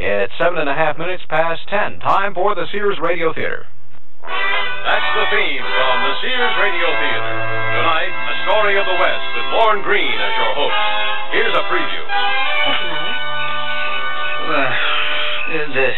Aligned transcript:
It's 0.00 0.32
seven 0.40 0.56
and 0.56 0.64
a 0.64 0.72
half 0.72 0.96
minutes 0.96 1.20
past 1.28 1.60
ten. 1.68 2.00
Time 2.00 2.32
for 2.32 2.56
the 2.56 2.64
Sears 2.72 2.96
Radio 3.04 3.36
Theater. 3.36 3.68
That's 4.24 5.10
the 5.12 5.26
theme 5.28 5.60
from 5.60 5.96
the 6.08 6.14
Sears 6.24 6.56
Radio 6.56 6.88
Theater. 6.88 7.32
Tonight, 7.76 8.08
A 8.08 8.34
Story 8.48 8.80
of 8.80 8.88
the 8.88 8.96
West 8.96 9.26
with 9.36 9.46
Lorne 9.52 9.84
Greene 9.84 10.16
as 10.16 10.32
your 10.40 10.52
host. 10.56 10.80
Here's 11.36 11.52
a 11.52 11.64
preview. 11.68 12.04
Uh, 14.48 14.72
the 15.68 15.90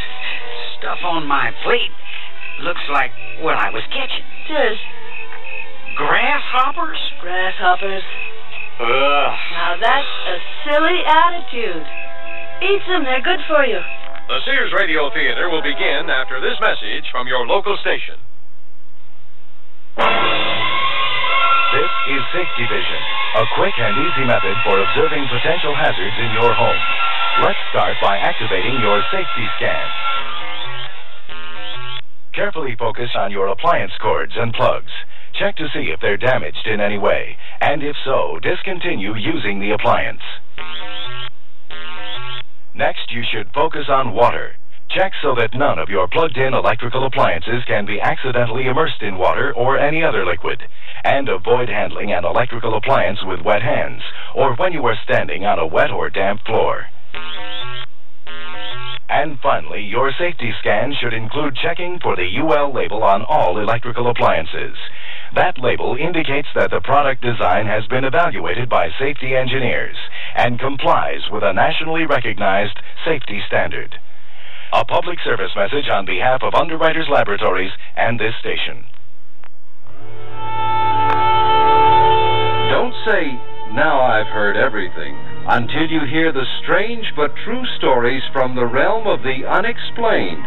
stuff 0.82 0.98
on 1.07 1.23
my 1.30 1.55
plate 1.62 1.95
looks 2.66 2.82
like 2.91 3.14
what 3.39 3.55
I 3.55 3.71
was 3.71 3.87
catching. 3.95 4.27
Tis 4.50 4.82
Grasshoppers? 5.95 6.98
grasshoppers. 7.23 8.03
Ugh. 8.82 9.30
Now 9.55 9.79
that's 9.79 10.14
a 10.27 10.37
silly 10.66 10.98
attitude. 11.07 11.87
Eat 12.63 12.83
them, 12.87 13.03
they're 13.03 13.27
good 13.27 13.43
for 13.51 13.67
you. 13.67 13.83
The 14.31 14.39
Sears 14.47 14.71
Radio 14.79 15.11
Theater 15.11 15.51
will 15.51 15.66
begin 15.66 16.07
after 16.07 16.39
this 16.39 16.55
message 16.62 17.11
from 17.11 17.27
your 17.27 17.43
local 17.43 17.75
station. 17.83 18.15
This 19.98 21.93
is 22.06 22.23
Safety 22.30 22.67
Vision, 22.70 23.03
a 23.34 23.45
quick 23.59 23.75
and 23.83 23.98
easy 23.98 24.25
method 24.30 24.55
for 24.62 24.79
observing 24.79 25.27
potential 25.27 25.75
hazards 25.75 26.15
in 26.23 26.30
your 26.39 26.55
home. 26.55 26.83
Let's 27.43 27.59
start 27.75 27.98
by 27.98 28.23
activating 28.23 28.79
your 28.79 29.03
safety 29.11 29.47
scan. 29.59 29.87
Carefully 32.31 32.77
focus 32.79 33.11
on 33.19 33.33
your 33.33 33.48
appliance 33.48 33.92
cords 34.01 34.33
and 34.37 34.55
plugs. 34.55 34.92
Check 35.34 35.56
to 35.56 35.67
see 35.75 35.91
if 35.91 35.98
they're 35.98 36.17
damaged 36.17 36.70
in 36.70 36.79
any 36.79 36.98
way, 36.98 37.37
and 37.61 37.83
if 37.83 37.97
so, 38.05 38.39
discontinue 38.39 39.17
using 39.19 39.59
the 39.59 39.75
appliance. 39.75 40.23
Next, 42.75 43.11
you 43.12 43.23
should 43.31 43.53
focus 43.53 43.87
on 43.89 44.15
water. 44.15 44.57
Check 44.91 45.12
so 45.23 45.35
that 45.37 45.55
none 45.55 45.79
of 45.79 45.89
your 45.89 46.09
plugged-in 46.09 46.55
electrical 46.55 47.06
appliances 47.06 47.64
can 47.67 47.87
be 47.87 48.01
accidentally 48.01 48.67
immersed 48.67 49.01
in 49.01 49.17
water 49.17 49.53
or 49.55 49.79
any 49.79 50.03
other 50.05 50.25
liquid. 50.25 50.62
And 51.05 51.29
avoid 51.29 51.69
handling 51.69 52.12
an 52.12 52.25
electrical 52.25 52.77
appliance 52.77 53.20
with 53.25 53.41
wet 53.41 53.62
hands, 53.62 54.03
or 54.34 54.55
when 54.56 54.73
you 54.73 54.84
are 54.87 54.97
standing 55.05 55.45
on 55.45 55.59
a 55.59 55.67
wet 55.67 55.91
or 55.91 56.11
damp 56.11 56.45
floor. 56.45 56.87
And 59.09 59.39
finally, 59.42 59.83
your 59.83 60.11
safety 60.19 60.53
scan 60.61 60.95
should 60.98 61.12
include 61.12 61.57
checking 61.57 61.98
for 62.01 62.17
the 62.17 62.29
UL 62.41 62.73
label 62.73 63.03
on 63.03 63.23
all 63.29 63.59
electrical 63.59 64.09
appliances. 64.09 64.77
That 65.34 65.58
label 65.58 65.97
indicates 65.97 66.48
that 66.55 66.70
the 66.70 66.83
product 66.84 67.22
design 67.22 67.64
has 67.64 67.86
been 67.86 68.05
evaluated 68.05 68.69
by 68.69 68.91
safety 69.00 69.34
engineers 69.34 69.97
and 70.36 70.61
complies 70.61 71.22
with 71.33 71.42
a 71.42 71.55
nationally 71.55 72.05
recognized 72.05 72.77
safety 73.06 73.41
standard. 73.47 73.97
A 74.74 74.84
public 74.84 75.19
service 75.24 75.52
message 75.56 75.89
on 75.91 76.05
behalf 76.05 76.42
of 76.42 76.55
Underwriters 76.55 77.08
Laboratories 77.11 77.72
and 77.97 78.20
this 78.20 78.34
station. 78.41 78.84
Don't 82.69 82.94
say, 83.08 83.33
now 83.72 84.00
I've 84.05 84.28
heard 84.28 84.56
everything, 84.56 85.17
until 85.48 85.89
you 85.89 86.05
hear 86.05 86.33
the 86.33 86.44
strange 86.62 87.06
but 87.17 87.33
true 87.44 87.64
stories 87.78 88.22
from 88.34 88.55
the 88.55 88.67
realm 88.67 89.06
of 89.06 89.22
the 89.22 89.48
unexplained. 89.48 90.44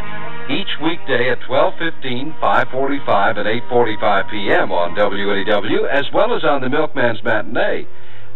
Each 0.47 0.77
weekday 0.79 1.31
at 1.31 1.39
12:15, 1.49 2.39
5:45, 2.39 3.37
and 3.37 3.47
8:45 3.67 4.29
p.m. 4.29 4.71
on 4.71 4.95
WLEW, 4.95 5.87
as 5.89 6.05
well 6.13 6.35
as 6.35 6.43
on 6.43 6.61
the 6.61 6.69
Milkman's 6.69 7.23
Matinee. 7.23 7.87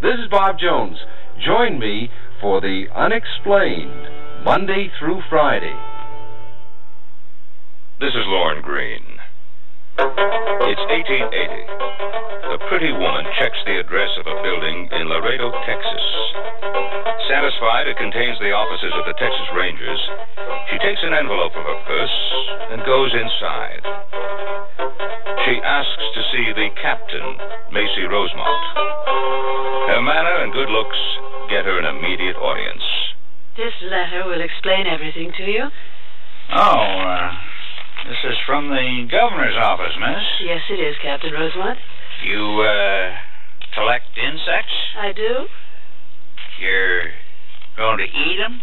This 0.01 0.17
is 0.17 0.27
Bob 0.31 0.57
Jones. 0.57 0.97
Join 1.45 1.77
me 1.77 2.09
for 2.41 2.61
the 2.61 2.87
unexplained, 2.95 4.09
Monday 4.43 4.91
through 4.97 5.21
Friday. 5.29 5.75
This 7.99 8.09
is 8.09 8.25
Lorne 8.25 8.63
Greene. 8.63 9.19
It's 9.99 10.81
1880. 10.89 12.28
A 12.59 12.67
pretty 12.67 12.91
woman 12.91 13.25
checks 13.39 13.57
the 13.65 13.79
address 13.79 14.11
of 14.19 14.27
a 14.27 14.35
building 14.43 14.91
in 14.91 15.07
Laredo, 15.07 15.49
Texas. 15.63 16.05
Satisfied 17.31 17.87
it 17.87 17.97
contains 17.97 18.37
the 18.43 18.51
offices 18.51 18.91
of 18.99 19.05
the 19.07 19.15
Texas 19.15 19.47
Rangers, 19.55 20.01
she 20.69 20.77
takes 20.85 21.01
an 21.01 21.17
envelope 21.17 21.53
from 21.53 21.65
her 21.65 21.81
purse 21.81 22.17
and 22.69 22.85
goes 22.85 23.09
inside. 23.09 23.81
She 25.45 25.57
asks 25.65 26.05
to 26.13 26.21
see 26.29 26.45
the 26.53 26.69
captain, 26.77 27.25
Macy 27.73 28.05
Rosemont. 28.05 28.63
Her 29.89 30.01
manner 30.01 30.45
and 30.45 30.53
good 30.53 30.69
looks 30.69 30.99
get 31.49 31.65
her 31.65 31.79
an 31.81 31.89
immediate 31.89 32.37
audience. 32.37 32.85
This 33.57 33.73
letter 33.81 34.29
will 34.29 34.41
explain 34.41 34.85
everything 34.85 35.33
to 35.37 35.43
you. 35.49 35.65
Oh, 36.53 36.81
uh, 37.01 37.31
this 38.07 38.21
is 38.29 38.37
from 38.45 38.69
the 38.69 39.09
governor's 39.09 39.57
office, 39.57 39.97
miss. 39.97 40.25
Yes, 40.45 40.61
it 40.69 40.79
is, 40.79 40.95
Captain 41.01 41.33
Rosemont. 41.33 41.79
You, 42.23 42.61
uh, 42.61 43.15
collect 43.73 44.05
insects? 44.17 44.75
I 44.97 45.13
do. 45.13 45.47
You're 46.59 47.11
going 47.77 47.97
to 47.97 48.03
eat 48.03 48.37
them? 48.37 48.61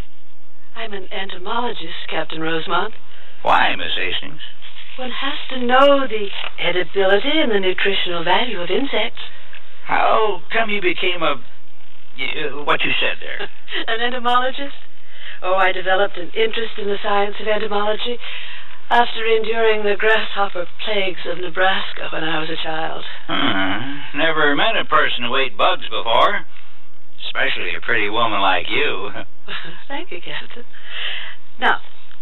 I'm 0.76 0.92
an 0.92 1.08
entomologist, 1.10 2.04
Captain 2.10 2.40
Rosemont. 2.40 2.92
Why, 3.42 3.74
Miss 3.76 3.96
Hastings? 3.96 4.40
One 4.98 5.10
has 5.10 5.38
to 5.50 5.64
know 5.64 6.04
the 6.08 6.28
edibility 6.60 7.32
and 7.32 7.50
the 7.50 7.60
nutritional 7.60 8.24
value 8.24 8.60
of 8.60 8.68
insects. 8.70 9.20
How 9.86 10.42
come 10.52 10.68
you 10.68 10.80
became 10.80 11.22
a... 11.22 11.36
y- 12.18 12.64
what 12.64 12.80
you 12.84 12.92
said 13.00 13.16
there? 13.20 13.48
an 13.88 14.00
entomologist? 14.04 14.76
Oh, 15.42 15.54
I 15.54 15.72
developed 15.72 16.16
an 16.16 16.28
interest 16.32 16.76
in 16.80 16.88
the 16.88 16.96
science 17.02 17.36
of 17.40 17.48
entomology 17.48 18.18
after 18.90 19.26
enduring 19.26 19.82
the 19.82 19.96
grasshopper 19.98 20.66
plagues 20.84 21.26
of 21.26 21.38
Nebraska 21.38 22.08
when 22.12 22.22
I 22.22 22.38
was 22.38 22.50
a 22.50 22.62
child. 22.62 23.04
Hmm, 23.26 24.18
never 24.18 24.54
met 24.54 24.76
a 24.78 24.84
person 24.84 25.24
who 25.26 25.36
ate 25.36 25.56
bugs 25.58 25.88
before. 25.90 26.46
Especially 27.26 27.74
a 27.74 27.80
pretty 27.80 28.08
woman 28.08 28.40
like 28.40 28.66
you. 28.70 29.10
Thank 29.88 30.12
you, 30.12 30.20
Captain. 30.22 30.64
Now, 31.58 31.80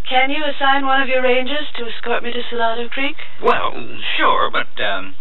can 0.09 0.31
you 0.31 0.45
assign 0.45 0.87
one 0.87 1.03
of 1.03 1.09
your 1.09 1.23
rangers 1.23 1.69
to 1.77 1.85
escort 1.85 2.23
me 2.23 2.33
to 2.33 2.43
Salado 2.49 2.89
Creek? 2.89 3.17
Well, 3.43 3.73
sure, 4.17 4.51
but, 4.51 4.73
um... 4.81 5.15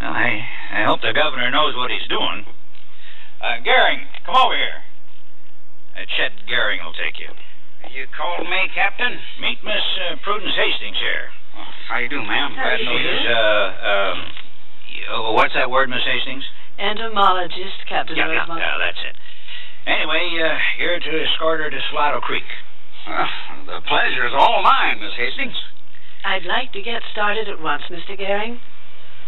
well, 0.00 0.12
I, 0.12 0.44
I 0.72 0.84
hope 0.84 1.00
the 1.00 1.12
governor 1.14 1.50
knows 1.50 1.74
what 1.76 1.90
he's 1.90 2.08
doing. 2.08 2.44
Uh, 3.40 3.58
Gehring, 3.64 4.06
come 4.24 4.36
over 4.36 4.56
here. 4.56 4.84
Uh, 5.96 6.04
Chet 6.04 6.32
Gehring 6.48 6.84
will 6.84 6.94
take 6.94 7.18
you. 7.18 7.28
You 7.90 8.06
called 8.14 8.46
me, 8.46 8.60
Captain? 8.74 9.18
Meet 9.42 9.58
Miss 9.64 9.82
uh, 10.06 10.16
Prudence 10.22 10.54
Hastings 10.54 10.96
here. 11.02 11.26
Oh, 11.58 11.66
how 11.90 11.98
you 11.98 12.08
do, 12.08 12.22
ma'am? 12.22 12.54
Glad 12.54 12.78
to 12.78 12.84
know 12.84 12.92
you 12.96 13.02
you. 13.02 13.18
She's, 13.18 13.26
uh, 13.28 13.66
um... 13.90 14.16
oh, 15.12 15.32
what's 15.34 15.52
that 15.54 15.68
word, 15.70 15.90
Miss 15.90 16.04
Hastings? 16.06 16.44
Entomologist, 16.78 17.84
Captain 17.88 18.16
Yeah, 18.16 18.30
yeah, 18.32 18.38
Rosemont. 18.46 18.60
yeah, 18.62 18.76
that's 18.80 19.02
it. 19.02 19.14
Anyway, 19.86 20.22
uh, 20.40 20.56
you're 20.78 21.00
to 21.00 21.12
escort 21.26 21.60
her 21.60 21.68
to 21.70 21.80
Salado 21.90 22.20
Creek. 22.22 22.46
Well, 23.06 23.26
the 23.66 23.80
pleasure's 23.90 24.32
all 24.38 24.62
mine, 24.62 25.02
Miss 25.02 25.12
Hastings. 25.18 25.58
I'd 26.24 26.46
like 26.46 26.72
to 26.72 26.82
get 26.82 27.02
started 27.12 27.48
at 27.50 27.60
once, 27.60 27.82
Mr. 27.90 28.14
Gehring. 28.14 28.62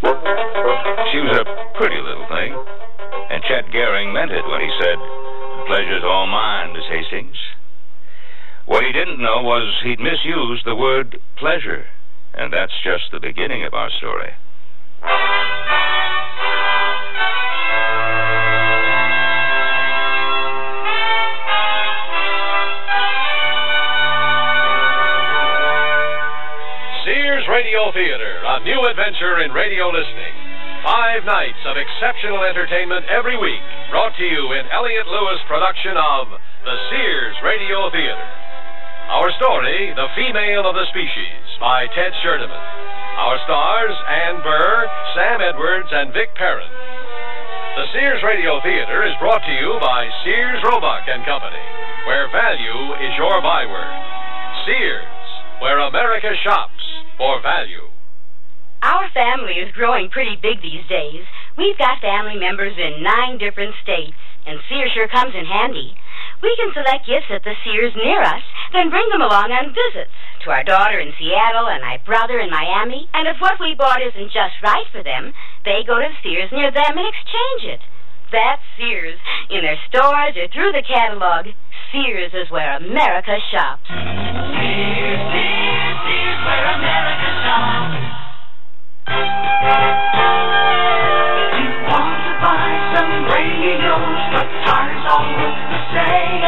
She 0.05 1.19
was 1.21 1.35
a 1.43 1.45
pretty 1.77 1.99
little 2.01 2.27
thing, 2.31 2.55
and 2.55 3.43
Chet 3.51 3.67
Gehring 3.75 4.13
meant 4.15 4.31
it 4.31 4.47
when 4.47 4.61
he 4.61 4.71
said, 4.79 4.99
"The 4.99 5.65
pleasure's 5.67 6.05
all 6.05 6.27
mine, 6.27 6.73
Miss 6.73 6.87
Hastings." 6.87 7.37
What 8.67 8.83
he 8.83 8.93
didn't 8.93 9.21
know 9.21 9.43
was 9.43 9.77
he'd 9.85 10.01
misused 10.01 10.65
the 10.65 10.75
word 10.75 11.21
pleasure, 11.37 11.85
and 12.33 12.51
that's 12.53 12.73
just 12.83 13.13
the 13.13 13.21
beginning 13.21 13.63
of 13.65 13.75
our 13.75 13.91
story. 14.01 14.33
Sears 27.05 27.45
Radio 27.53 27.93
Theater, 27.93 28.41
a 28.49 28.65
new 28.65 28.81
adventure 28.89 29.45
in 29.45 29.53
radio 29.53 29.93
listening. 29.93 30.33
Five 30.83 31.25
nights 31.29 31.61
of 31.69 31.77
exceptional 31.77 32.45
entertainment 32.45 33.05
every 33.13 33.37
week, 33.37 33.61
brought 33.91 34.17
to 34.17 34.25
you 34.25 34.53
in 34.57 34.65
Elliott 34.73 35.07
Lewis 35.07 35.41
production 35.49 35.97
of 35.97 36.29
The 36.65 36.77
Sears 36.89 37.37
Radio 37.45 37.93
Theater. 37.93 38.44
Our 39.05 39.29
story, 39.37 39.93
The 39.93 40.09
Female 40.17 40.65
of 40.65 40.75
the 40.75 40.89
Species, 40.89 41.45
by 41.61 41.85
Ted 41.93 42.13
Sherdeman. 42.25 42.57
Our 43.21 43.37
stars, 43.45 43.93
Ann 44.09 44.41
Burr, 44.41 44.89
Sam 45.13 45.45
Edwards, 45.45 45.93
and 45.93 46.09
Vic 46.17 46.33
Perrin. 46.35 46.73
The 47.77 47.87
Sears 47.93 48.25
Radio 48.25 48.65
Theater 48.65 49.05
is 49.05 49.13
brought 49.21 49.45
to 49.45 49.55
you 49.61 49.77
by 49.77 50.09
Sears 50.25 50.57
Roebuck 50.65 51.05
and 51.05 51.21
Company, 51.29 51.63
where 52.09 52.33
value 52.33 52.97
is 53.05 53.13
your 53.21 53.45
byword. 53.45 53.93
Sears, 54.65 55.29
where 55.61 55.85
America 55.85 56.33
shops 56.41 56.83
for 57.21 57.45
value. 57.45 57.93
Our 58.81 59.09
family 59.13 59.61
is 59.61 59.73
growing 59.77 60.09
pretty 60.09 60.41
big 60.41 60.65
these 60.65 60.85
days. 60.89 61.29
We've 61.61 61.77
got 61.77 62.01
family 62.01 62.41
members 62.41 62.77
in 62.81 63.05
nine 63.05 63.37
different 63.37 63.77
states, 63.85 64.17
and 64.49 64.61
Sears 64.69 64.93
sure 64.97 65.09
comes 65.09 65.37
in 65.37 65.45
handy. 65.45 65.93
We 66.45 66.53
can 66.61 66.77
select 66.77 67.09
gifts 67.09 67.33
at 67.33 67.43
the 67.43 67.57
Sears 67.65 67.97
near 67.97 68.21
us 68.21 68.45
then 68.75 68.91
bring 68.91 69.07
them 69.09 69.23
along 69.23 69.55
on 69.55 69.71
visits 69.71 70.11
to 70.43 70.51
our 70.51 70.67
daughter 70.67 70.99
in 70.99 71.15
Seattle 71.15 71.71
and 71.71 71.81
my 71.81 72.03
brother 72.03 72.43
in 72.43 72.51
Miami. 72.51 73.09
And 73.15 73.31
if 73.31 73.39
what 73.39 73.63
we 73.63 73.79
bought 73.79 74.03
isn't 74.03 74.35
just 74.35 74.59
right 74.67 74.85
for 74.91 75.03
them, 75.07 75.33
they 75.65 75.87
go 75.87 76.03
to 76.03 76.11
Sears 76.21 76.51
near 76.51 76.75
them 76.75 76.99
and 76.99 77.07
exchange 77.07 77.71
it. 77.71 77.81
That's 78.35 78.61
Sears. 78.77 79.23
In 79.49 79.63
their 79.63 79.79
stores 79.89 80.35
or 80.35 80.51
through 80.51 80.75
the 80.75 80.83
catalog, 80.83 81.55
Sears 81.95 82.35
is 82.35 82.51
where 82.51 82.77
America 82.77 83.39
shops. 83.55 83.87
Sears, 83.87 85.23
Sears, 85.31 85.97
Sears, 86.03 86.41
where 86.43 86.67
America 86.75 87.31
shops. 87.47 87.95
But 93.95 94.49
tires 94.67 95.07
all 95.07 95.29
look 95.39 95.59
the 95.71 95.81
same. 95.95 96.43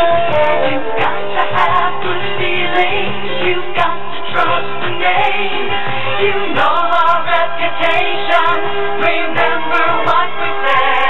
You've 0.67 0.93
got 0.99 1.15
to 1.15 1.45
have 1.55 1.93
good 2.03 2.23
feelings. 2.43 3.31
You've 3.47 3.73
got 3.79 3.95
to 3.95 4.19
trust 4.35 4.73
the 4.83 4.93
name. 4.99 5.71
You 6.27 6.35
know 6.59 6.75
our 6.75 7.23
reputation. 7.23 8.51
Remember 8.99 9.85
what 10.11 10.29
we 10.43 10.51
said. 10.67 11.06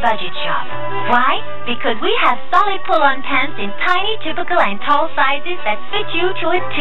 Budget 0.00 0.32
Shop. 0.40 0.64
Why? 1.12 1.44
Because 1.68 2.00
we 2.00 2.08
have 2.24 2.40
solid 2.48 2.80
pull-on 2.88 3.20
pants 3.20 3.60
in 3.60 3.68
tiny, 3.84 4.16
typical, 4.24 4.56
and 4.56 4.80
tall 4.80 5.12
sizes 5.12 5.60
that 5.68 5.76
fit 5.92 6.08
you 6.16 6.32
to 6.32 6.46
a 6.56 6.60
T. 6.72 6.78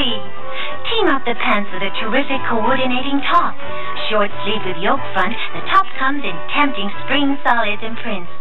Team 0.88 1.12
up 1.12 1.28
the 1.28 1.36
pants 1.36 1.68
with 1.76 1.84
a 1.84 1.92
terrific 2.00 2.40
coordinating 2.48 3.20
top. 3.28 3.60
Short 4.08 4.32
sleeve 4.48 4.64
with 4.64 4.80
yoke 4.80 5.04
front, 5.12 5.36
the 5.52 5.68
top 5.68 5.84
comes 6.00 6.24
in 6.24 6.32
tempting 6.56 6.88
spring 7.04 7.36
solids 7.44 7.84
and 7.84 8.00
prints. 8.00 8.32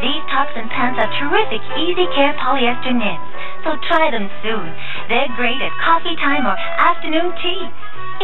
These 0.00 0.24
tops 0.32 0.56
and 0.56 0.72
pants 0.72 0.96
are 0.96 1.12
terrific 1.20 1.60
easy 1.76 2.08
care 2.16 2.32
polyester 2.40 2.96
knits, 2.96 3.28
so 3.68 3.76
try 3.84 4.08
them 4.08 4.32
soon. 4.40 4.72
They're 5.12 5.28
great 5.36 5.60
at 5.60 5.76
coffee 5.84 6.16
time 6.16 6.48
or 6.48 6.56
afternoon 6.56 7.36
tea. 7.44 7.68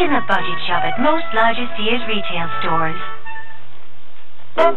In 0.00 0.08
the 0.08 0.24
budget 0.24 0.60
shop 0.64 0.88
at 0.88 0.96
most 1.04 1.28
larger 1.36 1.68
Sears 1.76 2.00
retail 2.08 2.48
stores. 2.64 2.96
Prudence 4.52 4.76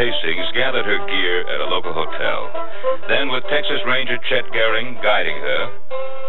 Hastings 0.00 0.48
gathered 0.56 0.86
her 0.88 0.96
gear 1.04 1.44
at 1.44 1.60
a 1.60 1.68
local 1.68 1.92
hotel. 1.92 2.48
Then, 3.08 3.28
with 3.28 3.44
Texas 3.52 3.84
Ranger 3.84 4.16
Chet 4.28 4.48
Gehring 4.48 4.96
guiding 5.02 5.36
her, 5.44 5.68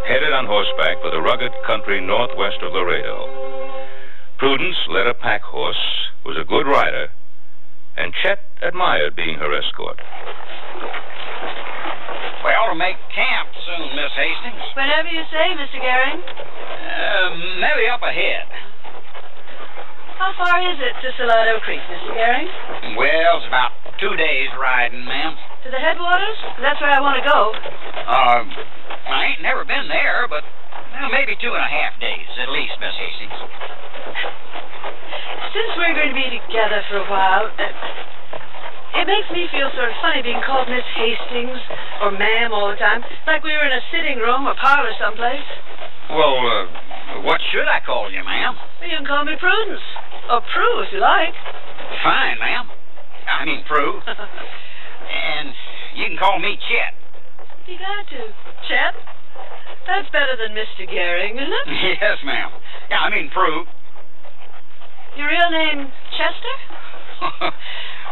headed 0.08 0.34
on 0.34 0.46
horseback 0.46 1.00
for 1.00 1.12
the 1.12 1.22
rugged 1.22 1.54
country 1.66 2.02
northwest 2.02 2.60
of 2.64 2.74
Laredo. 2.74 3.32
Prudence 4.38 4.76
led 4.90 5.08
a 5.08 5.14
pack 5.14 5.42
horse, 5.42 6.12
was 6.26 6.36
a 6.36 6.44
good 6.44 6.68
rider, 6.68 7.08
and 7.96 8.12
Chet 8.22 8.40
admired 8.62 9.16
being 9.16 9.40
her 9.40 9.56
escort. 9.56 10.02
We 12.44 12.52
ought 12.52 12.76
to 12.76 12.78
make 12.78 13.00
camp 13.16 13.56
soon, 13.56 13.88
Miss 13.96 14.12
Hastings. 14.20 14.68
Whenever 14.76 15.08
you 15.08 15.24
say, 15.32 15.56
Mr. 15.56 15.80
Gehring. 15.80 16.20
Uh, 16.20 17.30
maybe 17.64 17.88
up 17.88 18.04
ahead. 18.04 18.75
How 20.16 20.32
far 20.40 20.64
is 20.64 20.80
it 20.80 20.96
to 21.04 21.08
Salado 21.20 21.60
Creek, 21.60 21.84
Mr. 21.92 22.16
Gehring? 22.16 22.48
Well, 22.96 23.32
it's 23.38 23.48
about 23.52 23.76
two 24.00 24.16
days 24.16 24.48
riding, 24.56 25.04
ma'am. 25.04 25.36
To 25.64 25.70
the 25.70 25.80
headwaters? 25.80 26.40
That's 26.64 26.80
where 26.80 26.92
I 26.92 27.04
want 27.04 27.20
to 27.20 27.26
go. 27.28 27.52
Uh, 27.52 28.42
I 29.12 29.36
ain't 29.36 29.44
never 29.44 29.68
been 29.68 29.92
there, 29.92 30.24
but 30.32 30.48
well, 30.96 31.12
maybe 31.12 31.36
two 31.36 31.52
and 31.52 31.60
a 31.60 31.68
half 31.68 32.00
days 32.00 32.32
at 32.40 32.48
least, 32.48 32.80
Miss 32.80 32.96
Hastings. 32.96 33.40
Since 35.52 35.72
we're 35.76 35.96
going 36.00 36.16
to 36.16 36.20
be 36.20 36.32
together 36.32 36.80
for 36.88 37.04
a 37.04 37.08
while, 37.12 37.52
uh, 37.52 39.00
it 39.00 39.06
makes 39.12 39.28
me 39.36 39.52
feel 39.52 39.68
sort 39.76 39.92
of 39.92 40.00
funny 40.00 40.24
being 40.24 40.40
called 40.48 40.72
Miss 40.72 40.88
Hastings 40.96 41.60
or 42.00 42.16
ma'am 42.16 42.56
all 42.56 42.72
the 42.72 42.80
time, 42.80 43.04
like 43.28 43.44
we 43.44 43.52
were 43.52 43.68
in 43.68 43.76
a 43.76 43.84
sitting 43.92 44.24
room 44.24 44.48
or 44.48 44.56
parlor 44.64 44.96
someplace. 44.96 45.44
Well, 46.08 46.40
uh, 46.40 46.95
what 47.24 47.42
should 47.52 47.68
I 47.68 47.80
call 47.86 48.12
you, 48.12 48.24
ma'am? 48.24 48.56
You 48.82 48.98
can 48.98 49.06
call 49.06 49.26
me 49.26 49.34
Prudence. 49.40 49.82
Or 50.30 50.42
Prue, 50.54 50.82
if 50.82 50.90
you 50.94 51.00
like. 51.00 51.34
Fine, 52.04 52.40
ma'am. 52.40 52.70
I 53.28 53.46
mean, 53.46 53.64
Prue. 53.68 54.02
and 54.08 55.50
you 55.96 56.06
can 56.06 56.18
call 56.18 56.40
me 56.40 56.58
Chet. 56.58 56.94
You 57.68 57.78
got 57.78 58.06
to. 58.10 58.22
Chet? 58.70 58.94
That's 59.86 60.10
better 60.10 60.34
than 60.38 60.58
Mr. 60.58 60.90
Gehring, 60.90 61.38
isn't 61.38 61.54
it? 61.54 61.98
yes, 62.02 62.18
ma'am. 62.26 62.50
Yeah, 62.90 63.06
I 63.06 63.10
mean, 63.10 63.30
Prue. 63.30 63.66
Your 65.18 65.30
real 65.30 65.50
name, 65.50 65.88
Chester? 66.12 66.56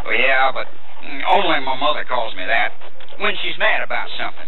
well, 0.05 0.15
yeah, 0.15 0.51
but 0.53 0.67
only 1.27 1.59
my 1.59 1.75
mother 1.75 2.05
calls 2.07 2.33
me 2.35 2.45
that 2.45 2.71
when 3.19 3.33
she's 3.43 3.57
mad 3.59 3.83
about 3.83 4.07
something. 4.17 4.47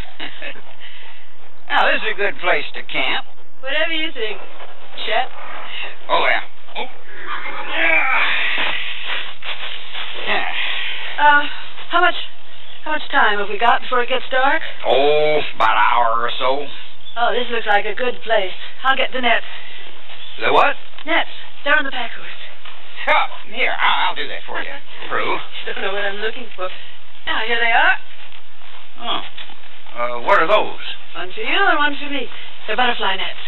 now, 1.69 1.85
this 1.91 2.01
is 2.01 2.13
a 2.13 2.17
good 2.17 2.39
place 2.39 2.65
to 2.73 2.81
camp. 2.87 3.25
Whatever 3.65 3.97
you 3.97 4.13
think, 4.13 4.37
Chet. 5.09 5.25
Oh, 6.05 6.21
yeah. 6.29 6.45
Oh. 6.77 6.85
Yeah. 6.85 8.05
Yeah. 10.29 10.49
Uh, 11.17 11.41
how 11.89 12.01
much, 12.05 12.13
how 12.85 12.93
much 12.93 13.01
time 13.09 13.41
have 13.41 13.49
we 13.49 13.57
got 13.57 13.81
before 13.81 14.05
it 14.05 14.09
gets 14.13 14.29
dark? 14.29 14.61
Oh, 14.85 15.41
about 15.57 15.73
an 15.73 15.81
hour 15.81 16.13
or 16.13 16.29
so. 16.37 16.61
Oh, 17.17 17.33
this 17.33 17.49
looks 17.49 17.65
like 17.65 17.89
a 17.89 17.97
good 17.97 18.21
place. 18.21 18.53
I'll 18.85 18.93
get 18.93 19.09
the 19.09 19.25
nets. 19.25 19.49
The 20.45 20.53
what? 20.53 20.77
Nets. 21.09 21.33
They're 21.65 21.73
on 21.73 21.89
the 21.89 21.91
pack 21.91 22.13
horse. 22.13 22.37
Oh, 23.09 23.49
here, 23.49 23.73
I'll, 23.73 24.13
I'll 24.13 24.15
do 24.15 24.29
that 24.29 24.45
for 24.45 24.61
you, 24.61 24.77
Prue. 25.09 25.41
Don't 25.65 25.81
know 25.81 25.89
what 25.89 26.05
I'm 26.05 26.21
looking 26.21 26.45
for. 26.55 26.69
Now, 27.25 27.41
here 27.49 27.57
they 27.57 27.73
are. 27.73 27.97
Oh. 29.01 29.21
Uh, 29.97 30.21
what 30.21 30.37
are 30.37 30.45
those? 30.45 30.85
One 31.17 31.33
for 31.33 31.41
you 31.41 31.57
and 31.57 31.79
one 31.81 31.97
for 31.97 32.13
me. 32.13 32.29
They're 32.67 32.75
butterfly 32.75 33.15
nets. 33.15 33.45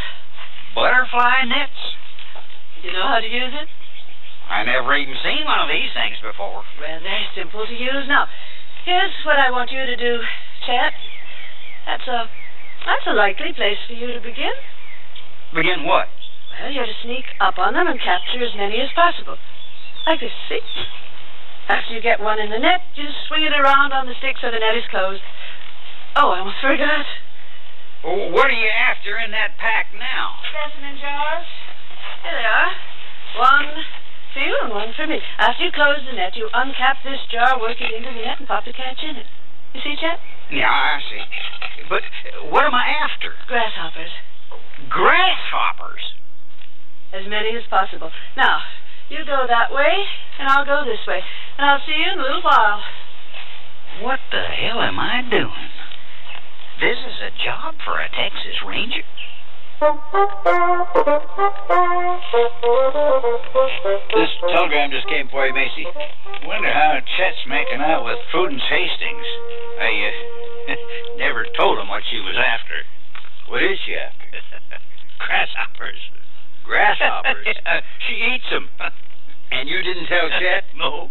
Butterfly 0.76 1.50
nets? 1.50 1.82
You 2.84 2.94
know 2.94 3.08
how 3.10 3.20
to 3.20 3.26
use 3.26 3.54
it? 3.54 3.68
I 4.48 4.64
never 4.64 4.96
even 4.96 5.18
seen 5.26 5.44
one 5.44 5.60
of 5.60 5.70
these 5.74 5.92
things 5.92 6.22
before. 6.22 6.64
Well, 6.80 7.00
they're 7.02 7.28
simple 7.36 7.66
to 7.66 7.74
use. 7.74 8.06
Now, 8.08 8.30
here's 8.86 9.12
what 9.26 9.36
I 9.42 9.52
want 9.52 9.72
you 9.72 9.84
to 9.84 9.98
do, 9.98 10.22
Chet. 10.66 10.94
That's 11.86 12.08
a 12.08 12.30
that's 12.86 13.08
a 13.08 13.14
likely 13.18 13.52
place 13.52 13.82
for 13.88 13.94
you 13.94 14.14
to 14.14 14.22
begin. 14.22 14.54
Begin 15.52 15.84
what? 15.84 16.08
Well, 16.56 16.72
you're 16.72 16.86
to 16.86 16.98
sneak 17.04 17.26
up 17.42 17.58
on 17.58 17.74
them 17.74 17.88
and 17.88 18.00
capture 18.00 18.40
as 18.40 18.56
many 18.56 18.80
as 18.80 18.94
possible. 18.96 19.36
Like 20.06 20.22
this, 20.22 20.32
see? 20.48 20.64
After 21.68 21.94
you 21.94 22.02
get 22.02 22.24
one 22.24 22.40
in 22.40 22.50
the 22.50 22.60
net, 22.60 22.80
you 22.96 23.12
swing 23.28 23.44
it 23.44 23.52
around 23.52 23.92
on 23.92 24.08
the 24.08 24.16
stick 24.16 24.40
so 24.40 24.48
the 24.48 24.60
net 24.60 24.78
is 24.78 24.88
closed. 24.88 25.22
Oh, 26.16 26.32
I 26.32 26.40
almost 26.40 26.64
forgot. 26.64 27.04
What 28.04 28.48
are 28.48 28.60
you 28.60 28.70
after 28.70 29.18
in 29.18 29.32
that 29.32 29.58
pack 29.58 29.90
now? 29.98 30.38
Specimen 30.54 30.98
jars. 31.02 31.48
Here 32.24 32.36
they 32.38 32.46
are. 32.46 32.72
One 33.38 33.70
for 34.34 34.40
you 34.40 34.54
and 34.64 34.72
one 34.72 34.94
for 34.94 35.08
me. 35.08 35.18
After 35.38 35.66
you 35.66 35.72
close 35.74 36.06
the 36.06 36.14
net, 36.14 36.38
you 36.38 36.50
uncap 36.54 37.02
this 37.04 37.20
jar, 37.32 37.60
work 37.60 37.82
it 37.82 37.90
into 37.90 38.14
the 38.14 38.22
net, 38.22 38.38
and 38.40 38.48
pop 38.48 38.66
the 38.66 38.74
catch 38.74 39.02
in 39.02 39.18
it. 39.18 39.26
You 39.74 39.82
see, 39.82 39.96
Chet? 40.00 40.20
Yeah, 40.52 40.70
I 40.70 41.02
see. 41.10 41.22
But 41.90 42.04
what 42.50 42.66
am 42.66 42.74
I 42.74 42.94
after? 43.02 43.34
Grasshoppers. 43.48 44.14
Grasshoppers? 44.90 46.14
As 47.14 47.26
many 47.28 47.56
as 47.58 47.64
possible. 47.70 48.12
Now, 48.36 48.62
you 49.10 49.26
go 49.26 49.46
that 49.48 49.74
way, 49.74 50.06
and 50.40 50.48
I'll 50.50 50.66
go 50.66 50.84
this 50.86 51.06
way. 51.08 51.22
And 51.58 51.66
I'll 51.66 51.82
see 51.86 51.98
you 51.98 52.12
in 52.14 52.20
a 52.20 52.22
little 52.22 52.44
while. 52.44 52.82
What 54.02 54.20
the 54.32 54.44
hell 54.44 54.82
am 54.82 55.00
I 55.00 55.22
doing? 55.30 55.72
This 56.78 56.94
is 56.94 57.18
a 57.26 57.34
job 57.42 57.74
for 57.82 57.98
a 57.98 58.06
Texas 58.14 58.54
Ranger? 58.62 59.02
This 64.14 64.30
telegram 64.54 64.94
just 64.94 65.10
came 65.10 65.26
for 65.34 65.48
you, 65.50 65.58
Macy. 65.58 65.90
Wonder 66.46 66.70
how 66.70 67.02
Chet's 67.18 67.42
making 67.50 67.82
out 67.82 68.06
with 68.06 68.22
Prudence 68.30 68.62
Hastings. 68.70 69.26
I 69.82 69.90
uh, 69.90 70.76
never 71.18 71.50
told 71.58 71.82
him 71.82 71.90
what 71.90 72.04
she 72.14 72.22
was 72.22 72.38
after. 72.38 72.86
What 73.50 73.66
is 73.66 73.82
she 73.82 73.98
after? 73.98 74.38
Grasshoppers. 75.26 76.02
Grasshoppers? 76.62 77.58
she 78.06 78.22
eats 78.38 78.50
them. 78.54 78.70
and 79.50 79.68
you 79.68 79.82
didn't 79.82 80.06
tell 80.06 80.30
Chet? 80.38 80.70
no. 80.78 81.10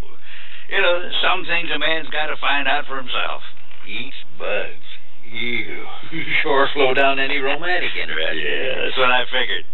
You 0.70 0.78
know, 0.78 1.10
some 1.26 1.42
things 1.42 1.74
a 1.74 1.78
man's 1.78 2.10
got 2.10 2.26
to 2.26 2.36
find 2.38 2.68
out 2.68 2.86
for 2.86 2.98
himself. 2.98 3.42
Eats 3.82 4.22
bugs. 4.38 4.85
You 5.32 6.22
sure 6.42 6.68
slow 6.74 6.94
down 6.94 7.18
any 7.18 7.38
romantic 7.38 7.90
interest. 7.98 8.38
Yeah, 8.38 8.84
that's 8.84 8.98
what 8.98 9.10
I 9.10 9.24
figured. 9.26 9.66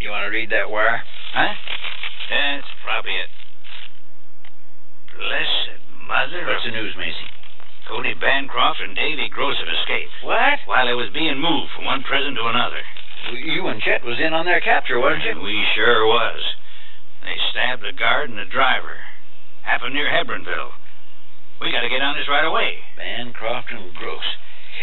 You 0.00 0.10
want 0.10 0.24
to 0.24 0.32
read 0.32 0.50
that 0.50 0.70
wire? 0.70 1.02
Huh? 1.32 1.52
That's 2.30 2.68
probably 2.84 3.14
it. 3.14 3.30
Blessed 5.14 5.80
mother. 6.08 6.44
What's 6.48 6.64
the 6.64 6.72
news, 6.72 6.94
Macy? 6.96 7.28
Cody 7.88 8.14
Bancroft 8.16 8.80
and 8.80 8.96
Davy 8.96 9.28
Gross 9.28 9.60
have 9.60 9.68
escaped. 9.68 10.12
What? 10.24 10.64
While 10.64 10.88
they 10.88 10.96
was 10.96 11.12
being 11.12 11.36
moved 11.36 11.72
from 11.76 11.84
one 11.84 12.02
prison 12.02 12.34
to 12.34 12.48
another. 12.48 12.80
You 13.32 13.68
and 13.68 13.80
Chet 13.80 14.04
was 14.04 14.20
in 14.20 14.32
on 14.32 14.44
their 14.44 14.60
capture, 14.60 15.00
wasn't 15.00 15.24
you? 15.24 15.40
We 15.40 15.64
sure 15.76 16.06
was. 16.06 16.40
They 17.22 17.36
stabbed 17.52 17.84
a 17.84 17.92
guard 17.92 18.30
and 18.30 18.38
a 18.38 18.48
driver. 18.48 19.00
Happened 19.62 19.94
near 19.94 20.08
Hebbronville. 20.08 20.72
We 21.60 21.72
gotta 21.72 21.88
get 21.88 22.02
on 22.04 22.16
this 22.16 22.28
right 22.28 22.44
away. 22.44 22.84
Bancroft 22.96 23.72
and 23.72 23.94
Gross. 23.94 24.28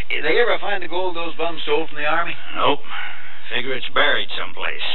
Did 0.09 0.23
they 0.23 0.39
ever 0.39 0.57
find 0.59 0.83
the 0.83 0.87
gold 0.87 1.15
those 1.15 1.35
bums 1.35 1.61
stole 1.63 1.87
from 1.87 1.97
the 1.97 2.05
army? 2.05 2.35
Nope. 2.55 2.79
Figure 3.49 3.73
it's 3.73 3.89
buried 3.93 4.29
someplace. 4.37 4.87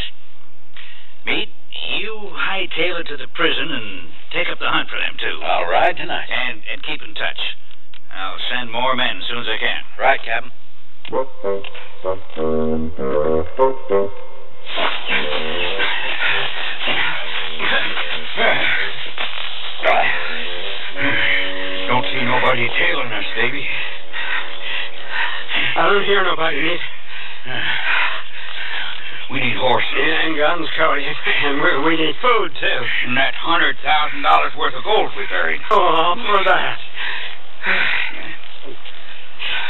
Meade, 1.26 1.50
you 1.99 2.31
hightail 2.33 3.00
it 3.00 3.09
to 3.09 3.17
the 3.17 3.26
prison 3.35 3.73
and 3.73 4.09
take 4.33 4.49
up 4.49 4.59
the 4.59 4.69
hunt 4.69 4.88
for 4.88 4.97
them, 4.97 5.17
too. 5.19 5.43
I'll 5.43 5.69
ride 5.69 5.97
tonight. 5.97 6.29
And, 6.31 6.62
and 6.71 6.83
keep 6.83 7.03
in 7.03 7.15
touch. 7.15 7.41
I'll 8.15 8.38
send 8.49 8.71
more 8.73 8.95
men 8.97 9.19
as 9.19 9.25
soon 9.29 9.38
as 9.41 9.49
I 9.50 9.59
can. 9.59 9.83
Right, 9.99 10.21
Captain. 10.25 10.53
Don't 21.87 22.05
see 22.12 22.25
nobody 22.25 22.69
tailing 22.79 23.12
us, 23.12 23.25
Davy. 23.37 23.67
I 25.76 25.92
don't 25.92 26.09
hear 26.09 26.25
nobody, 26.25 26.56
Nick. 26.56 26.80
We 29.28 29.45
need 29.45 29.61
horses. 29.61 29.92
Yeah, 29.92 30.25
and 30.25 30.33
guns, 30.38 30.68
Cody. 30.78 31.04
And 31.45 31.61
we, 31.61 31.71
we 31.85 31.97
need 32.00 32.16
food, 32.23 32.49
too. 32.56 32.80
And 33.06 33.16
that 33.16 33.35
hundred 33.37 33.76
thousand 33.85 34.23
dollars 34.23 34.52
worth 34.56 34.73
of 34.73 34.85
gold 34.85 35.11
we 35.18 35.26
buried. 35.28 35.61
Oh, 35.71 36.16
for 36.16 36.40
that. 36.49 36.78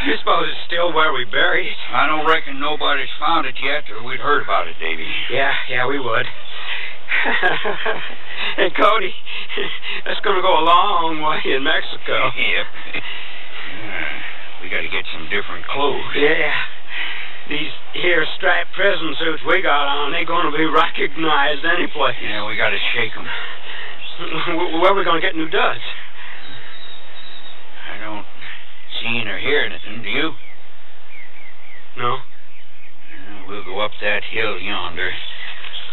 You 0.06 0.14
suppose 0.22 0.46
it's 0.46 0.62
still 0.70 0.94
where 0.94 1.12
we 1.12 1.24
buried 1.26 1.66
it? 1.66 1.76
I 1.90 2.06
don't 2.06 2.24
reckon 2.28 2.60
nobody's 2.60 3.10
found 3.18 3.46
it 3.46 3.56
yet, 3.58 3.90
or 3.90 4.06
we'd 4.06 4.20
heard 4.20 4.44
about 4.44 4.68
it, 4.68 4.78
Davy. 4.78 5.10
Yeah, 5.32 5.50
yeah, 5.68 5.88
we 5.88 5.98
would. 5.98 6.26
hey, 8.56 8.70
Cody, 8.78 9.10
that's 10.06 10.20
going 10.20 10.36
to 10.36 10.42
go 10.42 10.54
a 10.54 10.64
long 10.64 11.18
way 11.18 11.42
in 11.50 11.64
Mexico. 11.64 12.30
Yep. 12.38 12.66
We 14.62 14.68
got 14.68 14.82
to 14.82 14.88
get 14.88 15.04
some 15.12 15.28
different 15.28 15.66
clothes. 15.66 16.12
Yeah. 16.16 16.52
These 17.48 17.70
here 17.94 18.26
striped 18.36 18.74
prison 18.74 19.14
suits 19.22 19.42
we 19.46 19.62
got 19.62 19.86
on, 19.86 20.10
they're 20.10 20.26
going 20.26 20.50
to 20.50 20.56
be 20.56 20.66
recognized 20.66 21.62
any 21.64 21.86
place. 21.86 22.16
Yeah, 22.22 22.46
we 22.46 22.56
got 22.56 22.70
to 22.70 22.78
shake 22.94 23.14
'em. 23.16 23.26
Where 24.80 24.92
are 24.92 24.94
we 24.96 25.04
going 25.04 25.20
to 25.20 25.26
get 25.26 25.36
new 25.36 25.48
duds? 25.48 25.80
I 27.92 27.98
don't 27.98 28.26
see 29.00 29.22
or 29.28 29.38
hear 29.38 29.60
anything, 29.60 30.02
do 30.02 30.08
you? 30.08 30.32
No. 31.98 32.18
We'll 33.48 33.64
go 33.64 33.78
up 33.80 33.92
that 34.00 34.24
hill 34.24 34.58
yonder. 34.58 35.12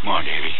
Come 0.01 0.10
on, 0.10 0.25
Davy. 0.25 0.53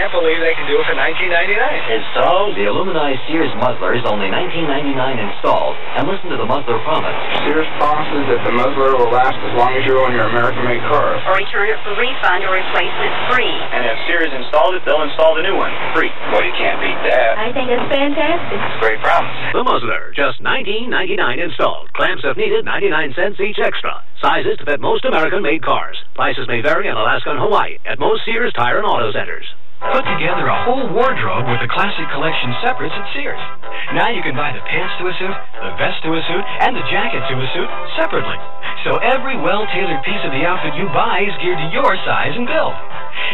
can't 0.05 0.21
believe 0.21 0.37
they 0.37 0.53
can 0.53 0.69
do 0.69 0.77
it 0.77 0.85
for 0.85 0.93
$19.99. 0.93 1.33
Installed, 1.33 2.53
the 2.53 2.69
Illumini 2.69 3.17
Sears 3.25 3.49
muzzler 3.57 3.97
is 3.97 4.05
only 4.05 4.29
$19.99 4.29 4.93
installed. 5.17 5.73
And 5.97 6.05
listen 6.05 6.29
to 6.29 6.37
the 6.37 6.45
muzzler 6.45 6.77
promise. 6.85 7.17
Sears 7.41 7.65
promises 7.81 8.29
that 8.29 8.45
the 8.45 8.53
muzzler 8.53 9.01
will 9.01 9.09
last 9.09 9.33
as 9.33 9.53
long 9.57 9.73
as 9.73 9.81
you 9.89 9.97
own 9.97 10.13
your 10.13 10.29
American-made 10.29 10.85
car. 10.93 11.17
Or 11.25 11.41
return 11.41 11.73
it 11.73 11.81
for 11.81 11.97
refund 11.97 12.45
or 12.45 12.53
replacement 12.53 13.13
free. 13.33 13.49
And 13.49 13.81
if 13.81 13.97
Sears 14.05 14.29
installed 14.29 14.77
it, 14.77 14.85
they'll 14.85 15.01
install 15.01 15.33
the 15.33 15.41
new 15.41 15.57
one 15.57 15.73
free. 15.97 16.13
Well, 16.29 16.45
you 16.45 16.53
can't 16.53 16.77
beat 16.77 17.01
that. 17.09 17.41
I 17.41 17.49
think 17.49 17.73
it's 17.73 17.89
fantastic. 17.89 18.61
Great 18.85 19.01
promise. 19.01 19.33
The 19.57 19.65
Muzzler, 19.65 20.13
just 20.13 20.37
$19.99 20.45 21.17
installed. 21.49 21.89
Clamps 21.97 22.21
if 22.21 22.37
needed, 22.37 22.61
99 22.61 23.17
cents 23.17 23.41
each 23.41 23.57
extra. 23.57 24.05
Sizes 24.21 24.61
to 24.61 24.69
fit 24.69 24.77
most 24.77 25.01
American-made 25.01 25.65
cars. 25.65 25.97
Prices 26.13 26.45
may 26.45 26.61
vary 26.61 26.85
in 26.85 26.93
Alaska 26.93 27.33
and 27.33 27.41
Hawaii 27.41 27.81
at 27.89 27.97
most 27.97 28.21
Sears 28.21 28.53
Tire 28.53 28.77
and 28.77 28.85
Auto 28.85 29.09
Centers. 29.09 29.49
Put 29.83 30.07
together 30.07 30.47
a 30.47 30.63
whole 30.63 30.87
wardrobe 30.95 31.51
with 31.51 31.59
the 31.59 31.71
classic 31.71 32.07
collection 32.15 32.55
separates 32.63 32.95
at 32.95 33.07
Sears. 33.11 33.43
Now 33.91 34.07
you 34.07 34.23
can 34.23 34.35
buy 34.35 34.55
the 34.55 34.63
pants 34.63 34.95
to 34.99 35.07
a 35.07 35.13
suit, 35.19 35.37
the 35.59 35.75
vest 35.75 35.99
to 36.07 36.15
a 36.15 36.21
suit, 36.31 36.45
and 36.63 36.75
the 36.75 36.85
jacket 36.87 37.19
to 37.27 37.35
a 37.35 37.47
suit 37.51 37.69
separately. 37.99 38.39
So 38.87 38.97
every 39.03 39.35
well-tailored 39.35 40.03
piece 40.07 40.23
of 40.23 40.31
the 40.31 40.47
outfit 40.47 40.79
you 40.79 40.87
buy 40.95 41.27
is 41.27 41.35
geared 41.43 41.59
to 41.59 41.69
your 41.75 41.91
size 42.07 42.33
and 42.39 42.47
build. 42.47 42.75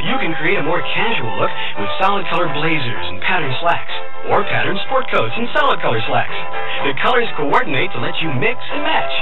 You 0.10 0.18
can 0.18 0.34
create 0.42 0.58
a 0.58 0.66
more 0.66 0.82
casual 0.82 1.34
look 1.38 1.54
with 1.78 1.90
solid 2.02 2.26
color 2.34 2.50
blazers 2.58 3.06
and 3.10 3.22
patterned 3.22 3.58
slacks, 3.62 3.94
or 4.34 4.42
patterned 4.48 4.82
sport 4.90 5.06
coats 5.14 5.38
and 5.38 5.46
solid 5.54 5.78
color 5.82 6.02
slacks. 6.10 6.38
The 6.90 6.98
colors 7.06 7.30
coordinate 7.38 7.94
to 7.94 8.02
let 8.02 8.18
you 8.18 8.34
mix 8.34 8.58
and 8.74 8.82
match. 8.82 9.14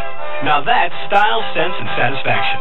Now 0.48 0.64
that's 0.64 0.96
style, 1.12 1.44
sense, 1.52 1.76
and 1.76 1.90
satisfaction. 2.00 2.60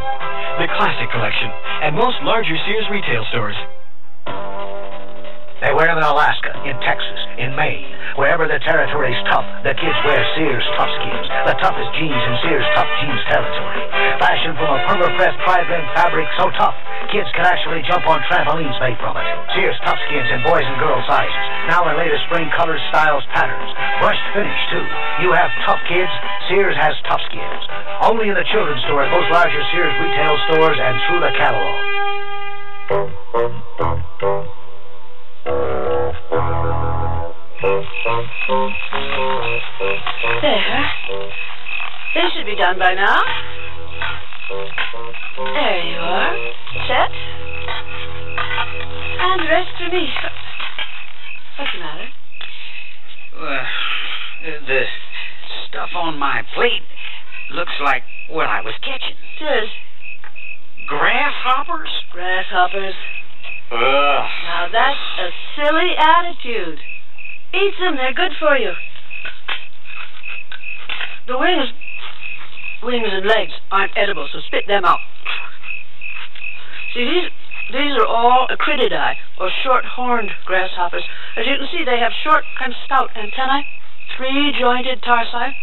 The 0.59 0.67
Classic 0.75 1.07
Collection 1.15 1.47
at 1.87 1.95
most 1.95 2.19
larger 2.27 2.59
Sears 2.67 2.87
retail 2.91 3.23
stores. 3.31 3.55
They 5.59 5.75
wear 5.75 5.91
them 5.91 5.99
in 5.99 6.07
Alaska, 6.07 6.55
in 6.63 6.75
Texas, 6.79 7.19
in 7.35 7.51
Maine. 7.51 7.91
Wherever 8.15 8.47
the 8.47 8.63
territory's 8.63 9.19
tough, 9.27 9.43
the 9.67 9.75
kids 9.75 9.99
wear 10.07 10.19
Sears 10.35 10.63
Tough 10.79 10.87
Skins, 10.87 11.27
the 11.51 11.55
toughest 11.59 11.91
jeans 11.99 12.15
in 12.15 12.35
Sears 12.47 12.67
Tough 12.75 12.87
Jeans 13.03 13.23
territory. 13.27 13.83
Fashioned 14.23 14.55
from 14.55 14.71
a 14.71 14.79
perma-pressed 14.87 15.39
tri-blend 15.43 15.87
fabric 15.95 16.27
so 16.39 16.47
tough, 16.55 16.75
kids 17.11 17.27
can 17.35 17.43
actually 17.43 17.83
jump 17.83 18.07
on 18.07 18.23
trampolines 18.31 18.79
made 18.79 18.95
from 19.03 19.19
it. 19.19 19.27
Sears 19.51 19.75
Tough 19.83 19.99
Skins 20.07 20.31
in 20.31 20.39
boys 20.47 20.63
and 20.63 20.79
girls 20.79 21.03
sizes. 21.11 21.47
Now 21.67 21.83
in 21.91 21.99
latest 21.99 22.23
spring 22.31 22.47
colors, 22.55 22.79
styles, 22.95 23.27
patterns. 23.35 23.71
Brushed 23.99 24.27
finish, 24.31 24.61
too. 24.71 24.85
You 25.27 25.35
have 25.35 25.51
tough 25.67 25.83
kids, 25.91 26.11
Sears 26.47 26.79
has 26.79 26.95
Tough 27.11 27.19
Skins. 27.27 27.63
Only 28.07 28.31
in 28.31 28.35
the 28.39 28.47
children's 28.47 28.79
store 28.87 29.03
at 29.03 29.11
most 29.11 29.27
larger 29.27 29.63
Sears 29.75 29.91
retail 29.99 30.39
stores 30.47 30.79
and 30.79 30.95
through 31.03 31.19
the 31.19 31.35
catalog. 31.35 31.75
There. 37.79 37.87
This 42.13 42.27
should 42.35 42.45
be 42.45 42.55
done 42.55 42.77
by 42.77 42.93
now. 42.93 43.23
There 45.37 45.83
you 45.87 45.97
are. 45.97 46.35
Set. 46.87 47.11
And 49.21 49.41
rest 49.47 49.71
for 49.77 49.89
me. 49.95 50.11
What's 51.57 51.71
the 51.71 51.79
matter? 51.79 52.07
Well, 53.39 53.65
the 54.67 54.83
stuff 55.69 55.89
on 55.95 56.19
my 56.19 56.41
plate 56.55 56.83
looks 57.53 57.79
like 57.81 58.03
what 58.29 58.47
I 58.47 58.59
was 58.59 58.73
catching. 58.81 59.15
Does. 59.39 59.69
Grasshoppers? 60.85 61.89
Grasshoppers. 62.11 62.95
Ugh. 63.71 63.77
Now 63.79 64.67
that's 64.69 64.99
a 65.21 65.29
silly 65.55 65.95
attitude. 65.97 66.79
Eat 67.53 67.73
them, 67.79 67.95
they're 67.95 68.13
good 68.13 68.33
for 68.39 68.57
you. 68.57 68.73
The 71.27 71.37
wings, 71.37 71.69
wings 72.83 73.09
and 73.11 73.25
legs 73.25 73.53
aren't 73.71 73.97
edible, 73.97 74.27
so 74.31 74.39
spit 74.45 74.65
them 74.67 74.85
out. 74.85 74.99
See, 76.93 77.05
these 77.05 77.29
these 77.71 77.93
are 78.01 78.05
all 78.05 78.47
acrididae, 78.49 79.13
or 79.39 79.51
short-horned 79.63 80.31
grasshoppers. 80.45 81.03
As 81.37 81.45
you 81.45 81.57
can 81.57 81.67
see, 81.71 81.85
they 81.85 81.99
have 81.99 82.11
short, 82.23 82.43
kind 82.57 82.73
of 82.73 82.77
stout 82.83 83.11
antennae, 83.15 83.65
three-jointed 84.17 85.03
tarsi, 85.03 85.53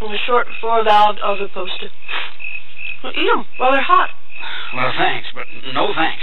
and 0.00 0.12
a 0.12 0.18
short 0.26 0.48
four-valved 0.60 1.18
ovipositor. 1.24 1.88
Well, 3.02 3.12
eat 3.16 3.24
them 3.32 3.46
while 3.56 3.72
they're 3.72 3.80
hot. 3.80 4.10
Well, 4.74 4.92
thanks, 4.98 5.28
but 5.34 5.46
no 5.72 5.94
thanks. 5.94 6.22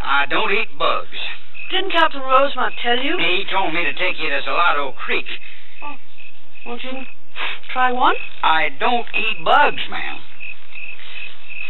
I 0.00 0.24
don't 0.24 0.50
eat 0.50 0.72
bugs. 0.78 1.20
Didn't 1.72 1.96
Captain 1.96 2.20
Rosemont 2.20 2.76
tell 2.84 3.00
you? 3.00 3.16
He 3.16 3.48
told 3.48 3.72
me 3.72 3.80
to 3.88 3.96
take 3.96 4.20
you 4.20 4.28
to 4.28 4.44
Salado 4.44 4.92
Creek. 4.92 5.24
Oh. 5.80 5.96
Won't 6.68 6.84
you 6.84 7.08
try 7.72 7.88
one? 7.90 8.12
I 8.44 8.68
don't 8.68 9.08
eat 9.16 9.40
bugs, 9.40 9.80
ma'am. 9.88 10.20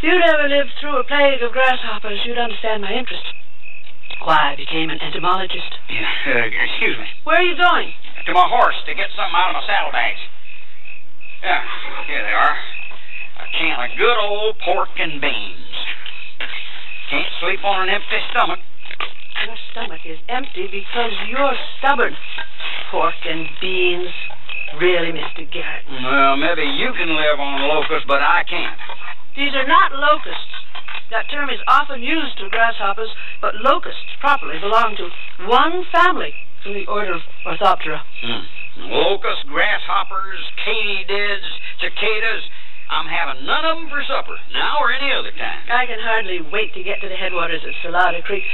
If 0.03 0.11
you'd 0.11 0.27
ever 0.27 0.51
lived 0.51 0.75
through 0.83 0.99
a 0.99 1.07
plague 1.07 1.39
of 1.47 1.55
grasshoppers, 1.55 2.19
you'd 2.27 2.35
understand 2.35 2.83
my 2.83 2.91
interest. 2.91 3.23
Why 4.27 4.51
I 4.51 4.57
became 4.59 4.91
an 4.91 4.99
entomologist. 4.99 5.71
Yeah, 5.87 6.11
excuse 6.67 6.99
me. 6.99 7.07
Where 7.23 7.39
are 7.39 7.47
you 7.47 7.55
going? 7.55 7.95
To 8.27 8.35
my 8.35 8.51
horse 8.51 8.83
to 8.91 8.99
get 8.99 9.07
something 9.15 9.39
out 9.39 9.55
of 9.55 9.63
my 9.63 9.67
saddlebags. 9.71 10.23
Yeah, 11.47 11.63
here 12.11 12.27
they 12.27 12.35
are. 12.35 12.55
A 13.39 13.47
can 13.55 13.79
of 13.79 13.95
good 13.95 14.19
old 14.19 14.59
pork 14.67 14.99
and 14.99 15.23
beans. 15.23 15.75
Can't 17.07 17.31
sleep 17.39 17.63
on 17.63 17.87
an 17.87 17.95
empty 17.95 18.19
stomach. 18.35 18.59
Stomach 19.73 20.05
is 20.05 20.21
empty 20.29 20.69
because 20.69 21.13
you're 21.33 21.57
stubborn. 21.81 22.13
Pork 22.93 23.17
and 23.25 23.49
beans. 23.61 24.13
Really, 24.77 25.13
Mr. 25.17 25.49
Garrett. 25.49 25.85
Well, 25.89 26.37
maybe 26.37 26.65
you 26.65 26.93
can 26.93 27.09
live 27.09 27.41
on 27.41 27.69
locusts, 27.69 28.05
but 28.07 28.21
I 28.21 28.45
can't. 28.45 28.77
These 29.37 29.57
are 29.57 29.67
not 29.67 29.93
locusts. 29.97 30.53
That 31.09 31.29
term 31.33 31.49
is 31.49 31.61
often 31.69 32.03
used 32.05 32.37
to 32.39 32.49
grasshoppers, 32.49 33.09
but 33.41 33.57
locusts 33.65 34.13
properly 34.21 34.61
belong 34.61 34.97
to 34.97 35.09
one 35.49 35.85
family 35.93 36.33
in 36.65 36.73
the 36.73 36.85
order 36.85 37.17
of 37.17 37.21
Orthoptera. 37.45 38.01
Hmm. 38.21 38.45
Locusts, 38.93 39.45
grasshoppers, 39.49 40.41
katydids, 40.65 41.49
cicadas. 41.81 42.45
I'm 42.93 43.09
having 43.09 43.49
none 43.49 43.65
of 43.65 43.81
them 43.81 43.89
for 43.89 44.05
supper, 44.05 44.37
now 44.53 44.77
or 44.85 44.93
any 44.93 45.09
other 45.09 45.33
time. 45.33 45.65
I 45.73 45.89
can 45.89 45.97
hardly 45.97 46.45
wait 46.45 46.77
to 46.77 46.85
get 46.85 47.01
to 47.01 47.09
the 47.09 47.17
headwaters 47.17 47.65
of 47.65 47.73
Salado 47.81 48.21
Creek. 48.21 48.45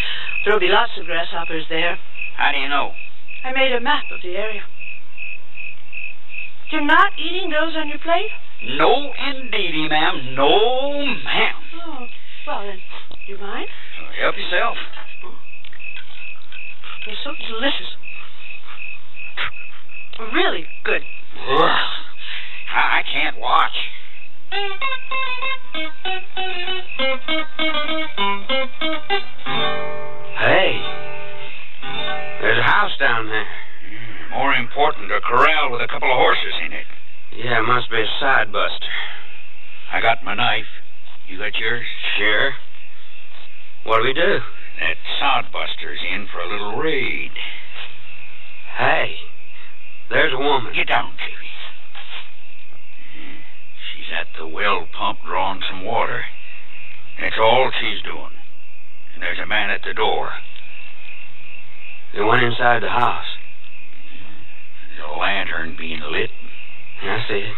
There'll 0.45 0.63
be 0.63 0.71
lots 0.71 0.95
of 0.95 1.07
grasshoppers 1.07 1.67
there. 1.69 1.99
How 2.39 2.53
do 2.55 2.59
you 2.59 2.69
know? 2.71 2.95
I 3.43 3.51
made 3.51 3.75
a 3.75 3.81
map 3.81 4.07
of 4.15 4.23
the 4.23 4.39
area. 4.39 4.63
You're 6.71 6.87
not 6.87 7.19
eating 7.19 7.51
those 7.51 7.75
on 7.75 7.89
your 7.89 7.99
plate? 7.99 8.31
No, 8.79 9.11
indeedy, 9.19 9.89
ma'am. 9.89 10.35
No, 10.39 11.03
ma'am. 11.03 11.59
Oh, 11.83 12.07
well 12.47 12.63
then, 12.63 12.79
you 13.27 13.39
mind? 13.39 13.69
Help 14.23 14.37
yourself. 14.37 14.77
They're 17.07 17.19
so 17.25 17.33
delicious. 17.49 17.97
Really 20.33 20.67
good. 20.85 21.03
Ugh. 21.49 21.69
I 22.75 22.99
I 22.99 23.03
can't 23.03 23.39
watch. 23.39 23.77
Hey, 24.51 24.57
there's 32.41 32.59
a 32.59 32.63
house 32.63 32.97
down 32.99 33.29
there. 33.29 33.45
Hmm, 33.45 34.31
more 34.31 34.55
important, 34.55 35.13
a 35.13 35.21
corral 35.21 35.71
with 35.73 35.83
a 35.83 35.89
couple 35.89 36.11
of 36.11 36.17
horses 36.17 36.55
in 36.65 36.73
it. 36.73 36.87
Yeah, 37.37 37.61
it 37.61 37.67
must 37.67 37.91
be 37.91 38.01
a 38.01 38.07
sodbuster. 38.25 38.89
I 39.93 40.01
got 40.01 40.25
my 40.25 40.35
knife. 40.35 40.65
You 41.29 41.37
got 41.37 41.55
yours? 41.57 41.85
Sure. 42.17 42.53
What 43.85 43.99
do 43.99 44.05
we 44.05 44.15
do? 44.15 44.41
That 44.81 44.97
sodbuster's 45.21 46.01
in 46.11 46.27
for 46.33 46.41
a 46.41 46.49
little 46.51 46.79
raid. 46.79 47.33
Hey, 48.79 49.17
there's 50.09 50.33
a 50.33 50.39
woman. 50.39 50.73
Get 50.75 50.89
down, 50.89 51.13
Davy. 51.19 51.48
She's 54.09 54.17
at 54.17 54.27
the 54.39 54.47
well 54.47 54.87
pump 54.97 55.19
drawing 55.27 55.61
some 55.69 55.85
water. 55.85 56.25
That's 57.21 57.37
all 57.39 57.71
she's 57.79 58.03
doing. 58.03 58.33
And 59.15 59.23
there's 59.23 59.39
a 59.39 59.47
man 59.47 59.71
at 59.71 59.83
the 59.85 59.93
door. 59.93 60.31
They 62.15 62.23
went 62.23 62.43
inside 62.43 62.83
the 62.83 62.89
house. 62.89 63.27
There's 64.97 65.09
a 65.09 65.19
lantern 65.19 65.77
being 65.77 66.01
lit. 66.01 66.31
I 67.03 67.25
see 67.29 67.35
it. 67.35 67.55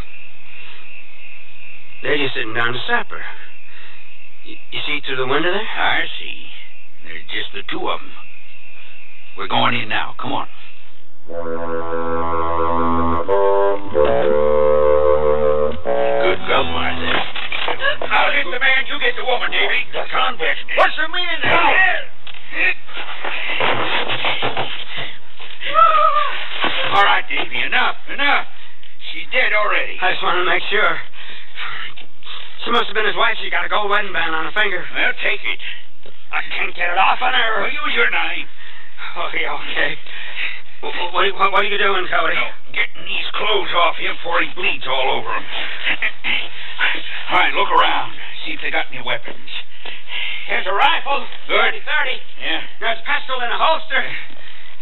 They're 2.02 2.16
just 2.16 2.34
sitting 2.34 2.54
down 2.54 2.72
to 2.72 2.80
supper. 2.88 3.22
You, 4.44 4.56
you 4.72 4.80
see 4.86 5.00
through 5.06 5.16
the 5.16 5.26
window 5.26 5.52
there? 5.52 5.62
I 5.62 6.06
see. 6.18 6.46
There's 7.04 7.24
just 7.24 7.52
the 7.54 7.62
two 7.70 7.88
of 7.88 8.00
them. 8.00 8.12
We're 9.36 9.46
going 9.46 9.74
in 9.74 9.88
now. 9.88 10.14
Come 10.18 10.32
on. 10.32 10.48
I'll 18.30 18.38
get 18.38 18.46
the 18.46 18.62
man, 18.62 18.86
you 18.86 18.94
get 19.02 19.18
the 19.18 19.26
woman, 19.26 19.50
Davy. 19.50 19.90
The 19.90 20.06
convict. 20.06 20.62
What's 20.78 20.94
the 20.94 21.10
meaning 21.10 21.42
there? 21.42 21.58
All 26.94 27.02
right, 27.02 27.26
Davy, 27.26 27.58
enough, 27.66 27.98
enough. 28.06 28.46
She's 29.10 29.26
dead 29.34 29.50
already. 29.50 29.98
I 29.98 30.14
just 30.14 30.22
wanted 30.22 30.46
to 30.46 30.50
make 30.50 30.62
sure. 30.70 30.94
She 32.62 32.70
must 32.70 32.86
have 32.86 32.94
been 32.94 33.10
his 33.10 33.18
wife. 33.18 33.34
She 33.42 33.50
got 33.50 33.66
a 33.66 33.68
gold 33.68 33.90
wedding 33.90 34.14
band 34.14 34.30
on 34.30 34.46
her 34.46 34.54
finger. 34.54 34.78
Well, 34.78 35.10
take 35.26 35.42
it. 35.42 35.58
I 36.30 36.46
can't 36.54 36.70
get 36.78 36.86
it 36.86 36.98
off 37.02 37.18
on 37.18 37.34
her. 37.34 37.66
Well, 37.66 37.74
use 37.74 37.94
your 37.98 38.14
knife. 38.14 38.46
Oh, 39.18 39.26
yeah, 39.34 39.58
okay. 39.58 39.98
What, 40.80 40.96
what, 41.12 41.24
what, 41.36 41.48
what 41.52 41.60
are 41.60 41.68
you 41.68 41.76
doing, 41.76 42.08
Cody? 42.08 42.36
No, 42.36 42.48
getting 42.72 43.04
these 43.04 43.28
clothes 43.36 43.72
off 43.84 44.00
him 44.00 44.16
before 44.16 44.40
he 44.40 44.48
bleeds 44.56 44.88
all 44.88 45.20
over 45.20 45.28
him. 45.28 45.44
all 47.30 47.38
right, 47.38 47.52
look 47.52 47.68
around. 47.68 48.16
See 48.44 48.56
if 48.56 48.60
they 48.64 48.72
got 48.72 48.88
any 48.88 49.04
weapons. 49.04 49.50
Here's 50.48 50.66
a 50.66 50.72
rifle. 50.72 51.28
Good. 51.46 51.84
30 51.84 51.84
30. 51.84 52.16
Yeah. 52.40 52.60
There's 52.80 52.98
a 52.98 53.06
pistol 53.06 53.38
in 53.44 53.52
a 53.52 53.60
holster. 53.60 54.02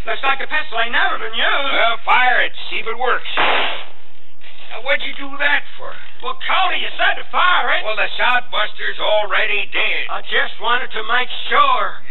Looks 0.06 0.22
like 0.22 0.38
a 0.38 0.46
pistol 0.46 0.78
ain't 0.80 0.94
never 0.94 1.18
been 1.18 1.34
used. 1.34 1.72
Well, 1.74 1.98
fire 2.06 2.46
it. 2.46 2.54
See 2.70 2.78
if 2.78 2.86
it 2.86 2.96
works. 2.96 3.28
Now, 3.36 4.80
what'd 4.86 5.02
you 5.02 5.12
do 5.18 5.28
that 5.42 5.66
for? 5.76 5.90
Well, 6.22 6.38
Cody, 6.40 6.80
you 6.80 6.88
said 6.94 7.18
to 7.18 7.26
fire 7.34 7.74
it. 7.74 7.82
Well, 7.84 7.98
the 7.98 8.08
sodbuster's 8.14 9.02
already 9.02 9.66
dead. 9.74 10.06
I 10.08 10.22
just 10.22 10.56
wanted 10.62 10.94
to 10.94 11.02
make 11.04 11.28
sure. 11.50 12.06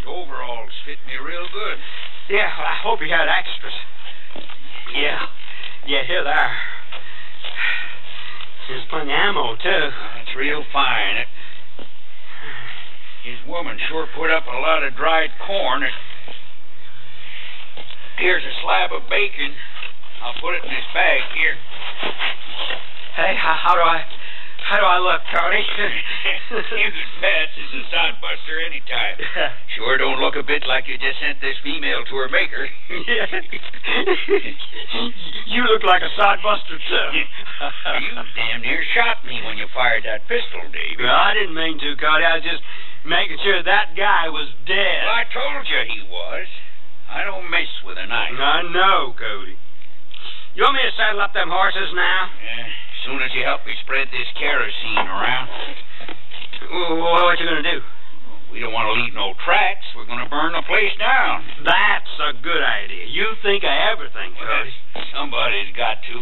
His 0.00 0.08
overalls 0.08 0.72
fit 0.88 0.98
me 1.06 1.20
real 1.20 1.46
good. 1.52 1.78
Yeah, 2.28 2.50
well, 2.58 2.66
I 2.66 2.76
hope 2.82 2.98
he 2.98 3.10
had 3.10 3.28
extras. 3.30 3.74
Yeah. 4.94 5.26
Yeah, 5.86 6.02
here 6.02 6.24
they 6.24 6.30
are. 6.30 6.56
There's 8.68 8.82
plenty 8.90 9.12
of 9.12 9.18
ammo, 9.18 9.54
too. 9.62 9.90
That's 10.18 10.34
real 10.34 10.64
fine. 10.72 11.22
It, 11.22 11.28
his 13.22 13.38
woman 13.46 13.78
sure 13.88 14.06
put 14.10 14.30
up 14.30 14.46
a 14.46 14.58
lot 14.58 14.82
of 14.82 14.96
dried 14.96 15.30
corn. 15.46 15.84
It, 15.84 15.94
here's 18.18 18.42
a 18.42 18.54
slab 18.62 18.90
of 18.90 19.08
bacon. 19.08 19.54
I'll 20.22 20.34
put 20.42 20.58
it 20.58 20.64
in 20.64 20.70
this 20.70 20.90
bag 20.92 21.20
here. 21.38 21.54
Hey, 23.14 23.38
how, 23.38 23.54
how 23.54 23.74
do 23.74 23.86
I, 23.86 24.02
how 24.66 24.82
do 24.82 24.86
I 24.86 24.98
look, 24.98 25.22
Cody? 25.30 25.62
you 26.82 26.90
can 26.90 27.06
pass 27.22 27.50
as 27.54 27.70
a 27.70 27.82
sodbuster 27.94 28.58
anytime. 28.66 29.16
Sure 29.76 30.00
don't 30.00 30.16
look 30.24 30.40
a 30.40 30.42
bit 30.42 30.64
like 30.64 30.88
you 30.88 30.96
just 30.96 31.20
sent 31.20 31.36
this 31.44 31.52
female 31.60 32.00
to 32.08 32.14
her 32.16 32.32
maker. 32.32 32.64
yeah. 32.88 33.28
you 35.52 35.60
look 35.68 35.84
like 35.84 36.00
a 36.00 36.08
sodbuster, 36.16 36.80
too. 36.80 37.08
you 37.12 38.08
damn 38.32 38.64
near 38.64 38.80
shot 38.96 39.20
me 39.28 39.36
when 39.44 39.60
you 39.60 39.68
fired 39.76 40.00
that 40.08 40.24
pistol, 40.24 40.64
Davy. 40.72 40.96
Well, 40.96 41.12
I 41.12 41.36
didn't 41.36 41.52
mean 41.52 41.76
to, 41.76 41.92
Cody. 42.00 42.24
I 42.24 42.40
was 42.40 42.46
just 42.48 42.64
making 43.04 43.36
sure 43.44 43.60
that 43.60 43.92
guy 44.00 44.32
was 44.32 44.48
dead. 44.64 45.04
Well, 45.04 45.20
I 45.20 45.28
told 45.28 45.68
you 45.68 45.80
he 45.92 46.00
was. 46.08 46.48
I 47.12 47.20
don't 47.28 47.44
mess 47.52 47.68
with 47.84 48.00
a 48.00 48.06
knife. 48.08 48.32
I 48.32 48.64
know, 48.72 49.12
Cody. 49.12 49.60
You 50.56 50.64
want 50.64 50.80
me 50.80 50.88
to 50.88 50.94
saddle 50.96 51.20
up 51.20 51.36
them 51.36 51.52
horses 51.52 51.92
now? 51.92 52.32
Yeah, 52.32 52.64
soon 53.06 53.22
as 53.22 53.30
you 53.38 53.46
help 53.46 53.62
me 53.62 53.72
spread 53.86 54.10
this 54.10 54.26
kerosene 54.34 55.06
around. 55.06 55.48
Well, 56.66 57.22
what 57.22 57.38
you 57.38 57.46
gonna 57.46 57.62
do? 57.62 57.80
We 58.50 58.62
don't 58.62 58.72
want 58.72 58.88
to 58.88 58.96
leave 58.98 59.12
no 59.12 59.34
tracks. 59.44 59.84
We're 59.92 60.08
going 60.08 60.22
to 60.22 60.30
burn 60.30 60.54
the 60.54 60.64
place 60.64 60.94
down. 60.96 61.44
That's 61.66 62.14
a 62.24 62.32
good 62.40 62.62
idea. 62.62 63.04
You 63.04 63.36
think 63.42 63.66
of 63.66 63.74
everything, 63.92 64.32
Cody. 64.32 64.72
Well, 64.94 65.04
somebody's 65.12 65.76
got 65.76 66.00
to. 66.00 66.16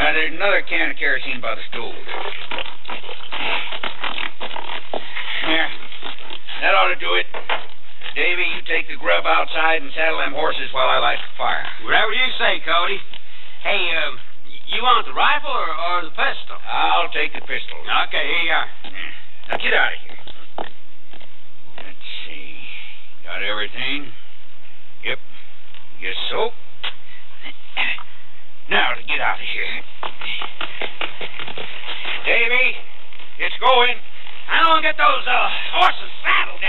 Now, 0.00 0.16
there's 0.16 0.32
another 0.32 0.62
can 0.64 0.94
of 0.94 0.96
kerosene 0.96 1.42
by 1.44 1.52
the 1.58 1.64
stove. 1.68 1.92
Here. 5.44 5.68
That 6.62 6.72
ought 6.72 6.94
to 6.94 6.96
do 6.96 7.20
it. 7.20 7.26
Davy, 8.16 8.48
you 8.56 8.62
take 8.64 8.88
the 8.88 8.96
grub 8.96 9.28
outside 9.28 9.82
and 9.82 9.92
saddle 9.92 10.24
them 10.24 10.32
horses 10.32 10.72
while 10.72 10.88
I 10.88 11.04
light 11.04 11.20
the 11.20 11.36
fire. 11.36 11.68
Whatever 11.84 12.16
you 12.16 12.28
say, 12.40 12.64
Cody. 12.64 12.96
Hey, 13.60 13.82
um, 13.98 14.16
you 14.72 14.82
want 14.82 15.04
the 15.04 15.12
rifle 15.12 15.52
or, 15.52 15.68
or 15.68 16.02
the 16.08 16.14
pistol? 16.16 16.56
I'll 16.64 17.12
take 17.12 17.36
the 17.36 17.44
pistol. 17.44 17.76
Okay, 18.08 18.24
here 18.24 18.44
you 18.48 18.56
are. 18.56 18.70
Now 19.52 19.56
get 19.60 19.74
out 19.76 19.92
of 19.92 20.00
here. 20.00 20.18
Let's 21.76 22.08
see. 22.24 22.56
Got 23.24 23.44
everything? 23.44 24.08
Yep. 25.04 25.18
Guess 26.00 26.18
so. 26.30 26.50
Now 28.70 28.96
to 28.96 29.02
get 29.04 29.20
out 29.20 29.36
of 29.36 29.44
here. 29.52 29.68
Davy, 32.24 32.68
it's 33.44 33.58
going. 33.60 33.98
I 34.48 34.64
don't 34.64 34.80
get 34.80 34.96
those 34.96 35.24
uh, 35.28 35.48
horses 35.76 36.08
saddled. 36.24 36.62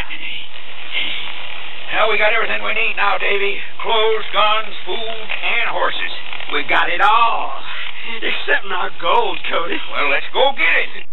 Now 1.94 2.10
we 2.10 2.18
got 2.18 2.34
everything 2.34 2.60
we 2.66 2.74
need 2.74 2.98
now, 2.98 3.16
Davy. 3.22 3.62
Clothes, 3.80 4.28
guns, 4.34 4.74
food, 4.84 5.28
and 5.30 5.70
horses. 5.70 6.14
We 6.52 6.66
got 6.68 6.90
it 6.90 7.00
all. 7.00 7.54
Except 8.04 8.66
our 8.68 8.92
gold, 9.00 9.40
Cody. 9.50 9.80
Well, 9.92 10.10
let's 10.10 10.26
go 10.34 10.52
get 10.58 10.88
it. 11.00 11.06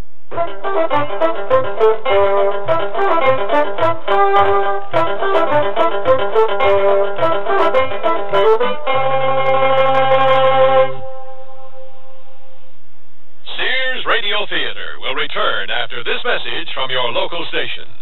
Sears 13.56 14.04
Radio 14.06 14.46
Theater 14.48 14.98
will 15.00 15.14
return 15.14 15.70
after 15.70 16.02
this 16.02 16.18
message 16.24 16.72
from 16.74 16.90
your 16.90 17.10
local 17.12 17.46
station. 17.48 17.99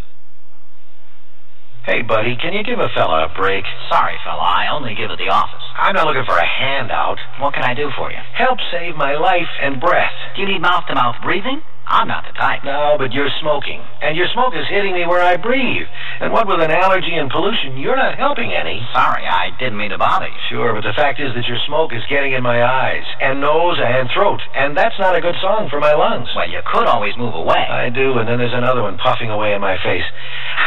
Hey, 1.89 2.03
buddy, 2.03 2.37
can 2.37 2.53
you 2.53 2.61
give 2.63 2.85
a 2.85 2.93
fella 2.93 3.25
a 3.25 3.33
break? 3.33 3.65
Sorry, 3.89 4.13
fella, 4.21 4.45
I 4.45 4.69
only 4.69 4.93
give 4.93 5.09
at 5.09 5.17
the 5.17 5.33
office. 5.33 5.65
I'm 5.73 5.97
not 5.97 6.05
looking 6.05 6.29
for 6.29 6.37
a 6.37 6.45
handout. 6.45 7.17
What 7.41 7.55
can 7.55 7.65
I 7.65 7.73
do 7.73 7.89
for 7.97 8.13
you? 8.13 8.21
Help 8.37 8.61
save 8.71 8.93
my 8.95 9.17
life 9.17 9.49
and 9.63 9.81
breath. 9.81 10.13
Do 10.37 10.43
you 10.43 10.49
need 10.53 10.61
mouth-to-mouth 10.61 11.17
breathing? 11.25 11.65
I'm 11.89 12.07
not 12.07 12.29
the 12.29 12.37
type. 12.37 12.65
No, 12.69 13.01
but 13.01 13.17
you're 13.17 13.33
smoking. 13.41 13.81
And 14.05 14.13
your 14.13 14.29
smoke 14.37 14.53
is 14.53 14.69
hitting 14.69 14.93
me 14.93 15.09
where 15.09 15.25
I 15.25 15.41
breathe. 15.41 15.89
And 16.21 16.33
what 16.33 16.47
with 16.47 16.61
an 16.61 16.71
allergy 16.71 17.17
and 17.17 17.33
pollution, 17.33 17.81
you're 17.81 17.97
not 17.97 18.21
helping 18.21 18.53
any. 18.53 18.85
Sorry, 18.93 19.25
I 19.25 19.57
didn't 19.57 19.81
mean 19.81 19.91
to 19.91 19.99
bother 19.99 20.29
you. 20.29 20.41
Sure, 20.53 20.77
but 20.77 20.85
the 20.85 20.93
fact 20.93 21.17
is 21.17 21.33
that 21.33 21.49
your 21.49 21.57
smoke 21.67 21.97
is 21.97 22.05
getting 22.13 22.37
in 22.37 22.43
my 22.45 22.61
eyes, 22.61 23.09
and 23.25 23.41
nose, 23.41 23.81
and 23.81 24.09
throat. 24.13 24.41
And 24.55 24.77
that's 24.77 24.99
not 25.01 25.17
a 25.17 25.25
good 25.25 25.37
song 25.41 25.73
for 25.73 25.81
my 25.81 25.97
lungs. 25.97 26.29
Well, 26.37 26.49
you 26.49 26.61
could 26.69 26.87
always 26.87 27.17
move 27.17 27.35
away. 27.35 27.65
I 27.65 27.89
do, 27.89 28.21
and 28.21 28.29
then 28.29 28.37
there's 28.37 28.53
another 28.53 28.83
one 28.83 29.01
puffing 29.01 29.31
away 29.31 29.55
in 29.55 29.61
my 29.65 29.81
face. 29.81 30.05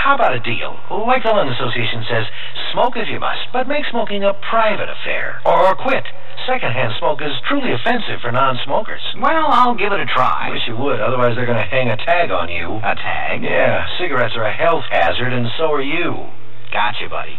How 0.01 0.15
about 0.15 0.33
a 0.33 0.41
deal? 0.41 0.73
Like 0.89 1.21
the 1.21 1.29
Lung 1.29 1.53
Association 1.53 2.01
says, 2.09 2.25
smoke 2.73 2.97
if 2.97 3.05
you 3.05 3.19
must, 3.19 3.53
but 3.53 3.67
make 3.67 3.85
smoking 3.91 4.23
a 4.23 4.33
private 4.49 4.89
affair. 4.89 5.37
Or 5.45 5.75
quit. 5.75 6.03
Secondhand 6.47 6.97
smoke 6.97 7.21
is 7.21 7.37
truly 7.47 7.69
offensive 7.69 8.17
for 8.21 8.31
non-smokers. 8.31 9.01
Well, 9.21 9.53
I'll 9.53 9.77
give 9.77 9.93
it 9.93 9.99
a 10.01 10.09
try. 10.09 10.49
Wish 10.49 10.65
you 10.65 10.75
would, 10.75 10.97
otherwise 11.11 11.35
they're 11.35 11.45
going 11.45 11.59
to 11.59 11.67
hang 11.67 11.91
a 11.91 11.99
tag 12.07 12.31
on 12.31 12.47
you. 12.47 12.79
A 12.79 12.95
tag? 12.95 13.43
Yeah, 13.43 13.83
cigarettes 13.99 14.31
are 14.39 14.47
a 14.47 14.55
health 14.55 14.87
hazard, 14.87 15.35
and 15.35 15.43
so 15.59 15.67
are 15.75 15.83
you. 15.83 16.31
Gotcha, 16.71 17.11
buddy. 17.11 17.35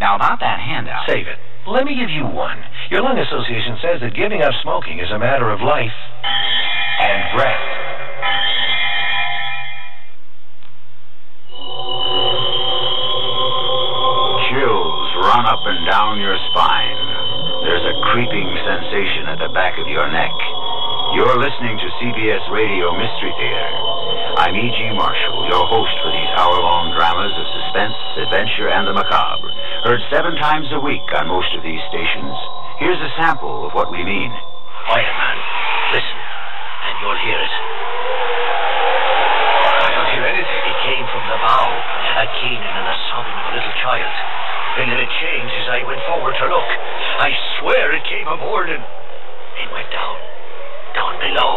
Now, 0.00 0.16
about 0.16 0.40
that 0.40 0.56
handout. 0.56 1.04
Save 1.06 1.28
it. 1.28 1.36
Let 1.68 1.84
me 1.84 2.00
give 2.00 2.08
you 2.08 2.24
one. 2.24 2.56
Your 2.88 3.04
lung 3.04 3.20
association 3.20 3.76
says 3.84 4.00
that 4.00 4.16
giving 4.16 4.40
up 4.40 4.56
smoking 4.64 5.00
is 5.00 5.12
a 5.12 5.18
matter 5.18 5.52
of 5.52 5.60
life 5.60 5.92
and 7.00 7.20
breath. 7.36 7.66
Chills 14.48 15.08
run 15.28 15.44
up 15.44 15.60
and 15.60 15.80
down 15.92 16.20
your 16.24 16.40
spine. 16.52 17.00
There's 17.68 17.84
a 17.84 17.96
creeping 18.12 18.48
sensation 18.64 19.28
at 19.28 19.36
the 19.44 19.52
back 19.52 19.76
of 19.76 19.88
your 19.88 20.08
neck. 20.08 20.32
You're 21.14 21.38
listening 21.38 21.78
to 21.78 21.88
CBS 22.02 22.42
Radio 22.50 22.90
Mystery 22.90 23.30
Theater. 23.38 23.70
I'm 24.34 24.50
E.G. 24.50 24.78
Marshall, 24.98 25.46
your 25.46 25.62
host 25.62 25.94
for 26.02 26.10
these 26.10 26.32
hour-long 26.34 26.90
dramas 26.90 27.30
of 27.38 27.46
suspense, 27.54 27.94
adventure, 28.18 28.66
and 28.66 28.82
the 28.82 28.98
macabre. 28.98 29.46
Heard 29.86 30.02
seven 30.10 30.34
times 30.42 30.66
a 30.74 30.82
week 30.82 31.06
on 31.14 31.30
most 31.30 31.54
of 31.54 31.62
these 31.62 31.78
stations. 31.86 32.34
Here's 32.82 32.98
a 32.98 33.14
sample 33.14 33.62
of 33.62 33.78
what 33.78 33.94
we 33.94 34.02
mean. 34.02 34.34
Quiet, 34.90 35.06
man. 35.06 35.38
Listen, 35.94 36.18
and 36.18 36.94
you'll 36.98 37.22
hear 37.22 37.38
it. 37.38 37.54
I 39.86 39.90
don't 39.94 40.10
hear 40.18 40.26
anything. 40.34 40.62
It 40.66 40.78
came 40.82 41.06
from 41.14 41.24
the 41.30 41.38
bow, 41.46 41.66
a 42.26 42.26
keening 42.42 42.74
and 42.74 42.90
a 42.90 42.96
sobbing 43.14 43.38
of 43.38 43.54
a 43.54 43.62
little 43.62 43.76
child. 43.86 44.14
And 44.82 44.90
then 44.90 44.98
it 44.98 45.10
changed 45.22 45.54
as 45.62 45.78
I 45.78 45.86
went 45.86 46.02
forward 46.10 46.34
to 46.42 46.46
look. 46.50 46.70
I 47.22 47.30
swear 47.62 47.94
it 47.94 48.02
came 48.10 48.26
aboard 48.26 48.66
and 48.66 48.82
it 48.82 49.68
went 49.70 49.86
down, 49.94 50.18
down 50.94 51.18
below. 51.18 51.54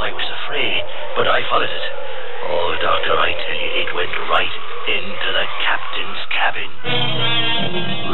I 0.00 0.12
was 0.12 0.28
afraid, 0.44 0.80
but 1.16 1.26
I 1.26 1.40
followed 1.48 1.68
it. 1.68 1.86
Oh, 2.48 2.72
Doctor, 2.80 3.14
I 3.16 3.30
tell 3.36 3.58
you, 3.58 3.70
it 3.84 3.90
went 3.92 4.14
right 4.32 4.56
into 4.88 5.28
the 5.32 5.46
captain's 5.64 6.22
cabin. 6.32 6.70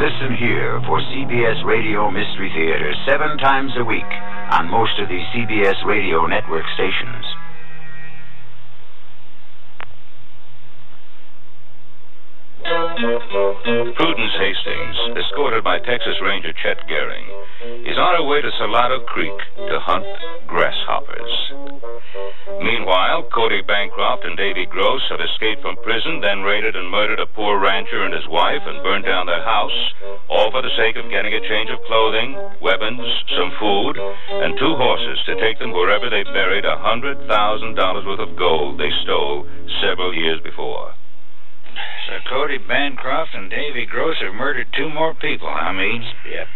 Listen 0.03 0.35
here 0.39 0.83
for 0.87 0.99
CBS 1.15 1.63
Radio 1.65 2.11
Mystery 2.11 2.51
Theater 2.55 2.93
seven 3.07 3.39
times 3.39 3.73
a 3.79 3.85
week 3.85 4.11
on 4.51 4.71
most 4.71 4.99
of 4.99 5.09
the 5.09 5.21
CBS 5.35 5.79
Radio 5.87 6.27
network 6.27 6.65
stations. 6.75 7.27
Prudence 12.67 14.35
Hastings, 14.43 14.97
escorted 15.17 15.63
by 15.63 15.79
Texas 15.79 16.19
Ranger 16.21 16.53
Chet 16.63 16.83
Gehring, 16.91 17.25
is 17.87 17.99
on 17.99 18.17
her 18.19 18.27
way 18.27 18.43
to 18.43 18.51
Salado 18.59 19.01
Creek 19.07 19.39
to 19.57 19.77
hunt 19.81 20.07
grasshoppers. 20.47 21.33
Meanwhile, 22.63 23.29
Cody 23.35 23.63
Bancroft 23.63 24.25
and 24.25 24.37
Davy 24.37 24.67
Gross 24.67 25.03
have 25.11 25.21
escaped 25.21 25.63
from 25.63 25.77
prison, 25.83 26.21
then 26.21 26.43
raided 26.43 26.75
and 26.77 26.91
murdered 26.91 27.21
a 27.21 27.27
poor 27.27 27.59
rancher 27.59 28.03
and 28.05 28.15
his 28.15 28.27
wife 28.29 28.63
and 28.65 28.83
burned 28.83 29.05
down 29.05 29.27
their 29.27 29.43
house, 29.43 29.79
all 30.29 30.51
for 30.51 30.63
the 30.63 30.73
sake 30.77 30.97
of 30.97 31.11
getting 31.11 31.35
a 31.35 31.47
change 31.49 31.71
of 31.71 31.83
clothing, 31.87 32.35
weapons, 32.63 33.05
some 33.37 33.53
food, 33.59 33.95
and 33.99 34.57
two 34.59 34.75
horses 34.77 35.19
to 35.27 35.41
take 35.41 35.59
them 35.59 35.73
wherever 35.73 36.09
they 36.09 36.25
buried 36.25 36.65
a 36.65 36.79
hundred 36.79 37.19
thousand 37.29 37.75
dollars 37.75 38.07
worth 38.07 38.21
of 38.21 38.37
gold 38.37 38.79
they 38.79 38.91
stole 39.03 39.47
several 39.83 40.15
years 40.15 40.41
before. 40.41 40.95
So 42.09 42.13
Cody 42.31 42.59
Bancroft 42.59 43.35
and 43.35 43.51
Davy 43.51 43.85
Gross 43.85 44.17
have 44.23 44.35
murdered 44.35 44.69
two 44.77 44.89
more 44.89 45.15
people, 45.15 45.49
I 45.49 45.73
mean. 45.73 46.03
Yep. 46.31 46.47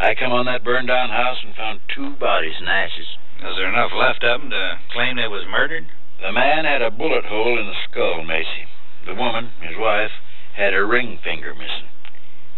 I 0.00 0.14
come 0.14 0.30
on 0.30 0.46
that 0.46 0.62
burned 0.62 0.86
down 0.86 1.10
house 1.10 1.42
and 1.42 1.54
found 1.56 1.80
two 1.90 2.14
bodies 2.22 2.54
in 2.60 2.68
ashes. 2.68 3.18
Is 3.42 3.56
there 3.58 3.68
enough 3.68 3.90
left 3.90 4.22
of 4.22 4.40
them 4.40 4.50
to 4.50 4.78
claim 4.94 5.16
they 5.16 5.26
was 5.26 5.42
murdered? 5.50 5.86
The 6.22 6.30
man 6.30 6.64
had 6.64 6.82
a 6.82 6.90
bullet 6.90 7.26
hole 7.26 7.58
in 7.58 7.66
the 7.66 7.74
skull, 7.90 8.22
Macy. 8.22 8.70
The 9.06 9.14
woman, 9.14 9.50
his 9.60 9.74
wife, 9.76 10.10
had 10.54 10.72
her 10.72 10.86
ring 10.86 11.18
finger 11.22 11.54
missing. 11.54 11.90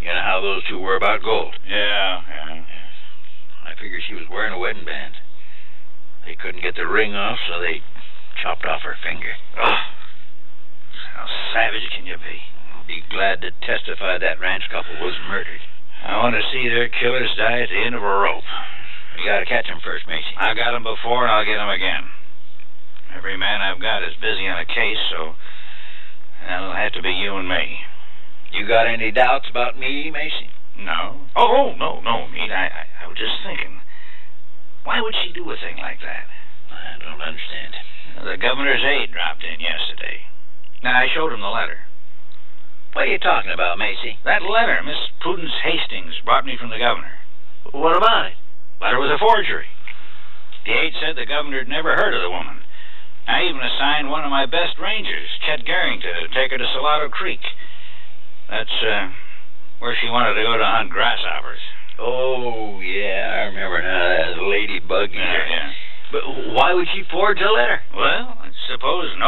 You 0.00 0.08
know 0.08 0.20
how 0.20 0.40
those 0.40 0.64
two 0.68 0.78
were 0.78 0.96
about 0.96 1.22
gold. 1.22 1.56
Yeah, 1.68 2.20
yeah. 2.28 2.64
I 3.64 3.74
figure 3.74 4.00
she 4.00 4.14
was 4.14 4.28
wearing 4.28 4.52
a 4.52 4.58
wedding 4.58 4.84
band. 4.84 5.14
They 6.26 6.34
couldn't 6.34 6.62
get 6.62 6.76
the 6.76 6.86
ring 6.86 7.14
off, 7.14 7.38
so 7.48 7.60
they 7.60 7.80
chopped 8.42 8.64
off 8.64 8.82
her 8.82 8.96
finger. 9.02 9.32
Oh, 9.56 9.80
how 11.16 11.26
savage 11.52 11.88
can 11.92 12.04
you 12.04 12.16
be? 12.16 12.40
Be 12.86 13.02
glad 13.08 13.40
to 13.40 13.52
testify 13.64 14.18
that 14.18 14.40
ranch 14.40 14.64
couple 14.70 14.96
was 15.00 15.16
murdered. 15.28 15.60
I 16.04 16.16
want 16.18 16.34
to 16.34 16.42
see 16.52 16.68
their 16.68 16.88
killers 16.88 17.30
die 17.36 17.60
at 17.60 17.68
the 17.68 17.80
end 17.84 17.94
of 17.94 18.02
a 18.02 18.06
rope. 18.06 18.44
You 19.18 19.24
gotta 19.26 19.44
catch 19.44 19.68
'em 19.68 19.80
first, 19.80 20.06
Macy. 20.06 20.34
I 20.36 20.54
got 20.54 20.74
'em 20.74 20.82
before, 20.82 21.24
and 21.24 21.32
I'll 21.32 21.44
get 21.44 21.60
'em 21.60 21.68
again. 21.68 22.10
Every 23.14 23.36
man 23.36 23.60
I've 23.60 23.80
got 23.80 24.02
is 24.02 24.14
busy 24.16 24.48
on 24.48 24.58
a 24.58 24.64
case, 24.64 24.98
so 25.10 25.36
it'll 26.46 26.72
have 26.72 26.92
to 26.92 27.02
be 27.02 27.12
you 27.12 27.36
and 27.36 27.48
me. 27.48 27.84
You 28.52 28.66
got 28.66 28.86
any 28.86 29.10
doubts 29.10 29.48
about 29.48 29.76
me, 29.76 30.10
Macy? 30.10 30.50
No. 30.76 31.28
Oh, 31.36 31.56
oh 31.56 31.74
no, 31.74 32.00
no, 32.00 32.26
Meade. 32.28 32.50
I, 32.50 32.66
I, 32.66 33.04
I 33.04 33.06
was 33.06 33.18
just 33.18 33.42
thinking. 33.42 33.80
Why 34.84 35.00
would 35.00 35.14
she 35.14 35.32
do 35.32 35.50
a 35.50 35.56
thing 35.56 35.76
like 35.76 36.00
that? 36.00 36.26
I 36.72 36.98
don't 36.98 37.20
understand. 37.20 37.76
The 38.24 38.36
governor's 38.36 38.82
aide 38.82 39.12
dropped 39.12 39.44
in 39.44 39.60
yesterday. 39.60 40.26
Now, 40.82 40.98
I 40.98 41.08
showed 41.12 41.32
him 41.32 41.40
the 41.40 41.48
letter. 41.48 41.86
What 42.92 43.06
are 43.06 43.12
you 43.12 43.22
talking 43.22 43.54
about, 43.54 43.78
Macy? 43.78 44.18
That 44.24 44.42
letter 44.42 44.82
Miss 44.82 44.98
Prudence 45.20 45.54
Hastings 45.62 46.18
brought 46.24 46.44
me 46.44 46.58
from 46.58 46.70
the 46.70 46.78
governor. 46.78 47.22
What 47.70 47.96
about 47.96 48.26
it? 48.26 48.36
Letter 48.82 48.98
was 48.98 49.14
a 49.14 49.18
forgery. 49.18 49.70
The 50.66 50.74
aide 50.74 50.94
said 50.98 51.14
the 51.14 51.24
governor 51.24 51.62
had 51.62 51.68
never 51.68 51.94
heard 51.94 52.14
of 52.14 52.22
the 52.22 52.34
woman. 52.34 52.66
I 53.30 53.46
even 53.46 53.62
assigned 53.62 54.10
one 54.10 54.24
of 54.24 54.34
my 54.34 54.44
best 54.44 54.74
rangers, 54.82 55.30
Chet 55.46 55.62
Gehring, 55.62 56.02
to 56.02 56.34
take 56.34 56.50
her 56.50 56.58
to 56.58 56.66
Salado 56.74 57.08
Creek. 57.08 57.40
That's 58.50 58.74
uh, 58.82 59.14
where 59.78 59.94
she 59.94 60.10
wanted 60.10 60.34
to 60.34 60.42
go 60.42 60.58
to 60.58 60.66
hunt 60.66 60.90
grasshoppers. 60.90 61.62
Oh, 62.00 62.80
yeah, 62.80 63.38
I 63.38 63.54
remember 63.54 63.82
now. 63.86 64.34
That 64.34 64.42
ladybug. 64.42 65.14
Yeah, 65.14 65.46
yeah. 65.46 65.70
But 66.10 66.22
why 66.58 66.74
would 66.74 66.88
she 66.90 67.04
forge 67.06 67.38
a 67.38 67.52
letter? 67.52 67.80
Well, 67.94 68.39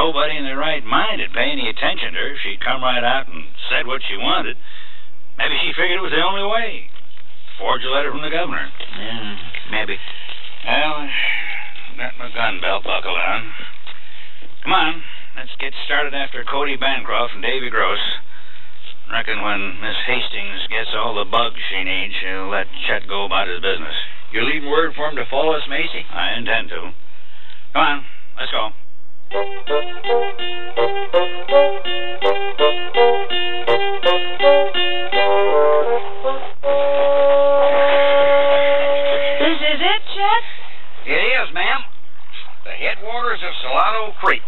nobody 0.03 0.35
in 0.35 0.43
their 0.43 0.59
right 0.59 0.83
mind 0.83 1.23
would 1.23 1.31
pay 1.31 1.55
any 1.55 1.71
attention 1.71 2.11
to 2.11 2.19
her. 2.19 2.35
She'd 2.43 2.59
come 2.59 2.83
right 2.83 3.07
out 3.07 3.31
and 3.31 3.47
said 3.71 3.87
what 3.87 4.03
she 4.03 4.19
wanted. 4.19 4.59
Maybe 5.39 5.55
she 5.63 5.71
figured 5.79 6.03
it 6.03 6.05
was 6.05 6.11
the 6.11 6.27
only 6.27 6.43
way. 6.43 6.91
Forge 7.63 7.87
a 7.87 7.91
letter 7.95 8.11
from 8.11 8.27
the 8.27 8.35
governor. 8.35 8.67
Yeah, 8.67 9.39
maybe. 9.71 9.95
Well, 10.67 11.07
got 11.95 12.19
my 12.19 12.35
gun 12.35 12.59
belt 12.59 12.83
buckled 12.83 13.15
on. 13.15 13.41
Come 14.67 14.75
on, 14.75 14.93
let's 15.39 15.55
get 15.63 15.71
started 15.87 16.15
after 16.15 16.43
Cody 16.43 16.75
Bancroft 16.75 17.39
and 17.39 17.43
Davy 17.43 17.71
Gross. 17.71 18.03
Reckon 19.11 19.43
when 19.43 19.79
Miss 19.83 19.99
Hastings 20.07 20.67
gets 20.71 20.91
all 20.99 21.15
the 21.15 21.29
bugs 21.29 21.59
she 21.71 21.85
needs, 21.85 22.15
she'll 22.19 22.51
let 22.51 22.67
Chet 22.87 23.07
go 23.07 23.27
about 23.27 23.47
his 23.47 23.63
business. 23.63 23.95
You're 24.33 24.47
leaving 24.47 24.71
word 24.71 24.95
for 24.97 25.07
him 25.11 25.17
to 25.17 25.27
follow 25.31 25.55
us, 25.55 25.63
Macy? 25.69 26.03
I 26.11 26.39
intend 26.39 26.71
to. 26.71 26.91
Come 27.75 27.83
on, 27.83 28.05
let's 28.39 28.51
go. 28.51 28.71
This 29.33 29.41
is 29.41 29.49
it, 39.81 40.03
Chet? 40.13 40.45
It 41.09 41.17
is, 41.17 41.49
ma'am. 41.55 41.81
The 42.65 42.77
headwaters 42.77 43.41
of 43.41 43.57
Salado 43.65 44.13
Creek. 44.21 44.43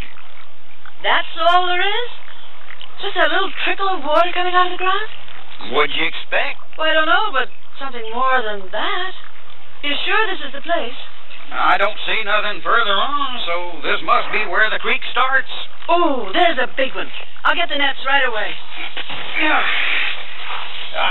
That's 1.03 1.33
all 1.49 1.65
there 1.67 1.81
is? 1.81 2.11
Just 3.01 3.17
a 3.17 3.33
little 3.33 3.49
trickle 3.65 3.89
of 3.89 4.05
water 4.05 4.29
coming 4.35 4.53
out 4.53 4.67
of 4.67 4.73
the 4.73 4.85
ground? 4.85 5.09
What'd 5.73 5.97
you 5.97 6.05
expect? 6.05 6.61
Well, 6.77 6.91
I 6.91 6.93
don't 6.93 7.09
know, 7.09 7.33
but 7.33 7.49
something 7.81 8.05
more 8.13 8.43
than 8.45 8.69
that. 8.71 9.13
You 9.81 9.97
sure 10.05 10.27
this 10.29 10.45
is 10.45 10.53
the 10.53 10.61
place? 10.61 11.14
I 11.53 11.77
don't 11.77 11.99
see 12.07 12.21
nothing 12.25 12.63
further 12.63 12.97
on, 12.97 13.31
so 13.45 13.55
this 13.85 14.01
must 14.05 14.33
be 14.33 14.45
where 14.49 14.71
the 14.71 14.79
creek 14.79 15.01
starts. 15.13 15.51
Oh, 15.89 16.31
there's 16.33 16.59
a 16.59 16.69
big 16.77 16.95
one. 16.95 17.11
I'll 17.45 17.57
get 17.57 17.69
the 17.69 17.77
nets 17.77 18.01
right 18.07 18.25
away. 18.25 18.51
Yeah. 19.41 19.63
Uh, 20.95 21.11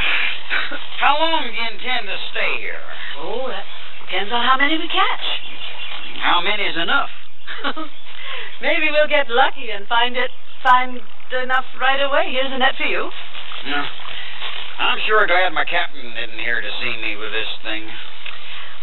how 1.00 1.20
long 1.20 1.44
do 1.46 1.54
you 1.54 1.66
intend 1.70 2.08
to 2.08 2.18
stay 2.32 2.58
here? 2.60 2.82
Oh, 3.20 3.48
that 3.52 3.66
depends 4.08 4.32
on 4.32 4.42
how 4.42 4.58
many 4.58 4.78
we 4.78 4.88
catch. 4.88 5.26
How 6.24 6.42
many 6.42 6.64
is 6.64 6.78
enough? 6.78 7.10
Maybe 8.62 8.90
we'll 8.90 9.12
get 9.12 9.30
lucky 9.30 9.70
and 9.70 9.86
find 9.88 10.16
it 10.16 10.32
find 10.64 11.02
enough 11.44 11.66
right 11.82 12.00
away. 12.00 12.32
Here's 12.32 12.52
a 12.54 12.58
net 12.58 12.78
for 12.78 12.86
you. 12.88 13.10
Yeah. 13.66 13.86
I'm 14.80 15.00
sure 15.06 15.28
glad 15.28 15.52
my 15.54 15.66
captain 15.66 16.14
isn't 16.14 16.40
here 16.40 16.62
to 16.62 16.72
see 16.82 16.96
me 17.02 17.18
with 17.18 17.32
this 17.32 17.52
thing. 17.64 17.90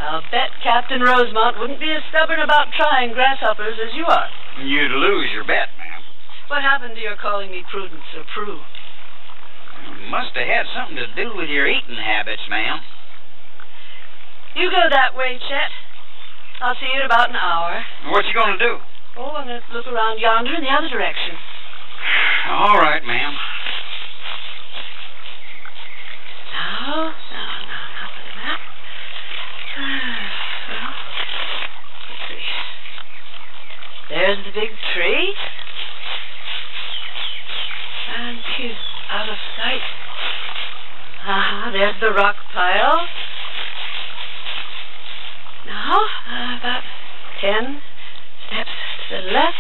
I'll 0.01 0.25
bet 0.33 0.51
Captain 0.65 1.01
Rosemont 1.01 1.61
wouldn't 1.61 1.81
be 1.81 1.93
as 1.93 2.03
stubborn 2.09 2.41
about 2.41 2.73
trying 2.73 3.13
grasshoppers 3.13 3.77
as 3.77 3.93
you 3.95 4.07
are. 4.09 4.29
You'd 4.65 4.97
lose 4.97 5.31
your 5.33 5.45
bet, 5.45 5.69
ma'am. 5.77 6.03
What 6.49 6.63
happened 6.63 6.97
to 6.97 7.01
your 7.01 7.17
calling 7.17 7.51
me 7.51 7.63
Prudence 7.71 8.09
or 8.17 8.25
Prue? 8.35 8.61
Must 10.09 10.35
have 10.35 10.49
had 10.49 10.67
something 10.75 10.97
to 10.97 11.07
do 11.15 11.37
with 11.37 11.49
your 11.49 11.69
eating 11.69 12.01
habits, 12.01 12.43
ma'am. 12.49 12.81
You 14.57 14.71
go 14.71 14.89
that 14.91 15.15
way, 15.15 15.39
Chet. 15.39 15.71
I'll 16.61 16.75
see 16.75 16.91
you 16.93 17.01
in 17.01 17.07
about 17.07 17.31
an 17.31 17.37
hour. 17.37 17.85
What 18.11 18.27
you 18.27 18.35
gonna 18.35 18.59
do? 18.59 18.79
Oh, 19.17 19.37
I'm 19.37 19.47
going 19.47 19.61
to 19.61 19.75
look 19.75 19.87
around 19.87 20.19
yonder 20.21 20.55
in 20.55 20.63
the 20.63 20.71
other 20.71 20.89
direction. 20.89 21.35
All 22.49 22.79
right, 22.79 23.05
ma'am. 23.05 23.35
Now, 26.53 27.13
now 27.33 28.07
for 28.15 28.23
the 28.23 28.35
map. 28.37 28.61
Well, 30.69 30.95
let's 32.09 32.23
see. 32.29 32.45
There's 34.21 34.45
the 34.45 34.53
big 34.53 34.69
tree. 34.93 35.35
And 38.19 38.37
he's 38.59 38.77
out 39.09 39.31
of 39.31 39.37
sight. 39.57 39.81
Ah, 41.25 41.71
there's 41.73 41.95
the 42.03 42.11
rock 42.13 42.37
pile. 42.53 43.09
Now, 45.65 46.01
uh, 46.29 46.59
about 46.61 46.83
ten 47.41 47.81
steps 48.47 48.69
to 49.09 49.17
the 49.17 49.33
left. 49.33 49.57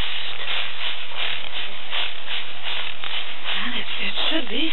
And 3.64 3.75
it, 3.81 3.87
it 4.05 4.14
should 4.29 4.49
be 4.51 4.68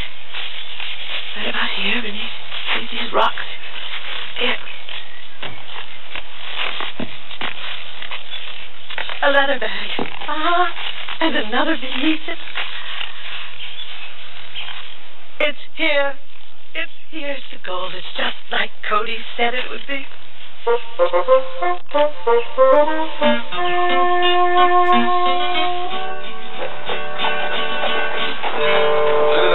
right 1.37 1.47
about 1.47 1.69
here 1.81 2.01
beneath, 2.01 2.91
these 2.91 3.13
rocks. 3.13 3.47
Here. 4.37 4.57
A 9.19 9.31
leather 9.31 9.57
bag. 9.59 9.89
Ah, 10.29 10.69
and 11.21 11.35
another 11.35 11.75
beneath 11.75 12.21
it. 12.29 12.37
It's 15.39 15.57
here. 15.75 16.13
It's 16.75 16.91
here. 17.09 17.31
It's 17.33 17.49
the 17.49 17.57
gold. 17.65 17.93
It's 17.95 18.05
just 18.13 18.37
like 18.51 18.69
Cody 18.87 19.17
said 19.35 19.55
it 19.55 19.69
would 19.73 19.87
be. 19.87 20.05
Look 20.67 20.77
at 20.77 21.13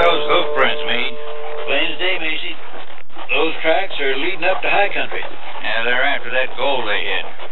those 0.03 0.25
hoof 0.27 0.47
prints, 0.59 0.83
Meade. 0.91 1.15
Plain 1.71 1.87
as 1.93 1.99
day, 2.03 2.19
Macy. 2.19 2.57
Those 3.31 3.55
tracks 3.63 3.95
are 4.01 4.17
leading 4.19 4.43
up 4.43 4.61
to 4.63 4.69
high 4.69 4.91
country. 4.93 5.23
Yeah, 5.23 5.85
they're 5.85 6.03
after 6.03 6.31
that 6.35 6.57
gold 6.59 6.89
they 6.89 7.05
hid. 7.07 7.52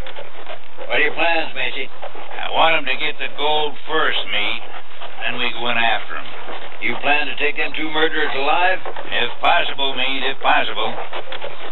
What 0.91 0.99
are 0.99 1.07
your 1.07 1.15
plans, 1.15 1.55
Macy? 1.55 1.87
I 1.87 2.51
want 2.51 2.75
'em 2.75 2.85
to 2.85 2.97
get 2.97 3.17
the 3.17 3.29
gold 3.39 3.79
first, 3.87 4.27
me. 4.27 4.61
Then 5.23 5.39
we 5.39 5.49
go 5.51 5.69
in 5.69 5.79
after 5.79 6.17
'em. 6.17 6.27
You 6.81 6.97
plan 6.97 7.29
to 7.29 7.37
take 7.37 7.55
them 7.57 7.73
two 7.75 7.89
murderers 7.91 8.35
alive? 8.35 8.81
If 9.07 9.31
possible, 9.39 9.95
Meade, 9.95 10.25
if 10.25 10.41
possible. 10.41 10.93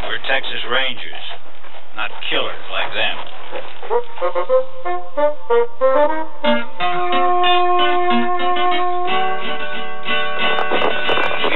We're 0.07 0.19
Texas 0.19 0.63
Rangers, 0.67 1.23
not 1.97 2.13
killers 2.31 2.63
like 2.71 2.95
them. 2.95 3.19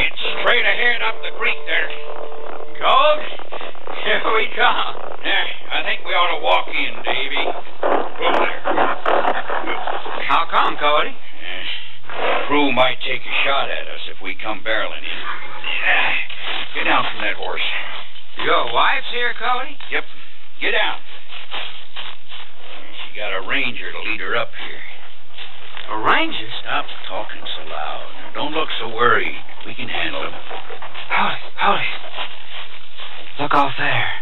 It's 0.03 0.23
straight 0.41 0.67
ahead 0.67 1.03
up 1.03 1.23
the 1.23 1.31
creek 1.39 1.65
there. 1.67 1.91
Gold? 2.81 3.23
Here 4.03 4.35
we 4.35 4.49
come. 4.49 4.97
Yeah, 5.25 5.47
I 5.73 5.81
think 5.89 6.05
we 6.05 6.13
ought 6.13 6.37
to 6.37 6.41
walk 6.45 6.69
in, 6.69 6.93
Davy. 7.01 7.45
How 10.29 10.45
come, 10.53 10.77
Cody? 10.77 11.17
Eh, 11.17 11.65
Crew 12.47 12.77
might 12.77 13.01
take 13.01 13.25
a 13.25 13.35
shot 13.41 13.73
at 13.73 13.89
us 13.89 14.05
if 14.13 14.21
we 14.21 14.37
come 14.37 14.61
barreling 14.61 15.01
in. 15.01 15.17
Yeah. 15.17 16.77
Get 16.77 16.85
down 16.85 17.09
from 17.09 17.25
that 17.25 17.41
horse. 17.41 17.65
Your 18.45 18.69
wife's 18.69 19.09
here, 19.17 19.33
Cody? 19.33 19.73
Yep. 19.91 20.05
Get 20.61 20.77
down. 20.77 21.01
She 23.09 23.17
got 23.17 23.33
a 23.33 23.41
ranger 23.49 23.93
to 23.93 23.99
lead 24.05 24.21
her 24.21 24.37
up 24.37 24.53
here. 24.61 24.85
A 25.89 25.97
ranger? 26.05 26.53
Stop 26.61 26.85
talking 27.09 27.41
so 27.49 27.65
loud. 27.73 28.35
Don't 28.35 28.53
look 28.53 28.69
so 28.79 28.93
worried. 28.93 29.41
We 29.65 29.73
can 29.75 29.89
handle 29.89 30.21
him. 30.21 30.37
Howdy, 31.09 31.41
howdy. 31.57 31.91
Look 33.41 33.55
off 33.55 33.73
there. 33.79 34.22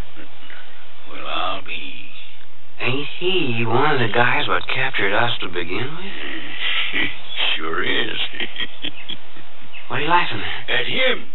Well, 1.11 1.27
I'll 1.27 1.65
be. 1.65 2.07
Ain't 2.81 3.09
he 3.19 3.65
one 3.67 3.95
of 3.95 4.01
the 4.01 4.13
guys 4.15 4.49
what 4.49 4.63
captured 4.67 5.13
us 5.13 5.33
to 5.41 5.49
begin 5.49 5.91
with? 5.97 7.03
sure 7.57 7.83
is. 7.85 8.19
What 9.91 9.97
are 9.97 10.03
you 10.03 10.09
laughing 10.09 10.39
at? 10.39 10.71
At 10.71 10.87
him. 10.87 11.27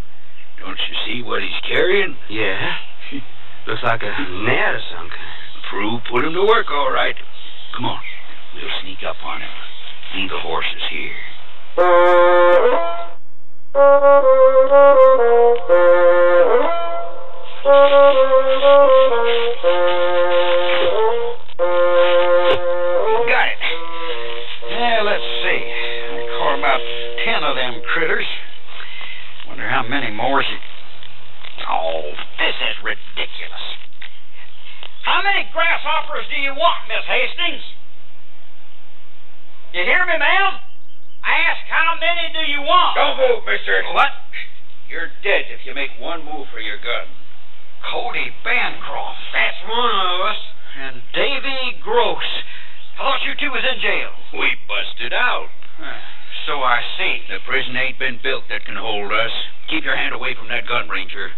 Don't 0.61 0.79
you 0.79 0.95
see 1.05 1.21
what 1.21 1.41
he's 1.41 1.59
carrying? 1.67 2.15
Yeah. 2.29 2.75
Looks 3.67 3.83
like 3.83 3.99
a 4.01 4.15
net 4.47 4.75
or 4.75 4.81
some 4.95 5.09
kind. 5.09 5.35
Prue 5.69 5.99
put 6.09 6.23
him 6.23 6.31
to 6.31 6.41
work, 6.41 6.67
all 6.71 6.89
right. 6.89 7.15
Come 7.75 7.83
on. 7.83 7.99
We'll 8.55 8.71
sneak 8.81 8.99
up 9.05 9.17
on 9.25 9.41
him. 9.41 9.49
Leave 10.15 10.29
the 10.29 10.37
is 10.37 10.83
here. 10.89 11.11
Got 17.65 17.73
it. 23.49 23.57
Yeah, 24.69 25.01
let's 25.01 25.25
see. 25.41 25.65
I 25.65 26.29
caught 26.37 26.61
about 26.61 26.77
ten 27.25 27.41
of 27.41 27.57
them 27.57 27.81
critters. 27.89 28.29
Wonder 29.49 29.65
how 29.67 29.81
many 29.81 30.13
more 30.13 30.45
she. 30.45 30.57
Oh, 31.65 32.13
this 32.37 32.53
is 32.53 32.77
ridiculous. 32.85 33.65
How 35.01 35.25
many 35.25 35.49
grasshoppers 35.49 36.29
do 36.29 36.37
you 36.37 36.53
want, 36.53 36.85
Miss 36.85 37.01
Hastings? 37.09 37.65
You 39.73 39.81
hear 39.89 40.05
me, 40.05 40.21
ma'am? 40.21 40.61
I 41.25 41.33
ask 41.49 41.65
how 41.65 41.97
many 41.97 42.29
do 42.29 42.45
you 42.45 42.61
want? 42.61 42.93
Don't 42.93 43.17
move, 43.17 43.41
mister. 43.49 43.81
What? 43.89 44.13
You're 44.87 45.09
dead 45.25 45.49
if 45.49 45.65
you 45.65 45.73
make 45.73 45.97
one 45.97 46.21
move 46.21 46.45
for 46.53 46.59
your 46.61 46.77
gun. 46.77 47.24
Cody 47.91 48.33
Bancroft. 48.43 49.19
That's 49.33 49.61
one 49.67 50.05
of 50.07 50.19
us. 50.25 50.41
And 50.75 51.01
Davy 51.13 51.79
Gross. 51.81 52.29
I 52.95 53.03
thought 53.03 53.23
you 53.23 53.35
two 53.35 53.51
was 53.51 53.63
in 53.63 53.79
jail. 53.81 54.11
We 54.33 54.55
busted 54.67 55.13
out. 55.13 55.49
So 56.47 56.61
I 56.61 56.79
see. 56.97 57.21
The 57.27 57.39
prison 57.47 57.75
ain't 57.75 57.99
been 57.99 58.19
built 58.21 58.45
that 58.49 58.65
can 58.65 58.75
hold 58.75 59.11
us. 59.11 59.31
Keep 59.69 59.83
your 59.83 59.95
hand 59.95 60.13
away 60.13 60.35
from 60.37 60.47
that 60.49 60.67
gun, 60.67 60.87
Ranger. 60.89 61.31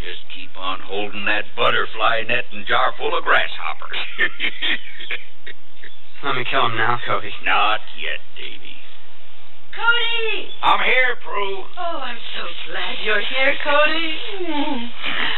Just 0.00 0.24
keep 0.34 0.56
on 0.56 0.80
holding 0.80 1.24
that 1.26 1.44
butterfly 1.56 2.24
net 2.26 2.44
and 2.52 2.66
jar 2.66 2.92
full 2.96 3.16
of 3.16 3.24
grasshoppers. 3.24 3.96
Let 6.24 6.36
me 6.36 6.44
kill 6.44 6.66
him 6.66 6.76
now, 6.76 6.98
Cody. 7.06 7.32
Not 7.44 7.80
yet, 7.96 8.20
Davy. 8.36 8.76
Cody! 9.72 10.50
I'm 10.62 10.80
here, 10.84 11.16
Prue. 11.24 11.64
Oh, 11.78 12.00
I'm 12.04 12.18
so 12.36 12.44
glad 12.68 12.96
you're 13.04 13.22
here, 13.22 13.56
Cody. 13.64 14.18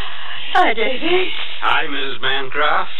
Hi, 0.52 0.74
Davy. 0.74 1.32
Hi, 1.64 1.88
Mrs. 1.88 2.20
Bancroft. 2.20 2.92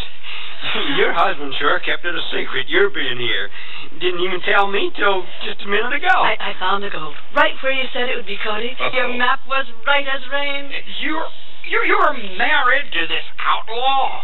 Your 0.96 1.12
husband 1.12 1.52
sure 1.58 1.80
kept 1.82 2.06
it 2.06 2.14
a 2.14 2.24
secret, 2.30 2.70
your 2.70 2.88
being 2.94 3.18
here. 3.18 3.50
Didn't 3.98 4.22
even 4.22 4.38
tell 4.46 4.70
me 4.70 4.94
till 4.94 5.26
just 5.42 5.58
a 5.66 5.68
minute 5.68 5.90
ago. 5.92 6.14
I, 6.22 6.38
I 6.38 6.52
found 6.56 6.86
the 6.86 6.90
gold. 6.90 7.12
Right 7.34 7.58
where 7.60 7.74
you 7.74 7.82
said 7.92 8.06
it 8.08 8.14
would 8.14 8.30
be, 8.30 8.38
Cody. 8.38 8.70
Your 8.94 9.10
Uh-oh. 9.10 9.18
map 9.18 9.42
was 9.50 9.66
right 9.84 10.06
as 10.06 10.22
rain. 10.30 10.70
You're 11.02 11.26
you're 11.66 11.84
you're 11.84 12.14
married 12.38 12.88
to 12.94 13.02
this 13.10 13.26
outlaw. 13.42 14.22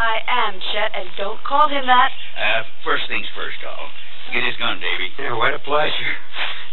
I 0.00 0.24
am, 0.48 0.56
Chet, 0.72 0.96
and 0.96 1.08
don't 1.20 1.40
call 1.44 1.68
him 1.68 1.84
that. 1.84 2.10
Uh, 2.36 2.64
first 2.84 3.04
things 3.08 3.28
first, 3.36 3.60
I'll 3.64 3.92
get 4.32 4.44
his 4.44 4.56
gun, 4.56 4.80
Davy. 4.80 5.12
Yeah, 5.20 5.36
what 5.36 5.52
a 5.52 5.60
pleasure. 5.60 6.14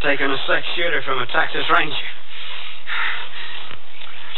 Taking 0.00 0.32
a 0.32 0.40
six 0.48 0.64
shooter 0.76 1.04
from 1.04 1.20
a 1.20 1.28
Texas 1.28 1.64
Ranger. 1.72 2.08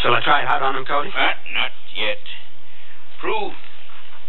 Shall 0.07 0.14
I 0.14 0.23
try 0.23 0.38
it 0.42 0.47
out 0.47 0.62
on 0.62 0.79
him, 0.79 0.87
Cody? 0.87 1.11
Uh, 1.11 1.35
not 1.51 1.75
yet. 1.99 2.23
Prue, 3.19 3.51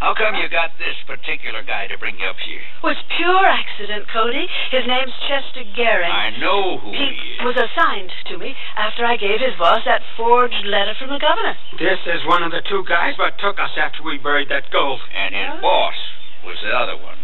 how 0.01 0.17
come 0.17 0.33
you 0.41 0.49
got 0.49 0.73
this 0.81 0.97
particular 1.05 1.61
guy 1.61 1.85
to 1.85 1.97
bring 2.01 2.17
you 2.17 2.25
up 2.25 2.41
here? 2.41 2.65
It 2.65 2.81
Was 2.81 2.97
pure 3.13 3.45
accident, 3.45 4.09
Cody. 4.09 4.49
His 4.73 4.89
name's 4.89 5.13
Chester 5.29 5.61
Gehring. 5.77 6.09
I 6.09 6.33
know 6.41 6.81
who 6.81 6.89
he, 6.89 6.97
He 6.97 7.37
is. 7.37 7.45
was 7.45 7.57
assigned 7.61 8.09
to 8.33 8.41
me 8.41 8.57
after 8.73 9.05
I 9.05 9.21
gave 9.21 9.37
his 9.37 9.53
boss 9.61 9.85
that 9.85 10.01
forged 10.17 10.65
letter 10.65 10.97
from 10.97 11.13
the 11.13 11.21
governor. 11.21 11.53
This 11.77 12.01
is 12.09 12.25
one 12.25 12.41
of 12.41 12.49
the 12.49 12.65
two 12.65 12.81
guys 12.89 13.13
what 13.21 13.37
took 13.37 13.61
us 13.61 13.77
after 13.77 14.01
we 14.01 14.17
buried 14.17 14.49
that 14.49 14.73
gold. 14.73 14.97
And 15.13 15.35
his 15.37 15.45
Huh? 15.45 15.61
boss 15.61 15.97
was 16.41 16.57
the 16.65 16.73
other 16.73 16.97
one. 16.97 17.21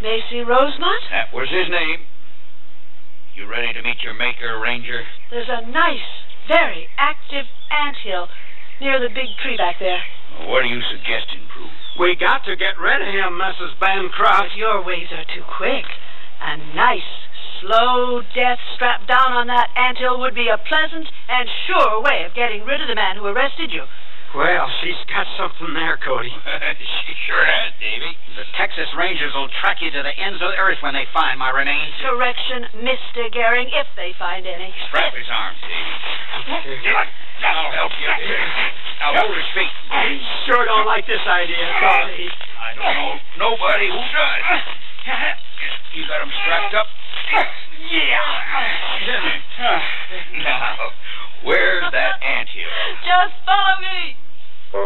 Macy 0.00 0.40
Rosemont? 0.40 1.04
That 1.12 1.36
was 1.36 1.52
his 1.52 1.68
name. 1.68 2.08
You 3.36 3.44
ready 3.44 3.72
to 3.72 3.82
meet 3.82 4.00
your 4.02 4.14
maker, 4.14 4.56
Ranger? 4.60 5.04
There's 5.30 5.48
a 5.48 5.64
nice, 5.68 6.08
very 6.48 6.88
active 6.98 7.46
ant 7.70 7.96
hill 8.02 8.28
near 8.80 8.98
the 8.98 9.08
big 9.08 9.30
tree 9.42 9.56
back 9.56 9.78
there. 9.78 10.02
What 10.48 10.64
are 10.64 10.72
you 10.72 10.80
suggesting, 10.90 11.46
Prue? 11.52 11.70
We 11.98 12.16
got 12.16 12.44
to 12.46 12.56
get 12.56 12.80
rid 12.80 13.02
of 13.02 13.12
him, 13.12 13.38
Mrs. 13.38 13.78
Bancroft. 13.78 14.52
But 14.52 14.56
your 14.56 14.82
ways 14.82 15.12
are 15.12 15.28
too 15.28 15.44
quick. 15.44 15.84
A 16.40 16.56
nice, 16.74 17.06
slow 17.60 18.22
death 18.34 18.58
strapped 18.74 19.06
down 19.06 19.32
on 19.32 19.46
that 19.46 19.70
ant 19.76 19.98
hill 19.98 20.18
would 20.18 20.34
be 20.34 20.48
a 20.48 20.58
pleasant 20.58 21.06
and 21.28 21.48
sure 21.66 22.02
way 22.02 22.24
of 22.26 22.34
getting 22.34 22.64
rid 22.64 22.80
of 22.80 22.88
the 22.88 22.98
man 22.98 23.16
who 23.16 23.26
arrested 23.26 23.70
you. 23.70 23.84
Well, 24.32 24.64
she's 24.80 24.96
got 25.12 25.28
something 25.36 25.76
there, 25.76 26.00
Cody. 26.00 26.32
she 27.04 27.12
sure 27.28 27.44
has, 27.44 27.76
Davy. 27.76 28.16
The 28.32 28.48
Texas 28.56 28.88
Rangers 28.96 29.28
will 29.36 29.52
track 29.60 29.84
you 29.84 29.92
to 29.92 30.00
the 30.00 30.14
ends 30.16 30.40
of 30.40 30.48
the 30.48 30.56
earth 30.56 30.80
when 30.80 30.96
they 30.96 31.04
find 31.12 31.36
my 31.36 31.52
remains. 31.52 31.92
Correction, 32.00 32.64
Mr. 32.80 33.28
Gehring, 33.28 33.68
if 33.68 33.84
they 33.92 34.16
find 34.16 34.48
any. 34.48 34.72
Strap 34.88 35.12
his 35.12 35.28
arms, 35.28 35.60
Davy. 35.60 36.80
That'll 37.44 37.72
help 37.76 37.92
you. 38.00 38.08
Now 39.04 39.20
hold 39.20 39.36
his 39.36 39.50
feet. 39.52 39.74
I 39.92 40.16
sure 40.48 40.64
don't 40.64 40.88
like 40.88 41.04
this 41.04 41.20
idea, 41.28 41.68
Cody. 41.84 42.32
I 42.56 42.72
don't 42.72 42.88
know 42.88 43.12
nobody 43.52 43.92
who 43.92 44.00
does. 44.00 44.44
You 45.92 46.08
got 46.08 46.24
him 46.24 46.32
strapped 46.40 46.72
up? 46.72 46.86
Yeah. 47.92 48.16
Now, 50.40 50.88
where's 51.44 51.84
that 51.92 52.16
ant 52.22 52.48
hill? 52.48 52.64
Just 53.04 53.36
follow 53.44 53.76
me. 53.80 54.16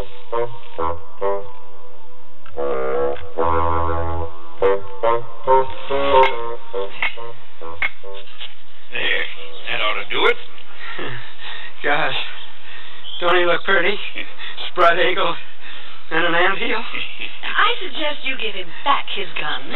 don't 13.21 13.39
he 13.39 13.45
look 13.45 13.63
pretty? 13.63 13.95
Spread 14.71 14.99
eagle 14.99 15.35
and 16.11 16.25
an 16.25 16.35
anthill. 16.35 16.83
I 17.47 17.71
suggest 17.79 18.27
you 18.27 18.35
give 18.35 18.55
him 18.55 18.67
back 18.83 19.05
his 19.15 19.27
gun. 19.39 19.71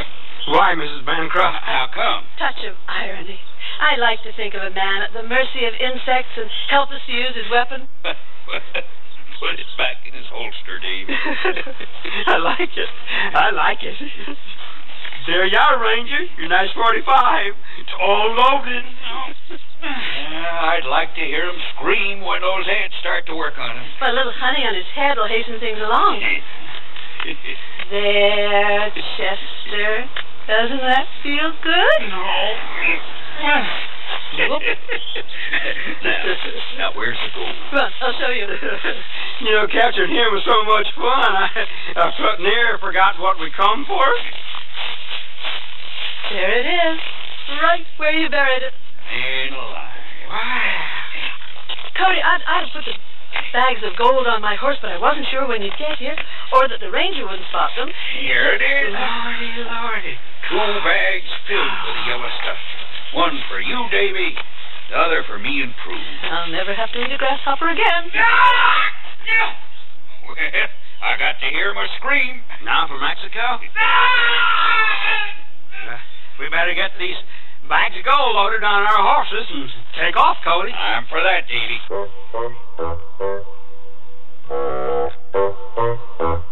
Why, 0.48 0.76
Mrs. 0.76 1.06
Bancroft? 1.06 1.64
How 1.64 1.88
come? 1.94 2.26
Touch 2.38 2.66
of 2.68 2.76
irony. 2.88 3.40
I 3.80 3.96
like 3.96 4.24
to 4.24 4.34
think 4.36 4.56
of 4.56 4.64
a 4.64 4.72
man 4.76 5.04
at 5.04 5.14
the 5.14 5.24
mercy 5.24 5.64
of 5.64 5.74
insects 5.80 6.36
and 6.36 6.50
helpless 6.70 7.00
to 7.08 7.14
use 7.14 7.36
his 7.36 7.48
weapon. 7.50 7.88
Put 9.42 9.58
it 9.58 9.66
back 9.74 10.06
in 10.06 10.14
his 10.14 10.30
holster, 10.30 10.78
Davy. 10.78 11.10
I 12.30 12.38
like 12.38 12.78
it. 12.78 12.92
I 13.34 13.50
like 13.50 13.82
it. 13.82 13.98
There 15.26 15.50
you 15.50 15.58
are, 15.58 15.82
Ranger. 15.82 16.30
Your 16.38 16.48
nice 16.48 16.70
45. 16.78 17.54
It's 17.82 17.96
all 17.98 18.38
loaded. 18.38 18.86
Yeah, 19.82 20.78
I'd 20.78 20.86
like 20.86 21.18
to 21.18 21.26
hear 21.26 21.50
him 21.50 21.58
scream 21.74 22.22
when 22.22 22.42
those 22.42 22.70
ants 22.70 22.94
start 23.02 23.26
to 23.28 23.36
work 23.36 23.58
on 23.58 23.82
him. 23.82 23.86
But 24.00 24.10
a 24.10 24.14
little 24.14 24.34
honey 24.38 24.62
on 24.62 24.78
his 24.78 24.86
head 24.94 25.18
will 25.18 25.28
hasten 25.28 25.60
things 25.60 25.82
along. 25.82 26.22
There, 27.92 28.90
Chester. 29.18 30.10
Doesn't 30.48 30.80
that 30.80 31.06
feel 31.22 31.52
good? 31.62 32.02
now, 36.78 36.92
where's 36.96 37.18
the 37.20 37.30
gold? 37.36 37.56
Run, 37.74 37.92
I'll 38.02 38.16
show 38.20 38.32
you. 38.32 38.48
You 39.42 39.58
know, 39.58 39.66
capturing 39.66 40.14
him 40.14 40.30
was 40.38 40.46
so 40.46 40.54
much 40.70 40.86
fun. 40.94 41.34
I, 41.34 41.66
I 41.98 42.14
put 42.14 42.46
near 42.46 42.78
forgot 42.78 43.18
what 43.18 43.42
we 43.42 43.50
come 43.58 43.90
for. 43.90 44.06
There 46.30 46.62
it 46.62 46.68
is. 46.70 47.02
Right 47.58 47.82
where 47.98 48.14
you 48.14 48.30
buried 48.30 48.62
it. 48.62 48.74
Ain't 49.10 49.58
alive. 49.58 49.98
Cody, 51.98 52.22
I'd, 52.22 52.46
I'd 52.46 52.70
have 52.70 52.74
put 52.74 52.86
the 52.86 52.94
bags 53.52 53.82
of 53.84 53.98
gold 53.98 54.28
on 54.28 54.46
my 54.46 54.56
horse, 54.56 54.78
but 54.80 54.92
I 54.92 55.02
wasn't 55.02 55.26
sure 55.34 55.48
when 55.48 55.62
you'd 55.62 55.76
get 55.82 55.98
here, 55.98 56.16
or 56.54 56.70
that 56.70 56.80
the 56.80 56.92
ranger 56.94 57.26
wouldn't 57.26 57.50
spot 57.50 57.74
them. 57.76 57.90
Here 58.22 58.56
it 58.56 58.62
is. 58.62 58.94
Lordy, 58.94 59.52
lordy. 59.66 60.16
Two 60.48 60.80
bags 60.86 61.32
filled 61.50 61.78
with 61.82 62.00
yellow 62.08 62.32
stuff. 62.46 62.62
One 63.14 63.36
for 63.50 63.60
you, 63.60 63.76
Davy. 63.92 64.36
The 64.90 64.96
other 64.96 65.24
for 65.28 65.40
me 65.40 65.62
and 65.64 65.74
Prue. 65.84 66.00
I'll 66.32 66.52
never 66.52 66.74
have 66.74 66.92
to 66.92 67.00
eat 67.00 67.12
a 67.12 67.18
grasshopper 67.18 67.70
again. 67.70 68.12
Well, 70.22 70.38
I 70.38 71.18
got 71.18 71.40
to 71.42 71.50
hear 71.50 71.74
my 71.74 71.88
scream. 71.98 72.42
Now 72.64 72.88
for 72.88 73.00
Mexico? 73.00 73.60
Uh, 75.82 75.98
we 76.40 76.48
better 76.50 76.76
get 76.76 76.92
these 77.00 77.18
bags 77.68 77.96
of 77.98 78.06
gold 78.06 78.36
loaded 78.36 78.64
on 78.64 78.86
our 78.86 79.02
horses 79.02 79.50
and 79.50 79.70
take 79.98 80.16
off, 80.16 80.38
Cody. 80.46 80.72
I'm 80.72 81.06
for 81.10 81.20
that, 81.24 81.48
Davy. 81.50 81.80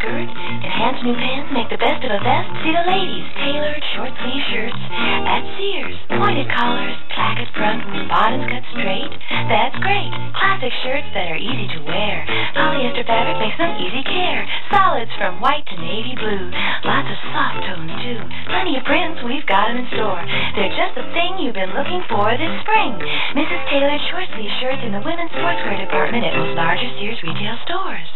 skirt? 0.00 0.24
Enhanced 0.24 1.04
new 1.04 1.12
pants 1.12 1.52
make 1.52 1.68
the 1.68 1.76
best 1.76 2.00
of 2.00 2.10
a 2.16 2.20
vest. 2.24 2.48
See 2.64 2.72
the 2.72 2.86
ladies, 2.88 3.26
tailored 3.44 3.84
short 3.92 4.12
sleeve 4.24 4.44
shirts 4.48 4.82
at 5.28 5.44
Sears. 5.60 5.96
Pointed 6.08 6.48
collars, 6.48 6.96
placket 7.12 7.52
front 7.52 7.84
bottoms 8.08 8.48
cut 8.48 8.64
straight. 8.72 9.12
That's 9.52 9.76
great. 9.84 10.10
Classic 10.32 10.72
shirts 10.80 11.12
that 11.12 11.28
are 11.28 11.36
easy 11.36 11.68
to 11.76 11.80
wear. 11.84 12.24
Polyester 12.56 13.04
fabric 13.04 13.36
makes 13.36 13.60
them 13.60 13.76
easy 13.84 14.00
care. 14.08 14.48
Solids 14.72 15.12
from 15.20 15.44
white 15.44 15.68
to 15.68 15.76
navy 15.76 16.16
blue. 16.16 16.48
Lots 16.88 17.12
of 17.12 17.18
soft 17.36 17.60
tones 17.68 17.92
too. 18.00 18.20
Plenty 18.48 18.80
of 18.80 18.88
prints, 18.88 19.20
we've 19.28 19.44
got 19.44 19.58
got 19.58 19.70
'em 19.70 19.78
in 19.78 19.90
store. 19.90 20.22
They're 20.54 20.70
just 20.70 20.94
the 20.94 21.02
thing 21.10 21.38
you've 21.38 21.54
been 21.54 21.74
looking 21.74 22.00
for 22.04 22.30
this 22.36 22.60
spring. 22.60 22.94
Mrs. 23.34 23.68
Tailored 23.68 24.00
short 24.02 24.28
sleeve 24.34 24.52
shirts 24.60 24.84
in 24.84 24.92
the 24.92 25.00
women's 25.00 25.32
sportswear 25.32 25.76
department 25.78 26.24
at 26.24 26.36
most 26.36 26.54
larger 26.54 26.88
Sears 26.96 27.20
retail 27.24 27.58
stores. 27.64 28.08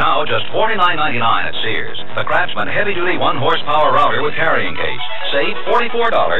Now 0.00 0.24
just 0.24 0.48
$49.99 0.56 1.20
at 1.20 1.52
Sears. 1.60 2.00
The 2.16 2.24
Craftsman 2.24 2.72
heavy 2.72 2.96
duty 2.96 3.20
one 3.20 3.36
horsepower 3.36 3.92
router 3.92 4.24
with 4.24 4.32
carrying 4.32 4.72
case. 4.72 5.04
Save 5.28 5.52
$44 5.68 5.92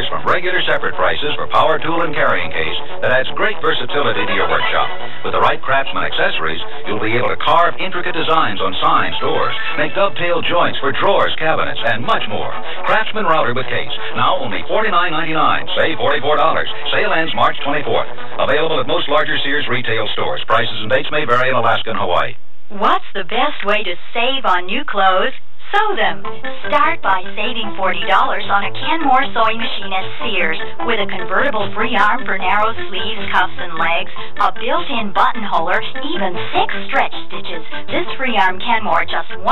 from 0.09 0.25
regular 0.25 0.65
separate 0.65 0.97
prices 0.97 1.37
for 1.37 1.45
power 1.53 1.77
tool 1.77 2.01
and 2.01 2.17
carrying 2.17 2.49
case 2.49 2.79
that 3.05 3.13
adds 3.13 3.29
great 3.37 3.61
versatility 3.61 4.25
to 4.25 4.33
your 4.33 4.49
workshop. 4.49 4.89
With 5.29 5.37
the 5.37 5.45
right 5.45 5.61
Craftsman 5.61 6.09
accessories, 6.09 6.61
you'll 6.89 7.05
be 7.05 7.13
able 7.21 7.29
to 7.29 7.37
carve 7.45 7.77
intricate 7.77 8.17
designs 8.17 8.65
on 8.65 8.73
signs, 8.81 9.17
doors, 9.21 9.53
make 9.77 9.93
dovetail 9.93 10.41
joints 10.41 10.81
for 10.81 10.97
drawers, 10.97 11.37
cabinets, 11.37 11.85
and 11.85 12.01
much 12.01 12.25
more. 12.33 12.57
Craftsman 12.89 13.29
router 13.29 13.53
with 13.53 13.69
case. 13.69 13.93
Now 14.17 14.41
only 14.41 14.65
$49.99. 14.73 15.37
Save 15.77 16.01
$44. 16.01 16.65
Sale 16.97 17.13
ends 17.13 17.37
March 17.37 17.61
24th. 17.61 18.09
Available 18.41 18.81
at 18.81 18.89
most 18.89 19.05
larger 19.13 19.37
Sears 19.45 19.69
retail 19.69 20.09
stores. 20.17 20.41
Prices 20.49 20.81
and 20.81 20.89
dates 20.89 21.13
may 21.13 21.29
vary 21.29 21.53
in 21.53 21.57
Alaska 21.61 21.93
and 21.93 22.01
Hawaii. 22.01 22.33
What's 22.71 23.11
the 23.19 23.27
best 23.27 23.67
way 23.67 23.83
to 23.83 23.99
save 24.15 24.47
on 24.47 24.71
new 24.71 24.87
clothes? 24.87 25.35
Sew 25.75 25.91
them. 25.99 26.23
Start 26.71 27.03
by 27.03 27.19
saving 27.35 27.75
$40 27.75 28.07
on 28.47 28.63
a 28.63 28.71
Kenmore 28.71 29.27
sewing 29.35 29.59
machine 29.59 29.91
at 29.91 30.07
Sears 30.23 30.59
with 30.87 31.03
a 31.03 31.11
convertible 31.11 31.67
free 31.75 31.99
arm 31.99 32.23
for 32.23 32.39
narrow 32.39 32.71
sleeves, 32.87 33.27
cuffs, 33.35 33.59
and 33.59 33.75
legs, 33.75 34.15
a 34.39 34.55
built-in 34.55 35.11
buttonholer, 35.11 35.83
even 36.15 36.31
six 36.55 36.71
stretch 36.87 37.15
stitches. 37.27 37.67
This 37.91 38.07
free 38.15 38.39
arm 38.39 38.63
Kenmore 38.63 39.03
just 39.03 39.35
$199.95 39.43 39.51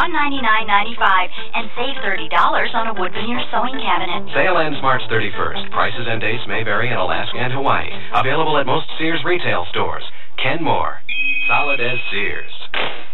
and 1.58 1.66
save 1.74 1.98
$30 1.98 2.30
on 2.30 2.86
a 2.86 2.94
wood 3.02 3.10
veneer 3.18 3.42
sewing 3.50 3.82
cabinet. 3.82 4.30
Sale 4.30 4.62
ends 4.62 4.78
March 4.78 5.02
31st. 5.10 5.74
Prices 5.74 6.06
and 6.06 6.22
dates 6.22 6.46
may 6.46 6.62
vary 6.62 6.86
in 6.86 6.94
Alaska 6.94 7.34
and 7.34 7.50
Hawaii. 7.50 7.90
Available 8.14 8.62
at 8.62 8.66
most 8.70 8.86
Sears 8.94 9.26
retail 9.26 9.66
stores. 9.74 10.06
Kenmore. 10.38 11.02
Solid 11.50 11.82
as 11.82 11.98
Sears. 12.14 13.07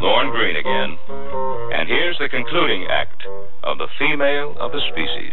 Lorne 0.00 0.28
Greene 0.30 0.56
again. 0.56 0.98
And 1.72 1.88
here's 1.88 2.18
the 2.18 2.28
concluding 2.28 2.86
act 2.90 3.24
of 3.64 3.78
The 3.78 3.86
Female 3.98 4.54
of 4.60 4.72
the 4.72 4.80
Species. 4.92 5.32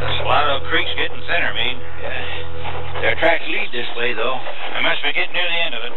The 0.00 0.10
Salado 0.18 0.66
Creek's 0.68 0.90
getting 0.98 1.22
thinner, 1.30 1.54
Meade. 1.54 1.78
Yeah. 2.02 3.02
Their 3.02 3.14
tracks 3.14 3.44
lead 3.46 3.70
this 3.72 3.86
way, 3.96 4.12
though. 4.14 4.34
I 4.34 4.82
must 4.82 5.02
be 5.04 5.12
getting 5.12 5.32
near 5.32 5.46
the 5.46 5.62
end 5.62 5.74
of 5.74 5.84
it. 5.84 5.92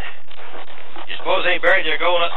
You 1.08 1.16
suppose 1.18 1.42
they 1.44 1.58
buried 1.58 1.86
their 1.86 1.98
gold 1.98 2.22
up? 2.22 2.30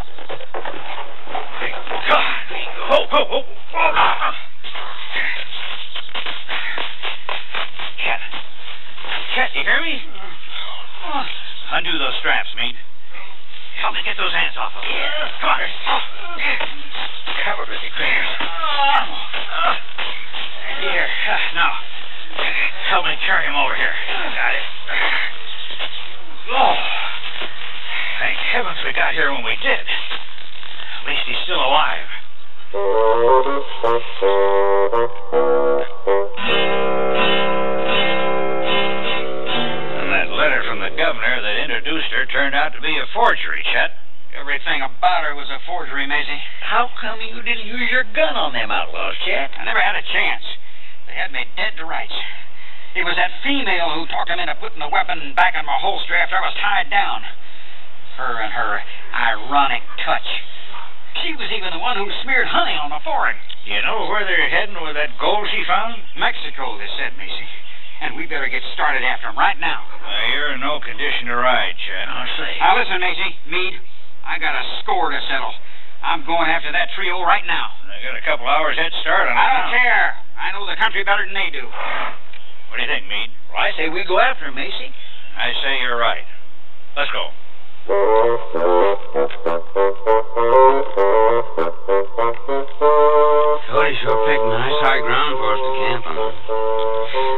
God! 2.10 2.42
Ho, 2.90 3.06
ho, 3.12 3.22
ho! 3.30 3.44
Oh. 3.76 4.47
Chet, 9.38 9.54
you 9.54 9.62
hear 9.62 9.78
me? 9.86 10.02
Undo 11.70 11.94
those 12.02 12.18
straps, 12.18 12.50
Meade. 12.58 12.74
Help 13.78 13.94
me 13.94 14.02
get 14.02 14.18
those 14.18 14.34
hands 14.34 14.58
off 14.58 14.74
of 14.74 14.82
them. 14.82 14.90
Come 15.38 15.54
on. 15.54 15.62
Covered 17.46 17.70
with 17.70 17.78
the 17.86 17.94
grass. 17.94 18.26
Here, 20.82 21.06
now, 21.54 21.70
help 22.90 23.06
me 23.06 23.14
carry 23.30 23.46
him 23.46 23.54
over 23.54 23.78
here. 23.78 23.94
Got 24.10 24.58
it. 24.58 24.66
Oh, 26.58 26.74
thank 28.18 28.42
heavens 28.42 28.82
we 28.82 28.90
got 28.98 29.14
here 29.14 29.30
when 29.38 29.46
we 29.46 29.54
did. 29.62 29.86
At 29.86 31.06
least 31.06 31.30
he's 31.30 31.38
still 31.46 31.62
alive. 31.62 32.10
Governor 41.08 41.40
that 41.40 41.64
introduced 41.64 42.12
her 42.12 42.28
turned 42.28 42.52
out 42.52 42.76
to 42.76 42.84
be 42.84 42.92
a 42.92 43.08
forgery, 43.16 43.64
Chet. 43.72 43.96
Everything 44.36 44.84
about 44.84 45.24
her 45.24 45.40
was 45.40 45.48
a 45.48 45.64
forgery, 45.64 46.04
Macy. 46.04 46.36
How 46.60 46.92
come 47.00 47.24
you 47.24 47.40
didn't 47.40 47.64
use 47.64 47.88
your 47.88 48.04
gun 48.12 48.36
on 48.36 48.52
them 48.52 48.68
outlaws, 48.68 49.16
Chet? 49.24 49.56
I 49.56 49.64
never 49.64 49.80
had 49.80 49.96
a 49.96 50.04
chance. 50.04 50.44
They 51.08 51.16
had 51.16 51.32
me 51.32 51.48
dead 51.56 51.80
to 51.80 51.88
rights. 51.88 52.12
It 52.92 53.08
was 53.08 53.16
that 53.16 53.32
female 53.40 53.96
who 53.96 54.04
talked 54.12 54.28
him 54.28 54.44
into 54.44 54.60
putting 54.60 54.84
the 54.84 54.92
weapon 54.92 55.32
back 55.32 55.56
in 55.56 55.64
my 55.64 55.80
holster 55.80 56.12
after 56.12 56.36
I 56.36 56.44
was 56.44 56.60
tied 56.60 56.92
down. 56.92 57.24
Her 58.20 58.44
and 58.44 58.52
her 58.52 58.84
ironic 59.16 59.88
touch. 60.04 60.28
She 61.24 61.40
was 61.40 61.48
even 61.56 61.72
the 61.72 61.80
one 61.80 61.96
who 61.96 62.12
smeared 62.20 62.52
honey 62.52 62.76
on 62.76 62.92
my 62.92 63.00
forehead. 63.00 63.40
You 63.64 63.80
know 63.80 64.12
where 64.12 64.28
they're 64.28 64.52
heading 64.52 64.76
with 64.84 65.00
that 65.00 65.16
gold 65.24 65.48
she 65.56 65.64
found? 65.64 66.04
Mexico, 66.20 66.76
they 66.76 66.92
said, 67.00 67.16
Macy. 67.16 67.48
And 68.00 68.16
we 68.16 68.26
better 68.30 68.48
get 68.48 68.62
started 68.74 69.02
after 69.04 69.18
after 69.18 69.34
'em 69.34 69.38
right 69.40 69.58
now. 69.58 69.82
Uh, 69.82 70.28
you're 70.34 70.54
in 70.54 70.60
no 70.62 70.80
condition 70.80 71.26
to 71.28 71.36
ride, 71.36 71.74
Chad. 71.82 72.08
I'll 72.08 72.28
say. 72.38 72.58
Now 72.60 72.78
listen, 72.78 73.02
Macy, 73.02 73.36
Meade, 73.48 73.80
I 74.24 74.38
got 74.38 74.54
a 74.54 74.64
score 74.80 75.10
to 75.10 75.20
settle. 75.28 75.54
I'm 76.04 76.24
going 76.24 76.48
after 76.50 76.72
that 76.72 76.94
trio 76.94 77.24
right 77.24 77.46
now. 77.48 77.74
I 77.90 78.04
got 78.06 78.16
a 78.16 78.22
couple 78.22 78.48
hours 78.48 78.78
head 78.78 78.94
start 79.02 79.28
on 79.28 79.34
it 79.36 79.40
I 79.40 79.50
don't 79.58 79.72
now. 79.72 79.78
care. 79.84 80.16
I 80.38 80.52
know 80.54 80.66
the 80.68 80.76
country 80.76 81.04
better 81.04 81.26
than 81.26 81.34
they 81.34 81.50
do. 81.50 81.66
What 82.70 82.78
do 82.78 82.84
you 82.84 82.88
think, 82.88 83.08
Meade? 83.08 83.32
Well, 83.52 83.64
I 83.64 83.72
say 83.74 83.90
we 83.90 84.04
go 84.04 84.20
after 84.20 84.46
him, 84.46 84.54
Macy. 84.56 84.94
I 85.36 85.54
say 85.64 85.82
you're 85.82 85.98
right. 85.98 86.26
Let's 86.96 87.10
go. 87.12 87.32
Cody 93.68 93.92
sure 94.00 94.16
picked 94.24 94.48
nice 94.48 94.80
high 94.80 95.02
ground 95.04 95.36
for 95.36 95.50
us 95.52 95.60
to 95.60 95.72
camp 95.76 96.04
on. 96.08 96.18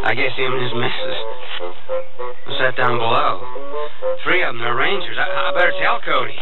I 0.06 0.14
guess 0.14 0.30
him 0.38 0.54
and 0.54 0.62
his 0.62 0.76
missus 0.78 1.18
was 2.46 2.56
set 2.62 2.78
down 2.78 3.02
below. 3.02 3.42
Three 4.22 4.46
of 4.46 4.54
them 4.54 4.62
are 4.62 4.78
rangers. 4.78 5.18
I, 5.18 5.26
I 5.26 5.50
better 5.58 5.74
tell 5.82 5.98
Cody. 6.06 6.38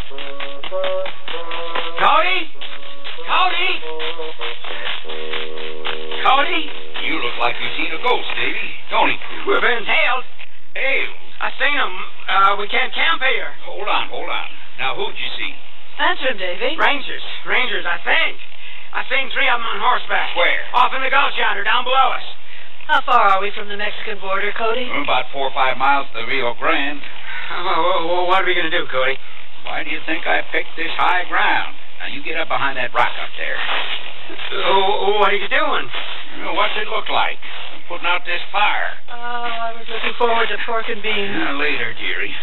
Cody? 2.04 2.40
Cody? 3.32 3.74
Cody? 6.20 6.62
You 7.08 7.24
look 7.24 7.40
like 7.40 7.56
you've 7.56 7.76
seen 7.80 7.92
a 7.96 8.02
ghost, 8.04 8.28
Davy. 8.36 8.68
Don't? 8.92 9.16
We've 9.48 9.64
been 9.64 9.88
hailed. 9.88 10.26
Hey, 10.76 11.08
I 11.40 11.48
seen 11.56 11.80
them. 11.80 11.96
Uh, 12.28 12.60
we 12.60 12.68
can't 12.68 12.92
camp 12.92 13.24
here. 13.24 13.56
hold 13.64 13.88
on, 13.88 14.12
hold 14.12 14.28
on. 14.28 14.48
Now, 14.84 15.00
who'd 15.00 15.16
you 15.16 15.32
see? 15.40 15.52
Answer 15.96 16.36
him, 16.36 16.38
Davy. 16.38 16.76
Rangers. 16.76 17.24
Rangers, 17.48 17.88
I 17.88 18.04
think. 18.04 18.36
I 18.98 19.06
seen 19.14 19.30
three 19.30 19.46
of 19.46 19.62
them 19.62 19.70
on 19.70 19.78
horseback. 19.78 20.34
Where? 20.34 20.66
Off 20.74 20.90
in 20.98 21.06
the 21.06 21.14
gulch 21.14 21.38
yonder, 21.38 21.62
down 21.62 21.86
below 21.86 22.18
us. 22.18 22.26
How 22.90 23.06
far 23.06 23.38
are 23.38 23.42
we 23.46 23.54
from 23.54 23.70
the 23.70 23.78
Mexican 23.78 24.18
border, 24.18 24.50
Cody? 24.58 24.90
Mm, 24.90 25.06
about 25.06 25.30
four 25.30 25.54
or 25.54 25.54
five 25.54 25.78
miles 25.78 26.10
to 26.18 26.24
the 26.24 26.26
Rio 26.26 26.58
Grande. 26.58 27.06
Well, 27.48 28.04
well, 28.04 28.26
what 28.28 28.44
are 28.44 28.48
we 28.50 28.52
going 28.60 28.68
to 28.68 28.76
do, 28.76 28.84
Cody? 28.92 29.16
Why 29.64 29.80
do 29.80 29.88
you 29.88 30.04
think 30.04 30.28
I 30.28 30.44
picked 30.52 30.76
this 30.76 30.92
high 31.00 31.24
ground? 31.32 31.80
Now, 31.96 32.12
you 32.12 32.20
get 32.20 32.36
up 32.36 32.52
behind 32.52 32.76
that 32.76 32.92
rock 32.92 33.14
up 33.22 33.32
there. 33.40 33.56
Oh, 34.68 35.16
what 35.24 35.32
are 35.32 35.40
you 35.40 35.48
doing? 35.48 35.88
You 36.36 36.52
what's 36.52 36.76
it 36.76 36.92
look 36.92 37.08
like? 37.08 37.40
I'm 37.72 37.80
putting 37.88 38.04
out 38.04 38.28
this 38.28 38.44
fire. 38.52 38.92
Oh, 39.08 39.16
I 39.16 39.72
was 39.72 39.88
looking 39.88 40.12
forward 40.20 40.52
to 40.52 40.60
pork 40.68 40.84
and 40.92 41.00
beans. 41.00 41.32
Now, 41.32 41.56
later, 41.56 41.96
dearie. 41.96 42.36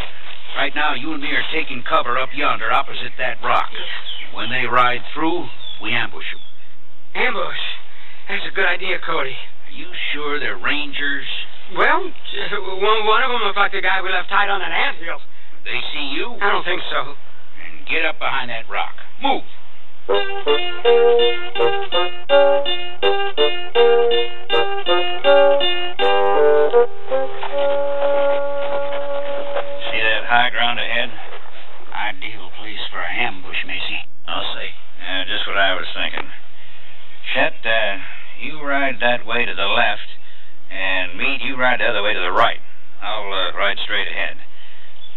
Right 0.57 0.73
now, 0.73 0.95
you 0.97 1.13
and 1.13 1.21
me 1.21 1.29
are 1.37 1.45
taking 1.53 1.85
cover 1.85 2.17
up 2.17 2.33
yonder 2.33 2.73
opposite 2.73 3.13
that 3.21 3.37
rock. 3.45 3.69
When 4.33 4.49
they 4.49 4.65
ride 4.65 5.05
through, 5.13 5.45
we 5.83 5.93
ambush 5.93 6.25
them. 6.33 6.44
Ambush. 7.15 7.63
That's 8.29 8.43
a 8.51 8.55
good 8.55 8.67
idea, 8.67 8.99
Cody. 9.07 9.37
Are 9.67 9.71
you 9.71 9.87
sure 10.13 10.41
they're 10.41 10.59
rangers? 10.59 11.27
Well, 11.77 12.11
uh, 12.11 12.59
one, 12.83 13.07
one 13.07 13.23
of 13.23 13.31
them 13.31 13.41
looked 13.47 13.57
like 13.57 13.73
the 13.73 13.81
guy 13.81 14.03
we 14.03 14.11
left 14.11 14.29
tied 14.29 14.51
on 14.51 14.61
that 14.61 14.73
anthill. 14.75 15.23
They 15.65 15.81
see 15.95 16.11
you? 16.13 16.37
I 16.43 16.51
don't 16.51 16.65
think 16.65 16.83
so. 16.91 17.15
Then 17.57 17.87
get 17.89 18.05
up 18.05 18.19
behind 18.19 18.51
that 18.51 18.69
rock. 18.69 18.95
Move. 19.23 19.47
See 20.05 20.15
that 30.03 30.27
high 30.27 30.51
ground 30.51 30.79
ahead? 30.83 31.11
Ideal 31.95 32.51
place 32.59 32.83
for 32.91 32.99
an 32.99 33.17
ambush, 33.17 33.65
Macy. 33.67 34.03
I'll 34.27 34.43
say. 34.59 34.75
Yeah, 35.01 35.25
just 35.25 35.47
what 35.47 35.57
I 35.57 35.75
was 35.75 35.87
thinking. 35.95 36.29
Chet, 37.33 37.55
uh, 37.65 37.97
you 38.41 38.61
ride 38.63 39.01
that 39.01 39.25
way 39.27 39.45
to 39.45 39.55
the 39.55 39.67
left, 39.67 40.09
and 40.71 41.17
Meade, 41.17 41.41
you 41.43 41.57
ride 41.57 41.81
the 41.81 41.87
other 41.89 42.03
way 42.03 42.13
to 42.15 42.21
the 42.21 42.33
right. 42.33 42.61
I'll 43.03 43.33
uh, 43.33 43.57
ride 43.57 43.79
straight 43.83 44.09
ahead. 44.09 44.37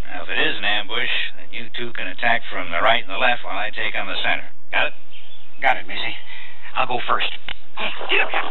Now, 0.08 0.24
if 0.24 0.30
it 0.30 0.39
is 0.39 0.55
an 0.58 0.64
ambush, 0.66 1.12
then 1.36 1.47
you 1.51 1.68
two 1.76 1.91
can 1.93 2.08
attack 2.08 2.41
from 2.51 2.72
the 2.72 2.80
right 2.82 3.03
and 3.03 3.12
the 3.12 3.18
left 3.20 3.43
while 3.43 3.58
I 3.58 3.70
take 3.70 3.95
on 3.95 4.08
the 4.08 4.16
center. 4.24 4.47
Got 4.72 4.88
it? 4.88 4.93
Got 5.62 5.78
it, 5.78 5.88
Macy. 5.88 6.16
I'll 6.76 6.88
go 6.88 6.99
first. 7.08 7.30
Get 8.10 8.22
up 8.22 8.32
here. 8.32 8.47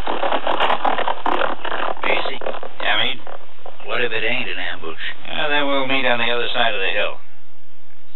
Macy, 2.05 2.37
Yeah, 2.83 2.97
Meade? 3.03 3.21
what 3.87 4.01
if 4.05 4.13
it 4.13 4.23
ain't 4.25 4.49
an 4.49 4.59
ambush? 4.59 5.01
Uh, 5.27 5.49
then 5.49 5.67
we'll 5.67 5.87
meet 5.87 6.05
on 6.07 6.19
the 6.19 6.31
other 6.31 6.49
side 6.53 6.75
of 6.75 6.81
the 6.81 6.93
hill. 6.93 7.19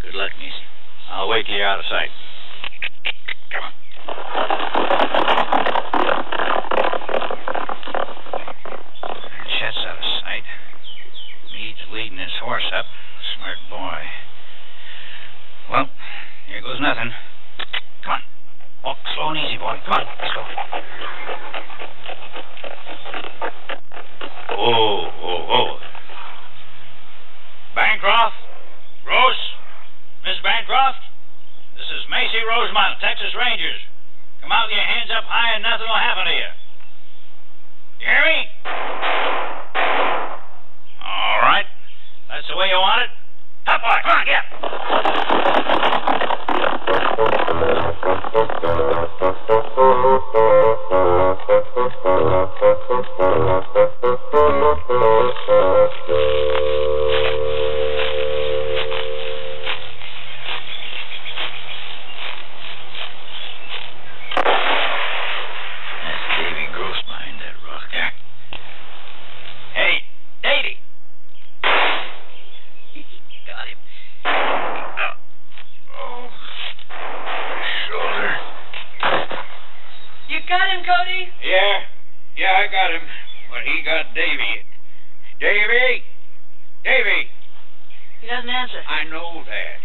Good 0.03 0.15
luck, 0.15 0.31
Macy. 0.39 0.65
I'll 1.11 1.29
wait 1.29 1.47
till 1.47 1.57
you're 1.57 1.67
out 1.67 1.79
of 1.81 1.87
sight. 1.87 2.11
Come 3.51 3.65
on. 3.65 3.73
Chet's 9.59 9.83
out 9.87 9.99
of 9.99 10.05
sight. 10.23 10.45
Meade's 11.53 11.85
leading 11.93 12.19
his 12.19 12.33
horse 12.43 12.71
up. 12.75 12.87
Smart 13.37 13.59
boy. 13.69 14.01
Well, 15.71 15.89
here 16.49 16.61
goes 16.63 16.81
nothing. 16.81 17.13
Come 18.05 18.13
on. 18.13 18.23
Walk 18.85 18.99
slow 19.15 19.29
and 19.31 19.39
easy, 19.39 19.59
boy. 19.59 19.77
Come 19.85 19.95
on, 19.95 20.07
let's 20.19 20.35
go. 20.35 20.43
Oh, 24.59 25.09
oh, 25.23 25.43
oh. 25.51 25.79
Bancroft? 27.75 28.37
Rose? 29.07 29.43
Miss 30.25 30.37
Bancroft? 30.43 31.01
This 31.77 31.87
is 31.87 32.05
Macy 32.11 32.43
Rosemont, 32.45 33.01
Texas 33.01 33.33
Rangers. 33.39 33.81
Come 34.41 34.53
out 34.53 34.67
with 34.69 34.77
your 34.77 34.85
hands 34.85 35.11
up 35.13 35.25
high 35.25 35.55
and 35.55 35.63
nothing 35.63 35.87
will 35.87 35.95
happen 35.95 36.25
to 36.25 36.33
you. 36.33 36.51
You 38.01 38.07
hear 38.07 38.25
me? 38.25 38.49
All 41.05 41.41
right. 41.45 41.67
That's 42.29 42.49
the 42.49 42.57
way 42.57 42.69
you 42.69 42.81
want 42.81 43.03
it. 43.03 43.11
Up, 43.69 43.81
boy. 43.81 44.01
Come 44.03 44.17
on, 44.17 44.25
get. 44.27 44.45
That's 55.61 55.97
Davy 66.41 66.67
Gross 66.73 66.97
behind 67.07 67.37
that 67.41 67.55
rock 67.69 67.85
there. 67.93 68.13
Hey, 69.75 70.03
Davy. 70.43 70.75
Got 73.47 73.69
him. 73.69 73.79
Oh, 75.95 76.29
shoulder. 77.87 78.33
You 80.29 80.39
got 80.49 80.67
him, 80.73 80.81
Cody? 80.85 81.29
Yeah, 81.45 81.85
yeah, 82.37 82.57
I 82.57 82.67
got 82.73 82.91
him. 82.91 83.03
But 83.51 83.63
he 83.65 83.83
got 83.85 84.15
Davy. 84.15 84.65
Davy! 85.51 86.07
Davy! 86.87 87.27
He 88.23 88.31
doesn't 88.31 88.47
answer. 88.47 88.87
I 88.87 89.03
know 89.11 89.43
that. 89.43 89.83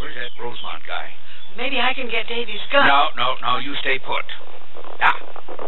Where's 0.00 0.16
that 0.16 0.32
Rosemont 0.40 0.80
guy? 0.88 1.12
Maybe 1.60 1.76
I 1.76 1.92
can 1.92 2.08
get 2.08 2.24
Davy's 2.24 2.64
gun. 2.72 2.88
No, 2.88 3.12
no, 3.12 3.36
no, 3.44 3.60
you 3.60 3.76
stay 3.84 4.00
put. 4.00 4.24
Ah, 5.04 5.12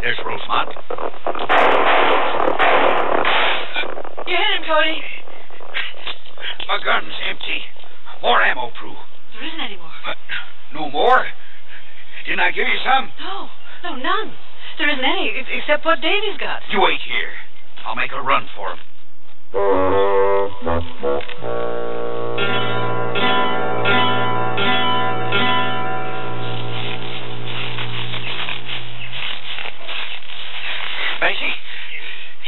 there's 0.00 0.16
Rosemont. 0.24 0.72
You 4.24 4.36
hit 4.40 4.50
him, 4.56 4.64
Cody. 4.64 5.04
My 6.64 6.80
gun's 6.80 7.12
empty. 7.28 7.60
More 8.24 8.40
ammo, 8.40 8.72
Prue. 8.72 8.96
There 9.36 9.44
isn't 9.44 9.60
any 9.60 9.76
more. 9.76 9.92
What? 10.08 10.16
No 10.72 10.88
more? 10.88 11.28
Didn't 12.24 12.40
I 12.40 12.56
give 12.56 12.64
you 12.64 12.80
some? 12.80 13.12
No, 13.20 13.52
no, 13.84 14.00
none. 14.00 14.32
There 14.80 14.88
isn't 14.88 15.04
any, 15.04 15.44
except 15.60 15.84
what 15.84 16.00
Davy's 16.00 16.40
got. 16.40 16.64
You 16.72 16.80
wait 16.80 17.04
here. 17.04 17.36
I'll 17.84 18.00
make 18.00 18.16
a 18.16 18.22
run 18.22 18.48
for 18.56 18.72
him. 18.72 18.80
Macy? 19.46 19.62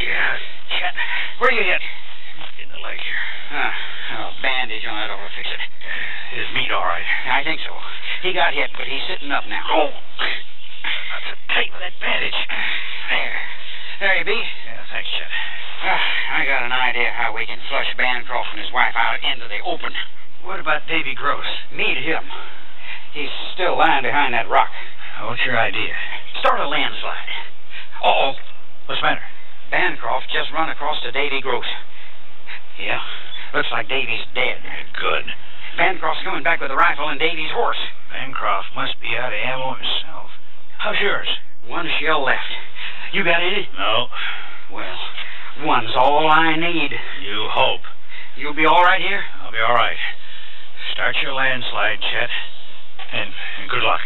Yeah, 0.02 0.34
Chet. 0.74 0.94
Where 1.38 1.50
are 1.50 1.54
you 1.54 1.62
hit? 1.62 1.80
In 2.58 2.68
the 2.68 2.78
leg 2.82 2.98
here. 2.98 3.14
A 3.54 4.34
bandage 4.42 4.82
on 4.90 5.10
ought 5.10 5.22
to 5.22 5.30
fix 5.36 5.48
it. 5.54 5.60
Meade 6.54 6.72
all 6.72 6.82
right? 6.82 7.06
I 7.30 7.44
think 7.44 7.60
so. 7.60 7.70
He 8.22 8.32
got 8.32 8.54
hit, 8.54 8.70
but 8.76 8.86
he's 8.88 9.02
sitting 9.08 9.30
up 9.30 9.46
now. 9.46 9.62
Oh! 9.70 9.90
That's 10.18 11.30
a 11.30 11.36
tight 11.54 11.70
with 11.70 11.80
that 11.80 11.94
bandage. 12.00 12.34
There. 13.10 13.38
There 14.00 14.18
you 14.18 14.24
be. 14.24 14.34
Yeah, 14.66 14.82
thanks, 14.90 15.08
Chet. 15.14 15.47
Ah, 15.78 16.02
I 16.34 16.44
got 16.44 16.66
an 16.66 16.74
idea 16.74 17.10
how 17.14 17.30
we 17.34 17.46
can 17.46 17.58
flush 17.70 17.86
Bancroft 17.96 18.50
and 18.50 18.60
his 18.60 18.72
wife 18.74 18.94
out 18.98 19.22
into 19.22 19.46
the 19.46 19.62
open. 19.62 19.94
What 20.42 20.58
about 20.58 20.86
Davy 20.90 21.14
Gross? 21.14 21.46
Meet 21.70 22.02
him. 22.02 22.24
He's 23.14 23.30
still 23.54 23.78
lying 23.78 24.02
behind 24.02 24.34
that 24.34 24.50
rock. 24.50 24.70
What's 25.22 25.42
your 25.46 25.58
idea? 25.58 25.94
Start 26.40 26.60
a 26.60 26.68
landslide. 26.68 27.30
Uh-oh. 28.02 28.34
What's 28.86 29.00
the 29.00 29.06
matter? 29.06 29.26
Bancroft 29.70 30.26
just 30.32 30.50
run 30.54 30.70
across 30.70 31.02
to 31.02 31.12
Davy 31.12 31.40
Gross. 31.40 31.66
Yeah? 32.78 32.98
Looks 33.54 33.70
like 33.70 33.88
Davy's 33.88 34.26
dead. 34.34 34.58
Good. 34.98 35.26
Bancroft's 35.76 36.22
coming 36.24 36.42
back 36.42 36.60
with 36.60 36.70
a 36.70 36.78
rifle 36.78 37.08
and 37.08 37.18
Davy's 37.18 37.50
horse. 37.54 37.78
Bancroft 38.10 38.74
must 38.74 38.98
be 39.00 39.14
out 39.14 39.32
of 39.32 39.38
ammo 39.38 39.74
himself. 39.74 40.30
How's 40.78 40.98
yours? 41.00 41.28
One 41.66 41.86
shell 42.00 42.24
left. 42.24 42.50
You 43.12 43.24
got 43.24 43.42
any? 43.42 43.68
No. 43.78 44.06
Well, 44.72 44.98
one's 45.64 45.94
all 45.96 46.28
I 46.30 46.56
need. 46.56 46.92
You 47.22 47.48
hope. 47.50 47.82
You'll 48.36 48.54
be 48.54 48.66
all 48.66 48.82
right 48.82 49.00
here? 49.00 49.22
I'll 49.42 49.52
be 49.52 49.58
all 49.58 49.74
right. 49.74 49.96
Start 50.92 51.16
your 51.22 51.34
landslide, 51.34 52.00
Chet. 52.00 52.30
And, 53.12 53.30
and 53.60 53.70
good 53.70 53.82
luck. 53.82 54.00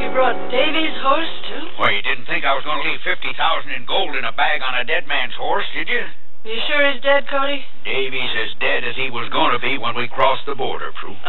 You 0.00 0.08
brought 0.10 0.38
Davy's 0.50 0.98
horse, 1.02 1.34
too? 1.46 1.66
Well, 1.78 1.92
you 1.92 2.02
didn't 2.02 2.26
think 2.26 2.44
I 2.44 2.54
was 2.54 2.64
going 2.64 2.82
to 2.82 2.90
leave 2.90 3.00
50000 3.04 3.70
in 3.70 3.86
gold 3.86 4.16
in 4.16 4.24
a 4.24 4.32
bag 4.32 4.62
on 4.62 4.74
a 4.74 4.84
dead 4.84 5.06
man's 5.06 5.34
horse, 5.38 5.66
did 5.74 5.88
you? 5.88 6.02
You 6.42 6.58
sure 6.66 6.82
he's 6.90 6.98
dead, 7.06 7.22
Cody? 7.30 7.62
Davy's 7.86 8.34
as 8.34 8.50
dead 8.58 8.82
as 8.82 8.98
he 8.98 9.14
was 9.14 9.30
going 9.30 9.54
to 9.54 9.62
be 9.62 9.78
when 9.78 9.94
we 9.94 10.10
crossed 10.10 10.42
the 10.42 10.58
border, 10.58 10.90
Prue. 10.98 11.14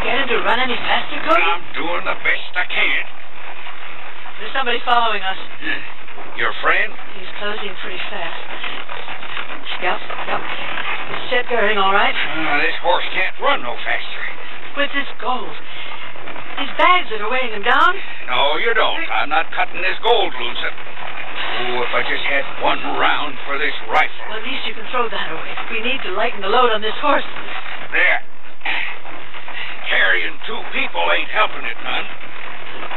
to 0.00 0.06
get 0.06 0.22
it 0.22 0.28
to 0.28 0.38
run 0.44 0.60
any 0.60 0.74
faster, 0.74 1.18
Cody? 1.28 1.42
I'm 1.42 1.62
doing 1.74 2.04
the 2.04 2.16
best 2.24 2.52
I 2.56 2.64
can. 2.64 3.02
There's 4.38 4.52
somebody 4.54 4.78
following 4.84 5.22
us. 5.22 5.36
Your 6.38 6.52
friend? 6.62 6.92
He's 7.18 7.28
closing 7.38 7.74
pretty 7.82 8.00
fast. 8.08 8.40
Yep, 9.82 9.98
yep. 10.28 10.69
Is 11.10 11.22
Chet 11.30 11.46
Goering 11.50 11.78
all 11.78 11.90
right? 11.90 12.14
Uh, 12.14 12.62
this 12.62 12.78
horse 12.82 13.06
can't 13.10 13.34
run 13.42 13.62
no 13.66 13.74
faster. 13.82 14.24
Where's 14.78 14.94
this 14.94 15.10
gold? 15.18 15.50
These 16.60 16.74
bags 16.78 17.10
that 17.10 17.18
are 17.18 17.30
weighing 17.30 17.50
him 17.50 17.66
down? 17.66 17.92
No, 18.30 18.60
you 18.62 18.70
don't. 18.74 19.02
I'm 19.10 19.32
not 19.32 19.50
cutting 19.50 19.82
this 19.82 19.98
gold 20.04 20.30
loose. 20.38 20.62
Oh, 20.62 21.82
if 21.82 21.92
I 21.96 22.02
just 22.06 22.22
had 22.30 22.44
one 22.62 22.78
round 23.00 23.34
for 23.48 23.58
this 23.58 23.74
rifle. 23.90 24.24
Well, 24.28 24.38
at 24.38 24.46
least 24.46 24.62
you 24.68 24.74
can 24.76 24.86
throw 24.92 25.08
that 25.08 25.28
away. 25.34 25.50
We 25.72 25.80
need 25.82 25.98
to 26.06 26.12
lighten 26.14 26.44
the 26.44 26.52
load 26.52 26.70
on 26.70 26.84
this 26.84 26.94
horse. 27.02 27.26
There. 27.90 28.20
Carrying 29.90 30.36
two 30.46 30.60
people 30.70 31.02
ain't 31.10 31.32
helping 31.34 31.66
it 31.66 31.78
none. 31.82 32.06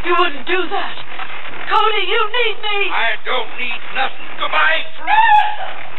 You 0.06 0.14
wouldn't 0.20 0.46
do 0.46 0.60
that. 0.70 0.96
Cody, 1.72 2.04
you 2.06 2.22
need 2.30 2.58
me. 2.62 2.80
I 2.92 3.18
don't 3.26 3.50
need 3.58 3.82
nothing. 3.96 4.28
Goodbye, 4.38 4.84
Fred. 5.02 5.93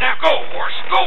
Now 0.00 0.12
go, 0.20 0.28
horse, 0.52 0.72
go. 0.90 1.00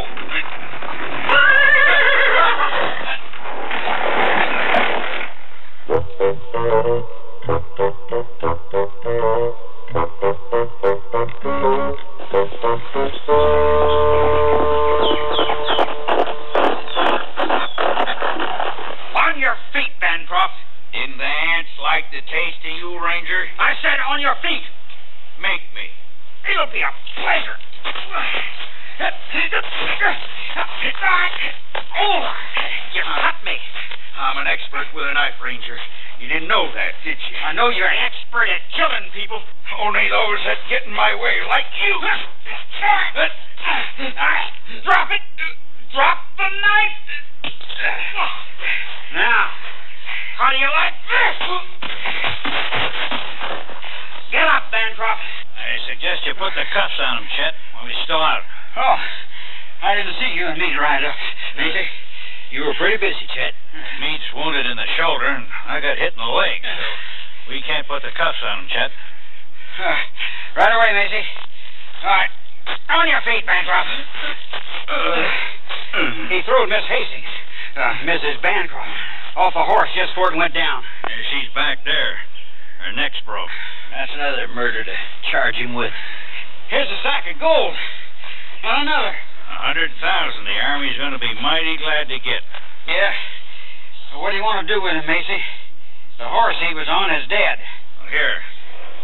On 19.16 19.40
your 19.40 19.56
feet, 19.72 19.94
Bancroft. 20.02 20.54
Didn't 20.92 21.18
the 21.18 21.24
ants 21.24 21.70
like 21.84 22.10
the 22.12 22.22
taste 22.22 22.66
of 22.66 22.72
you, 22.78 22.98
Ranger? 23.00 23.46
I 23.60 23.74
said 23.84 24.00
on 24.10 24.20
your 24.20 24.36
feet. 24.42 24.64
Make 25.40 25.62
me. 25.76 25.86
It'll 26.50 26.72
be 26.74 26.82
a 26.82 26.92
pleasure. 27.22 27.58
Oh, 32.00 32.24
you 32.92 33.00
cut 33.00 33.40
me. 33.48 33.56
I'm 34.20 34.38
an 34.44 34.48
expert 34.52 34.92
with 34.94 35.08
a 35.08 35.14
knife, 35.16 35.40
Ranger. 35.40 35.80
You 36.20 36.28
didn't 36.28 36.52
know 36.52 36.68
that, 36.76 37.00
did 37.08 37.16
you? 37.16 37.36
I 37.40 37.56
know 37.56 37.70
you're 37.72 37.88
an 37.88 38.04
expert 38.04 38.52
at 38.52 38.60
killing 38.76 39.08
people. 39.16 39.40
Only 39.80 40.04
those 40.12 40.44
that 40.44 40.60
get 40.68 40.84
in 40.84 40.92
my 40.92 41.16
way, 41.16 41.40
like 41.48 41.64
you. 41.80 41.96
Drop 42.84 43.16
it. 43.16 43.32
Drop 45.96 46.20
the 46.36 46.50
knife. 46.60 47.00
Now, 49.16 49.48
how 50.36 50.52
do 50.52 50.58
you 50.60 50.68
like 50.76 51.00
this? 51.08 51.40
Get 54.36 54.44
up, 54.44 54.68
Bancroft. 54.76 55.24
I 55.56 55.80
suggest 55.88 56.28
you 56.28 56.36
put 56.36 56.52
the 56.52 56.68
cuffs 56.76 57.00
on 57.00 57.24
him, 57.24 57.28
Chet, 57.40 57.56
while 57.74 57.88
he's 57.88 57.96
still 58.04 58.20
out. 58.20 58.44
Oh, 58.78 59.00
I 59.84 59.96
didn't 59.96 60.16
see 60.20 60.32
you 60.38 60.46
and 60.48 60.58
me 60.60 60.70
ride 60.78 61.04
up. 61.04 61.16
Macy, 61.58 61.86
You 62.52 62.66
were 62.66 62.76
pretty 62.78 62.98
busy, 62.98 63.26
Chet. 63.34 63.54
Meade's 64.02 64.30
wounded 64.36 64.66
in 64.66 64.76
the 64.78 64.90
shoulder, 64.98 65.26
and 65.28 65.46
I 65.68 65.80
got 65.80 65.98
hit 65.98 66.14
in 66.14 66.20
the 66.22 66.34
leg, 66.34 66.62
so 66.64 67.52
we 67.52 67.62
can't 67.66 67.88
put 67.88 68.02
the 68.04 68.12
cuffs 68.16 68.42
on 68.44 68.66
him, 68.66 68.68
Chet. 68.70 68.92
Uh, 69.80 69.96
right 70.60 70.74
away, 70.74 70.90
Macy. 70.94 71.24
All 72.04 72.10
right. 72.12 72.32
On 72.90 73.08
your 73.08 73.22
feet, 73.26 73.46
Bancroft. 73.46 73.90
he 76.30 76.42
threw 76.46 76.68
Miss 76.70 76.86
Hastings, 76.86 77.34
uh, 77.78 77.94
Mrs. 78.06 78.42
Bancroft, 78.42 78.94
off 79.36 79.54
a 79.56 79.66
horse 79.66 79.90
just 79.96 80.14
before 80.14 80.34
it 80.34 80.38
went 80.38 80.54
down. 80.54 80.84
Yeah, 81.08 81.22
she's 81.34 81.50
back 81.56 81.82
there. 81.86 82.18
Her 82.86 82.94
neck's 82.94 83.20
broke. 83.26 83.50
That's 83.92 84.12
another 84.14 84.48
murder 84.54 84.84
to 84.84 84.96
charge 85.32 85.56
him 85.56 85.74
with. 85.74 85.92
Here's 86.70 86.88
a 86.90 87.00
sack 87.02 87.26
of 87.34 87.40
gold. 87.40 87.74
And 88.64 88.88
another. 88.88 89.16
A 89.16 89.58
hundred 89.72 89.92
thousand 90.00 90.46
the 90.46 90.58
Army's 90.60 90.98
going 90.98 91.16
to 91.16 91.22
be 91.22 91.32
mighty 91.42 91.78
glad 91.78 92.08
to 92.12 92.18
get. 92.20 92.44
Yeah. 92.88 93.14
Well, 94.12 94.22
what 94.24 94.32
do 94.32 94.38
you 94.38 94.44
want 94.44 94.66
to 94.66 94.70
do 94.70 94.82
with 94.82 94.94
him, 94.94 95.06
Macy? 95.08 95.42
The 96.20 96.28
horse 96.28 96.58
he 96.60 96.76
was 96.76 96.90
on 96.90 97.14
is 97.16 97.26
dead. 97.32 97.58
Well, 98.02 98.12
here, 98.12 98.40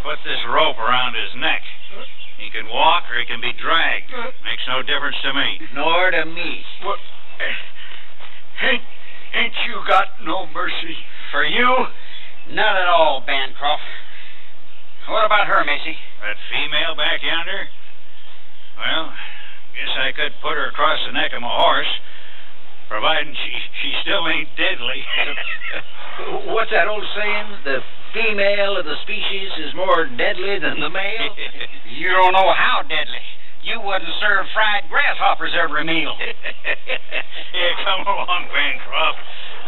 put 0.04 0.20
this 0.28 0.42
rope 0.50 0.78
around 0.78 1.16
his 1.16 1.32
neck. 1.40 1.64
He 2.38 2.52
can 2.52 2.68
walk 2.68 3.08
or 3.08 3.16
he 3.16 3.26
can 3.26 3.40
be 3.40 3.56
dragged. 3.56 4.12
Makes 4.44 4.68
no 4.68 4.84
difference 4.84 5.16
to 5.24 5.32
me. 5.32 5.60
Nor 5.74 6.12
to 6.12 6.26
me. 6.28 6.62
What? 6.84 7.00
Ain't, 8.60 8.84
ain't 9.34 9.56
you 9.68 9.80
got 9.88 10.20
no 10.24 10.48
mercy? 10.52 11.00
For 11.32 11.46
you? 11.46 11.88
None 12.52 12.76
at 12.76 12.88
all, 12.88 13.24
Bancroft. 13.26 13.84
What 15.08 15.26
about 15.26 15.48
her, 15.48 15.64
Macy? 15.64 15.96
That 16.22 16.36
female 16.52 16.96
back 16.96 17.24
yonder? 17.24 17.68
Well, 18.78 19.14
guess 19.76 19.94
I 20.00 20.12
could 20.16 20.34
put 20.40 20.56
her 20.56 20.72
across 20.72 21.04
the 21.06 21.14
neck 21.14 21.36
of 21.36 21.44
my 21.44 21.52
horse. 21.52 21.92
Providing 22.88 23.34
she 23.34 23.52
she 23.82 23.90
still 24.06 24.24
ain't 24.30 24.50
deadly. 24.56 25.02
What's 26.54 26.72
that 26.72 26.88
old 26.88 27.04
saying? 27.18 27.48
The 27.66 27.82
female 28.14 28.78
of 28.80 28.86
the 28.86 28.96
species 29.04 29.52
is 29.68 29.76
more 29.76 30.08
deadly 30.16 30.60
than 30.60 30.80
the 30.80 30.90
male? 30.90 31.36
You 31.86 32.12
don't 32.12 32.34
know 32.34 32.52
how 32.52 32.82
deadly. 32.82 33.24
You 33.64 33.80
wouldn't 33.80 34.12
serve 34.20 34.46
fried 34.54 34.90
grasshoppers 34.90 35.54
every 35.58 35.86
meal. 35.86 36.14
Here, 36.20 37.76
come 37.86 38.06
along, 38.06 38.46
Bancroft. 38.52 39.20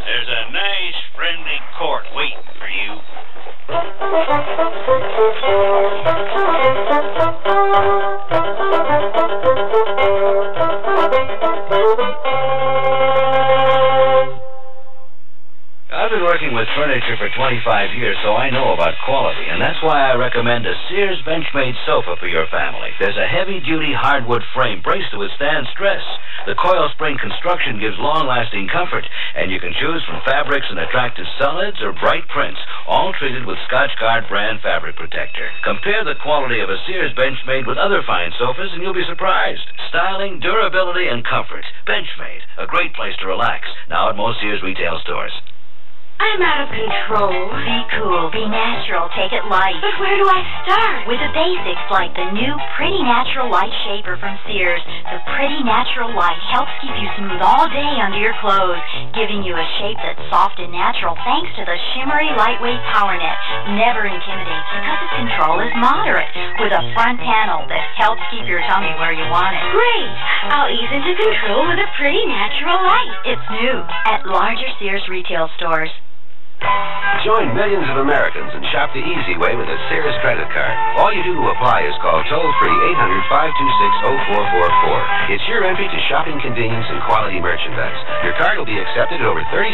There's 0.05 0.27
a 0.27 0.51
nice, 0.51 0.95
friendly 1.15 1.59
court 1.77 2.05
waiting 2.13 2.43
for 2.57 2.67
you. 2.67 2.99
I've 16.07 16.15
been 16.15 16.23
working 16.23 16.55
with 16.55 16.71
furniture 16.71 17.19
for 17.19 17.27
25 17.35 17.99
years, 17.99 18.15
so 18.23 18.31
I 18.31 18.47
know 18.47 18.71
about 18.71 18.95
quality, 19.03 19.43
and 19.43 19.59
that's 19.59 19.83
why 19.83 20.07
I 20.07 20.15
recommend 20.15 20.63
a 20.63 20.71
Sears 20.87 21.19
Benchmade 21.27 21.75
sofa 21.83 22.15
for 22.15 22.31
your 22.31 22.47
family. 22.47 22.95
There's 22.95 23.19
a 23.19 23.27
heavy-duty 23.27 23.91
hardwood 23.91 24.39
frame 24.55 24.79
braced 24.79 25.11
to 25.11 25.19
withstand 25.19 25.67
stress. 25.75 25.99
The 26.47 26.55
coil 26.55 26.87
spring 26.95 27.19
construction 27.19 27.83
gives 27.83 27.99
long-lasting 27.99 28.71
comfort, 28.71 29.03
and 29.35 29.51
you 29.51 29.59
can 29.59 29.75
choose 29.75 29.99
from 30.07 30.23
fabrics 30.23 30.71
and 30.71 30.79
attractive 30.79 31.27
solids 31.35 31.83
or 31.83 31.91
bright 31.91 32.23
prints, 32.31 32.63
all 32.87 33.11
treated 33.11 33.43
with 33.43 33.59
Scotchgard 33.67 34.31
brand 34.31 34.63
fabric 34.63 34.95
protector. 34.95 35.51
Compare 35.67 36.07
the 36.07 36.15
quality 36.23 36.63
of 36.63 36.71
a 36.71 36.79
Sears 36.87 37.11
Benchmade 37.19 37.67
with 37.67 37.75
other 37.75 37.99
fine 38.07 38.31
sofas, 38.39 38.71
and 38.71 38.79
you'll 38.79 38.95
be 38.95 39.03
surprised. 39.11 39.67
Styling, 39.91 40.39
durability, 40.39 41.11
and 41.11 41.27
comfort. 41.27 41.67
Benchmade, 41.83 42.47
a 42.55 42.63
great 42.63 42.95
place 42.95 43.19
to 43.19 43.27
relax. 43.27 43.67
Now 43.91 44.07
at 44.07 44.15
most 44.15 44.39
Sears 44.39 44.63
retail 44.63 45.03
stores. 45.03 45.35
I'm 46.17 46.41
out 46.41 46.65
of 46.65 46.73
control. 46.73 47.53
Be 47.61 47.77
cool, 47.93 48.33
be 48.33 48.41
natural, 48.49 49.05
take 49.13 49.29
it 49.37 49.45
light. 49.53 49.77
But 49.85 50.01
where 50.01 50.17
do 50.17 50.25
I 50.25 50.41
start? 50.65 51.05
With 51.05 51.21
the 51.21 51.29
basics 51.29 51.85
like 51.93 52.09
the 52.17 52.33
new 52.33 52.57
Pretty 52.73 52.97
Natural 53.05 53.45
Light 53.53 53.69
Shaper 53.85 54.17
from 54.17 54.33
Sears. 54.49 54.81
The 55.13 55.21
Pretty 55.37 55.61
Natural 55.61 56.09
Light 56.17 56.41
helps 56.49 56.73
keep 56.81 56.93
you 56.97 57.05
smooth 57.21 57.37
all 57.37 57.69
day 57.69 57.93
under 58.01 58.17
your 58.17 58.33
clothes, 58.41 58.81
giving 59.13 59.45
you 59.45 59.53
a 59.53 59.67
shape 59.77 60.01
that's 60.01 60.25
soft 60.33 60.57
and 60.57 60.73
natural 60.73 61.13
thanks 61.21 61.53
to 61.53 61.63
the 61.69 61.77
shimmery 61.93 62.33
lightweight 62.33 62.81
power 62.97 63.13
net. 63.13 63.37
Never 63.77 64.09
intimidates 64.09 64.69
because 64.73 64.97
its 65.05 65.15
control 65.21 65.61
is 65.61 65.73
moderate 65.77 66.33
with 66.57 66.73
a 66.73 66.81
front 66.97 67.21
panel 67.21 67.61
that 67.69 67.85
helps 67.93 68.25
keep 68.33 68.49
your 68.49 68.65
tummy 68.65 68.89
where 68.97 69.13
you 69.13 69.25
want 69.29 69.53
it. 69.53 69.61
Great. 69.69 70.11
I'll 70.49 70.69
ease 70.73 70.89
into 70.89 71.13
control 71.13 71.69
with 71.69 71.77
a 71.77 71.89
pretty 71.93 72.25
natural 72.25 72.81
light. 72.81 73.37
It's 73.37 73.47
new 73.53 73.77
at 74.09 74.25
larger 74.25 74.69
Sears 74.81 75.05
retail 75.05 75.45
stores. 75.61 75.93
Join 77.25 77.51
millions 77.59 77.83
of 77.91 77.99
Americans 78.07 78.55
and 78.55 78.63
shop 78.71 78.93
the 78.95 79.03
easy 79.03 79.35
way 79.35 79.51
with 79.57 79.67
a 79.67 79.79
Sears 79.91 80.15
credit 80.23 80.47
card. 80.47 80.71
All 80.95 81.11
you 81.11 81.19
do 81.27 81.35
to 81.35 81.51
apply 81.51 81.83
is 81.83 81.91
call 81.99 82.23
toll 82.31 82.47
free 82.61 82.77
800 82.93 83.19
526 83.27 84.31
0444. 84.31 85.35
It's 85.35 85.43
your 85.51 85.67
entry 85.67 85.91
to 85.91 85.99
shopping 86.07 86.39
convenience 86.39 86.87
and 86.87 87.03
quality 87.03 87.43
merchandise. 87.43 87.99
Your 88.23 88.31
card 88.39 88.55
will 88.55 88.69
be 88.69 88.79
accepted 88.79 89.19
at 89.19 89.27
over 89.27 89.43
3,600 89.51 89.67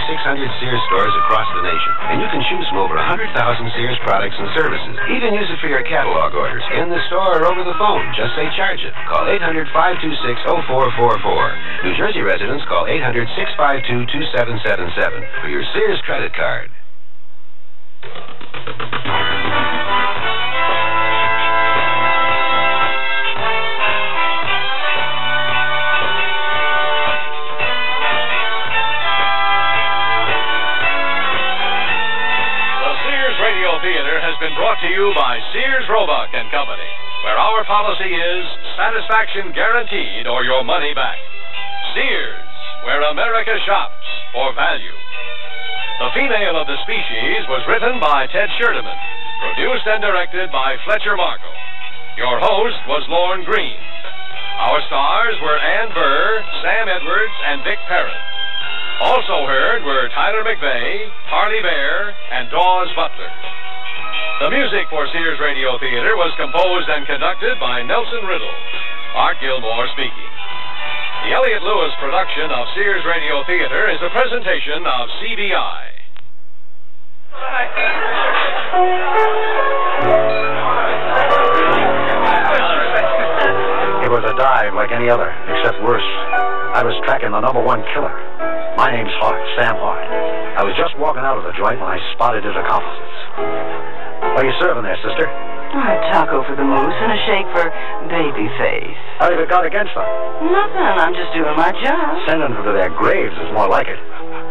Sears 0.58 0.82
stores 0.90 1.14
across 1.30 1.46
the 1.54 1.62
nation, 1.62 1.94
and 2.10 2.18
you 2.26 2.30
can 2.34 2.42
choose 2.50 2.66
from 2.74 2.82
over 2.82 2.98
100,000 2.98 3.30
Sears 3.78 4.02
products 4.02 4.40
and 4.42 4.50
services. 4.58 4.96
Even 5.14 5.38
use 5.38 5.52
it 5.54 5.62
for 5.62 5.70
your 5.70 5.86
catalog 5.86 6.34
orders 6.34 6.66
in 6.74 6.90
the 6.90 7.06
store 7.06 7.38
or 7.38 7.54
over 7.54 7.62
the 7.62 7.78
phone. 7.78 8.02
Just 8.18 8.34
say 8.34 8.50
charge 8.58 8.82
it. 8.82 8.98
Call 9.06 9.30
800 9.30 9.70
526 9.70 10.42
0444. 10.42 11.86
New 11.86 11.94
Jersey 12.02 12.26
residents 12.26 12.66
call 12.66 12.90
800 12.90 13.30
652 13.38 14.10
2777 14.34 15.22
for 15.38 15.54
your 15.54 15.62
Sears 15.78 16.02
credit 16.10 16.34
card. 16.34 16.73
The 18.04 18.12
Sears 33.08 33.40
Radio 33.40 33.80
Theater 33.80 34.20
has 34.20 34.36
been 34.44 34.52
brought 34.60 34.84
to 34.84 34.88
you 34.92 35.16
by 35.16 35.40
Sears 35.56 35.88
Roebuck 35.88 36.36
and 36.36 36.52
Company, 36.52 36.84
where 37.24 37.40
our 37.40 37.64
policy 37.64 38.12
is 38.12 38.44
satisfaction 38.76 39.56
guaranteed 39.56 40.28
or 40.28 40.44
your 40.44 40.66
money 40.68 40.92
back. 40.94 41.16
Sears, 41.96 42.44
where 42.84 43.00
America 43.16 43.56
shops 43.64 44.04
for 44.36 44.52
value. 44.56 44.92
The 46.04 46.20
Female 46.20 46.60
of 46.60 46.68
the 46.68 46.76
Species 46.84 47.48
was 47.48 47.64
written 47.64 47.96
by 48.04 48.28
Ted 48.28 48.52
Sherdeman, 48.60 49.00
produced 49.40 49.88
and 49.88 50.04
directed 50.04 50.52
by 50.52 50.76
Fletcher 50.84 51.16
Markle. 51.16 51.56
Your 52.20 52.44
host 52.44 52.76
was 52.92 53.08
Lorne 53.08 53.48
Greene. 53.48 53.80
Our 54.68 54.84
stars 54.92 55.40
were 55.40 55.56
Ann 55.56 55.96
Burr, 55.96 56.44
Sam 56.60 56.92
Edwards, 56.92 57.38
and 57.48 57.64
Vic 57.64 57.80
Perrin. 57.88 58.20
Also 59.00 59.48
heard 59.48 59.88
were 59.88 60.12
Tyler 60.12 60.44
McVey, 60.44 61.08
Parley 61.32 61.64
Baer, 61.64 62.12
and 62.36 62.52
Daws 62.52 62.92
Butler. 63.00 63.32
The 64.44 64.52
music 64.52 64.92
for 64.92 65.08
Sears 65.08 65.40
Radio 65.40 65.80
Theater 65.80 66.20
was 66.20 66.36
composed 66.36 66.92
and 66.92 67.08
conducted 67.08 67.56
by 67.64 67.80
Nelson 67.80 68.28
Riddle. 68.28 68.60
Art 69.16 69.40
Gilmore 69.40 69.88
speaking. 69.96 70.32
The 71.24 71.32
Elliott 71.32 71.64
Lewis 71.64 71.96
production 72.04 72.52
of 72.52 72.68
Sears 72.76 73.08
Radio 73.08 73.40
Theater 73.48 73.88
is 73.88 74.04
a 74.04 74.12
presentation 74.12 74.84
of 74.84 75.08
CBI. 75.24 75.93
It 84.04 84.12
was 84.12 84.22
a 84.30 84.36
dive 84.38 84.74
like 84.78 84.92
any 84.94 85.10
other, 85.10 85.34
except 85.50 85.82
worse. 85.82 86.06
I 86.78 86.86
was 86.86 86.94
tracking 87.06 87.32
the 87.34 87.42
number 87.42 87.62
one 87.62 87.82
killer. 87.94 88.14
My 88.78 88.94
name's 88.94 89.14
Hart, 89.18 89.42
Sam 89.58 89.78
Hart. 89.82 90.06
I 90.58 90.62
was 90.62 90.78
just 90.78 90.94
walking 91.02 91.26
out 91.26 91.42
of 91.42 91.46
the 91.46 91.54
joint 91.58 91.82
when 91.82 91.90
I 91.90 91.98
spotted 92.14 92.46
his 92.46 92.54
accomplices. 92.54 93.14
What 94.34 94.46
are 94.46 94.50
you 94.50 94.54
serving 94.62 94.86
there, 94.86 94.98
sister? 95.02 95.26
A 95.26 96.14
taco 96.14 96.46
for 96.46 96.54
the 96.54 96.62
moose 96.62 96.98
and 97.02 97.12
a 97.14 97.20
shake 97.26 97.50
for 97.50 97.66
Babyface. 98.14 98.98
How 99.18 99.34
have 99.34 99.42
you 99.42 99.50
got 99.50 99.66
against 99.66 99.94
them? 99.98 100.06
Nothing. 100.54 100.86
I'm 101.02 101.18
just 101.18 101.34
doing 101.34 101.58
my 101.58 101.74
job. 101.82 102.22
Sending 102.30 102.54
them 102.54 102.62
to 102.62 102.74
their 102.78 102.94
graves 102.94 103.34
is 103.42 103.50
more 103.58 103.66
like 103.66 103.90
it. 103.90 103.98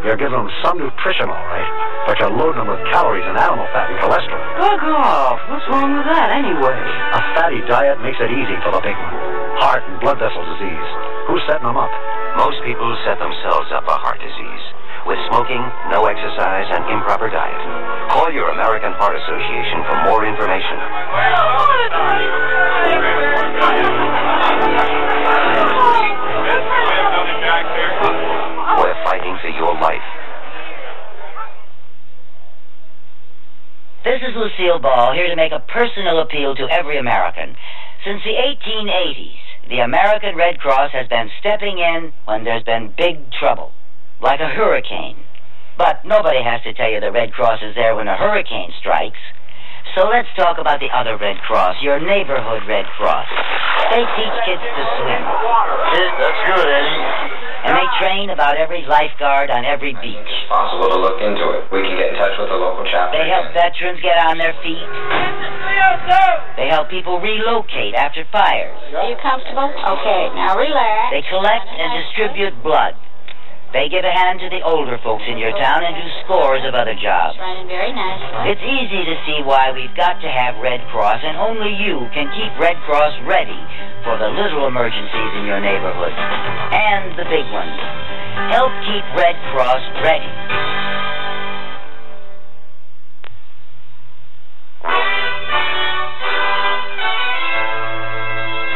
You're 0.02 0.18
giving 0.18 0.34
them 0.34 0.50
some 0.66 0.82
nutrition, 0.82 1.30
all 1.30 1.46
right, 1.46 1.70
but 2.10 2.18
you're 2.18 2.34
loading 2.34 2.58
them 2.58 2.66
with 2.66 2.82
calories 2.90 3.22
and 3.22 3.38
animal 3.38 3.62
fat 3.70 3.86
and 3.86 4.02
cholesterol. 4.02 4.42
Bug 4.58 4.82
off. 4.98 5.38
What's 5.46 5.62
wrong 5.70 5.94
with 5.94 6.10
that 6.10 6.34
anyway? 6.34 6.74
A 7.14 7.20
fatty 7.38 7.62
diet 7.70 8.02
makes 8.02 8.18
it 8.18 8.34
easy 8.34 8.58
for 8.66 8.74
the 8.74 8.82
big 8.82 8.98
one. 8.98 9.14
Heart 9.62 9.86
and 9.86 10.02
blood 10.02 10.18
vessel 10.18 10.42
disease. 10.58 10.88
Who's 11.30 11.42
setting 11.46 11.70
them 11.70 11.78
up? 11.78 11.94
Most 12.34 12.58
people 12.66 12.90
set 13.06 13.22
themselves 13.22 13.70
up 13.70 13.86
a 13.86 13.94
heart 13.94 14.18
disease 14.18 14.64
with 15.06 15.18
smoking, 15.30 15.62
no 15.90 16.06
exercise, 16.06 16.66
and 16.70 16.82
improper 16.90 17.30
diet. 17.30 17.62
Call 18.10 18.30
your 18.34 18.50
American 18.50 18.92
Heart 18.98 19.14
Association 19.22 19.86
for 19.86 19.96
more 20.10 20.26
information. 20.26 20.78
We're 28.78 29.04
fighting 29.04 29.36
for 29.42 29.48
your 29.48 29.74
life. 29.80 30.08
This 34.04 34.18
is 34.18 34.34
Lucille 34.34 34.80
Ball, 34.80 35.14
here 35.14 35.28
to 35.28 35.36
make 35.36 35.52
a 35.52 35.60
personal 35.60 36.20
appeal 36.20 36.56
to 36.56 36.66
every 36.70 36.98
American. 36.98 37.54
Since 38.04 38.22
the 38.24 38.34
1880s, 38.34 39.68
the 39.68 39.78
American 39.78 40.34
Red 40.34 40.58
Cross 40.58 40.90
has 40.92 41.06
been 41.06 41.30
stepping 41.38 41.78
in 41.78 42.12
when 42.24 42.42
there's 42.42 42.64
been 42.64 42.92
big 42.96 43.30
trouble, 43.38 43.70
like 44.20 44.40
a 44.40 44.48
hurricane. 44.48 45.22
But 45.78 46.04
nobody 46.04 46.42
has 46.42 46.62
to 46.64 46.74
tell 46.74 46.90
you 46.90 46.98
the 46.98 47.12
Red 47.12 47.32
Cross 47.32 47.62
is 47.62 47.74
there 47.74 47.94
when 47.94 48.08
a 48.08 48.16
hurricane 48.16 48.72
strikes. 48.80 49.22
So 49.94 50.08
let's 50.08 50.28
talk 50.36 50.58
about 50.58 50.80
the 50.80 50.90
other 50.90 51.16
Red 51.16 51.38
Cross, 51.46 51.76
your 51.82 52.00
neighborhood 52.00 52.66
Red 52.66 52.86
Cross. 52.96 53.28
They 53.92 54.02
teach 54.16 54.36
kids 54.48 54.64
to 54.64 54.84
swim. 54.98 55.22
That's 56.18 56.40
good, 56.48 56.66
Eddie. 56.66 57.41
And 57.62 57.78
they 57.78 57.88
train 58.02 58.30
about 58.34 58.58
every 58.58 58.82
lifeguard 58.86 59.50
on 59.50 59.62
every 59.64 59.94
beach. 60.02 60.18
it's 60.18 60.50
Possible 60.50 60.90
to 60.90 60.98
look 60.98 61.22
into 61.22 61.46
it. 61.54 61.70
We 61.70 61.86
can 61.86 61.94
get 61.94 62.10
in 62.10 62.16
touch 62.18 62.34
with 62.34 62.50
the 62.50 62.58
local 62.58 62.82
chapter. 62.90 63.14
They 63.14 63.30
help 63.30 63.54
veterans 63.54 64.02
get 64.02 64.18
on 64.26 64.34
their 64.38 64.54
feet. 64.66 64.82
They 66.58 66.68
help 66.68 66.90
people 66.90 67.22
relocate 67.22 67.94
after 67.94 68.26
fires. 68.34 68.74
Are 68.94 69.06
you 69.06 69.16
comfortable? 69.22 69.70
Okay, 69.70 70.22
now 70.34 70.58
relax. 70.58 71.14
They 71.14 71.24
collect 71.30 71.70
and 71.70 71.88
distribute 72.02 72.58
blood. 72.66 72.98
They 73.72 73.88
give 73.88 74.04
a 74.04 74.12
hand 74.12 74.36
to 74.44 74.52
the 74.52 74.60
older 74.60 75.00
folks 75.00 75.24
in 75.24 75.40
your 75.40 75.56
town 75.56 75.80
and 75.80 75.96
do 75.96 76.04
scores 76.28 76.60
of 76.68 76.76
other 76.76 76.92
jobs. 76.92 77.40
Running 77.40 77.64
very 77.64 77.88
nicely. 77.88 78.52
It's 78.52 78.60
easy 78.60 79.00
to 79.00 79.16
see 79.24 79.40
why 79.48 79.72
we've 79.72 79.96
got 79.96 80.20
to 80.20 80.28
have 80.28 80.60
Red 80.60 80.84
Cross, 80.92 81.24
and 81.24 81.40
only 81.40 81.72
you 81.80 82.04
can 82.12 82.28
keep 82.36 82.52
Red 82.60 82.76
Cross 82.84 83.16
ready 83.24 83.56
for 84.04 84.20
the 84.20 84.28
little 84.28 84.68
emergencies 84.68 85.32
in 85.40 85.48
your 85.48 85.56
neighborhood 85.56 86.12
and 86.12 87.16
the 87.16 87.24
big 87.32 87.48
ones. 87.48 87.80
help 88.52 88.76
keep 88.84 89.04
Red 89.16 89.40
Cross 89.56 89.80
ready. 90.04 90.32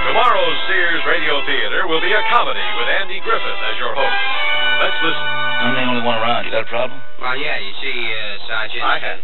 Tomorrow's 0.09 0.59
Sears 0.73 1.05
Radio 1.05 1.45
Theater 1.45 1.85
will 1.85 2.01
be 2.01 2.17
a 2.17 2.25
comedy 2.33 2.65
with 2.81 2.89
Andy 2.89 3.21
Griffith 3.21 3.61
as 3.61 3.77
your 3.77 3.93
host. 3.93 4.46
Let's 4.81 4.99
listen. 5.01 5.27
I'm 5.57 5.73
the 5.73 5.85
only 5.89 6.05
one 6.05 6.17
around. 6.21 6.45
You 6.45 6.53
got 6.53 6.69
a 6.69 6.71
problem? 6.71 7.01
Well, 7.21 7.37
yeah, 7.37 7.57
you 7.59 7.73
see, 7.81 7.97
uh, 7.97 8.47
Sergeant. 8.47 8.85
I 8.85 8.99
have. 9.01 9.21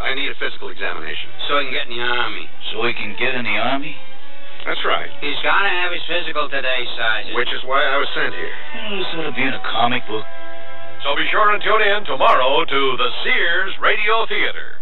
I 0.00 0.14
need 0.16 0.32
a 0.32 0.38
physical 0.40 0.72
examination. 0.72 1.28
So 1.48 1.60
he 1.60 1.68
can 1.68 1.74
get 1.76 1.84
in 1.88 1.96
the 1.96 2.04
Army. 2.04 2.48
So 2.72 2.84
he 2.88 2.92
can 2.96 3.12
get 3.20 3.36
in 3.36 3.44
the 3.44 3.56
Army? 3.60 3.96
That's 4.64 4.80
right. 4.84 5.08
He's 5.20 5.40
got 5.44 5.60
to 5.64 5.72
have 5.72 5.92
his 5.92 6.04
physical 6.08 6.48
today, 6.48 6.84
Sergeant. 6.96 7.36
Which 7.36 7.52
is 7.52 7.64
why 7.64 7.84
I 7.84 7.96
was 7.96 8.08
sent 8.16 8.32
here. 8.32 8.56
Sort 9.12 9.28
of 9.28 9.36
be 9.36 9.44
in 9.44 9.52
a 9.52 9.64
comic 9.64 10.04
book. 10.08 10.24
So 11.04 11.16
be 11.16 11.24
sure 11.32 11.48
and 11.52 11.60
tune 11.64 11.80
in 11.80 12.04
tomorrow 12.04 12.64
to 12.64 12.80
the 12.96 13.10
Sears 13.24 13.72
Radio 13.80 14.28
Theater. 14.28 14.79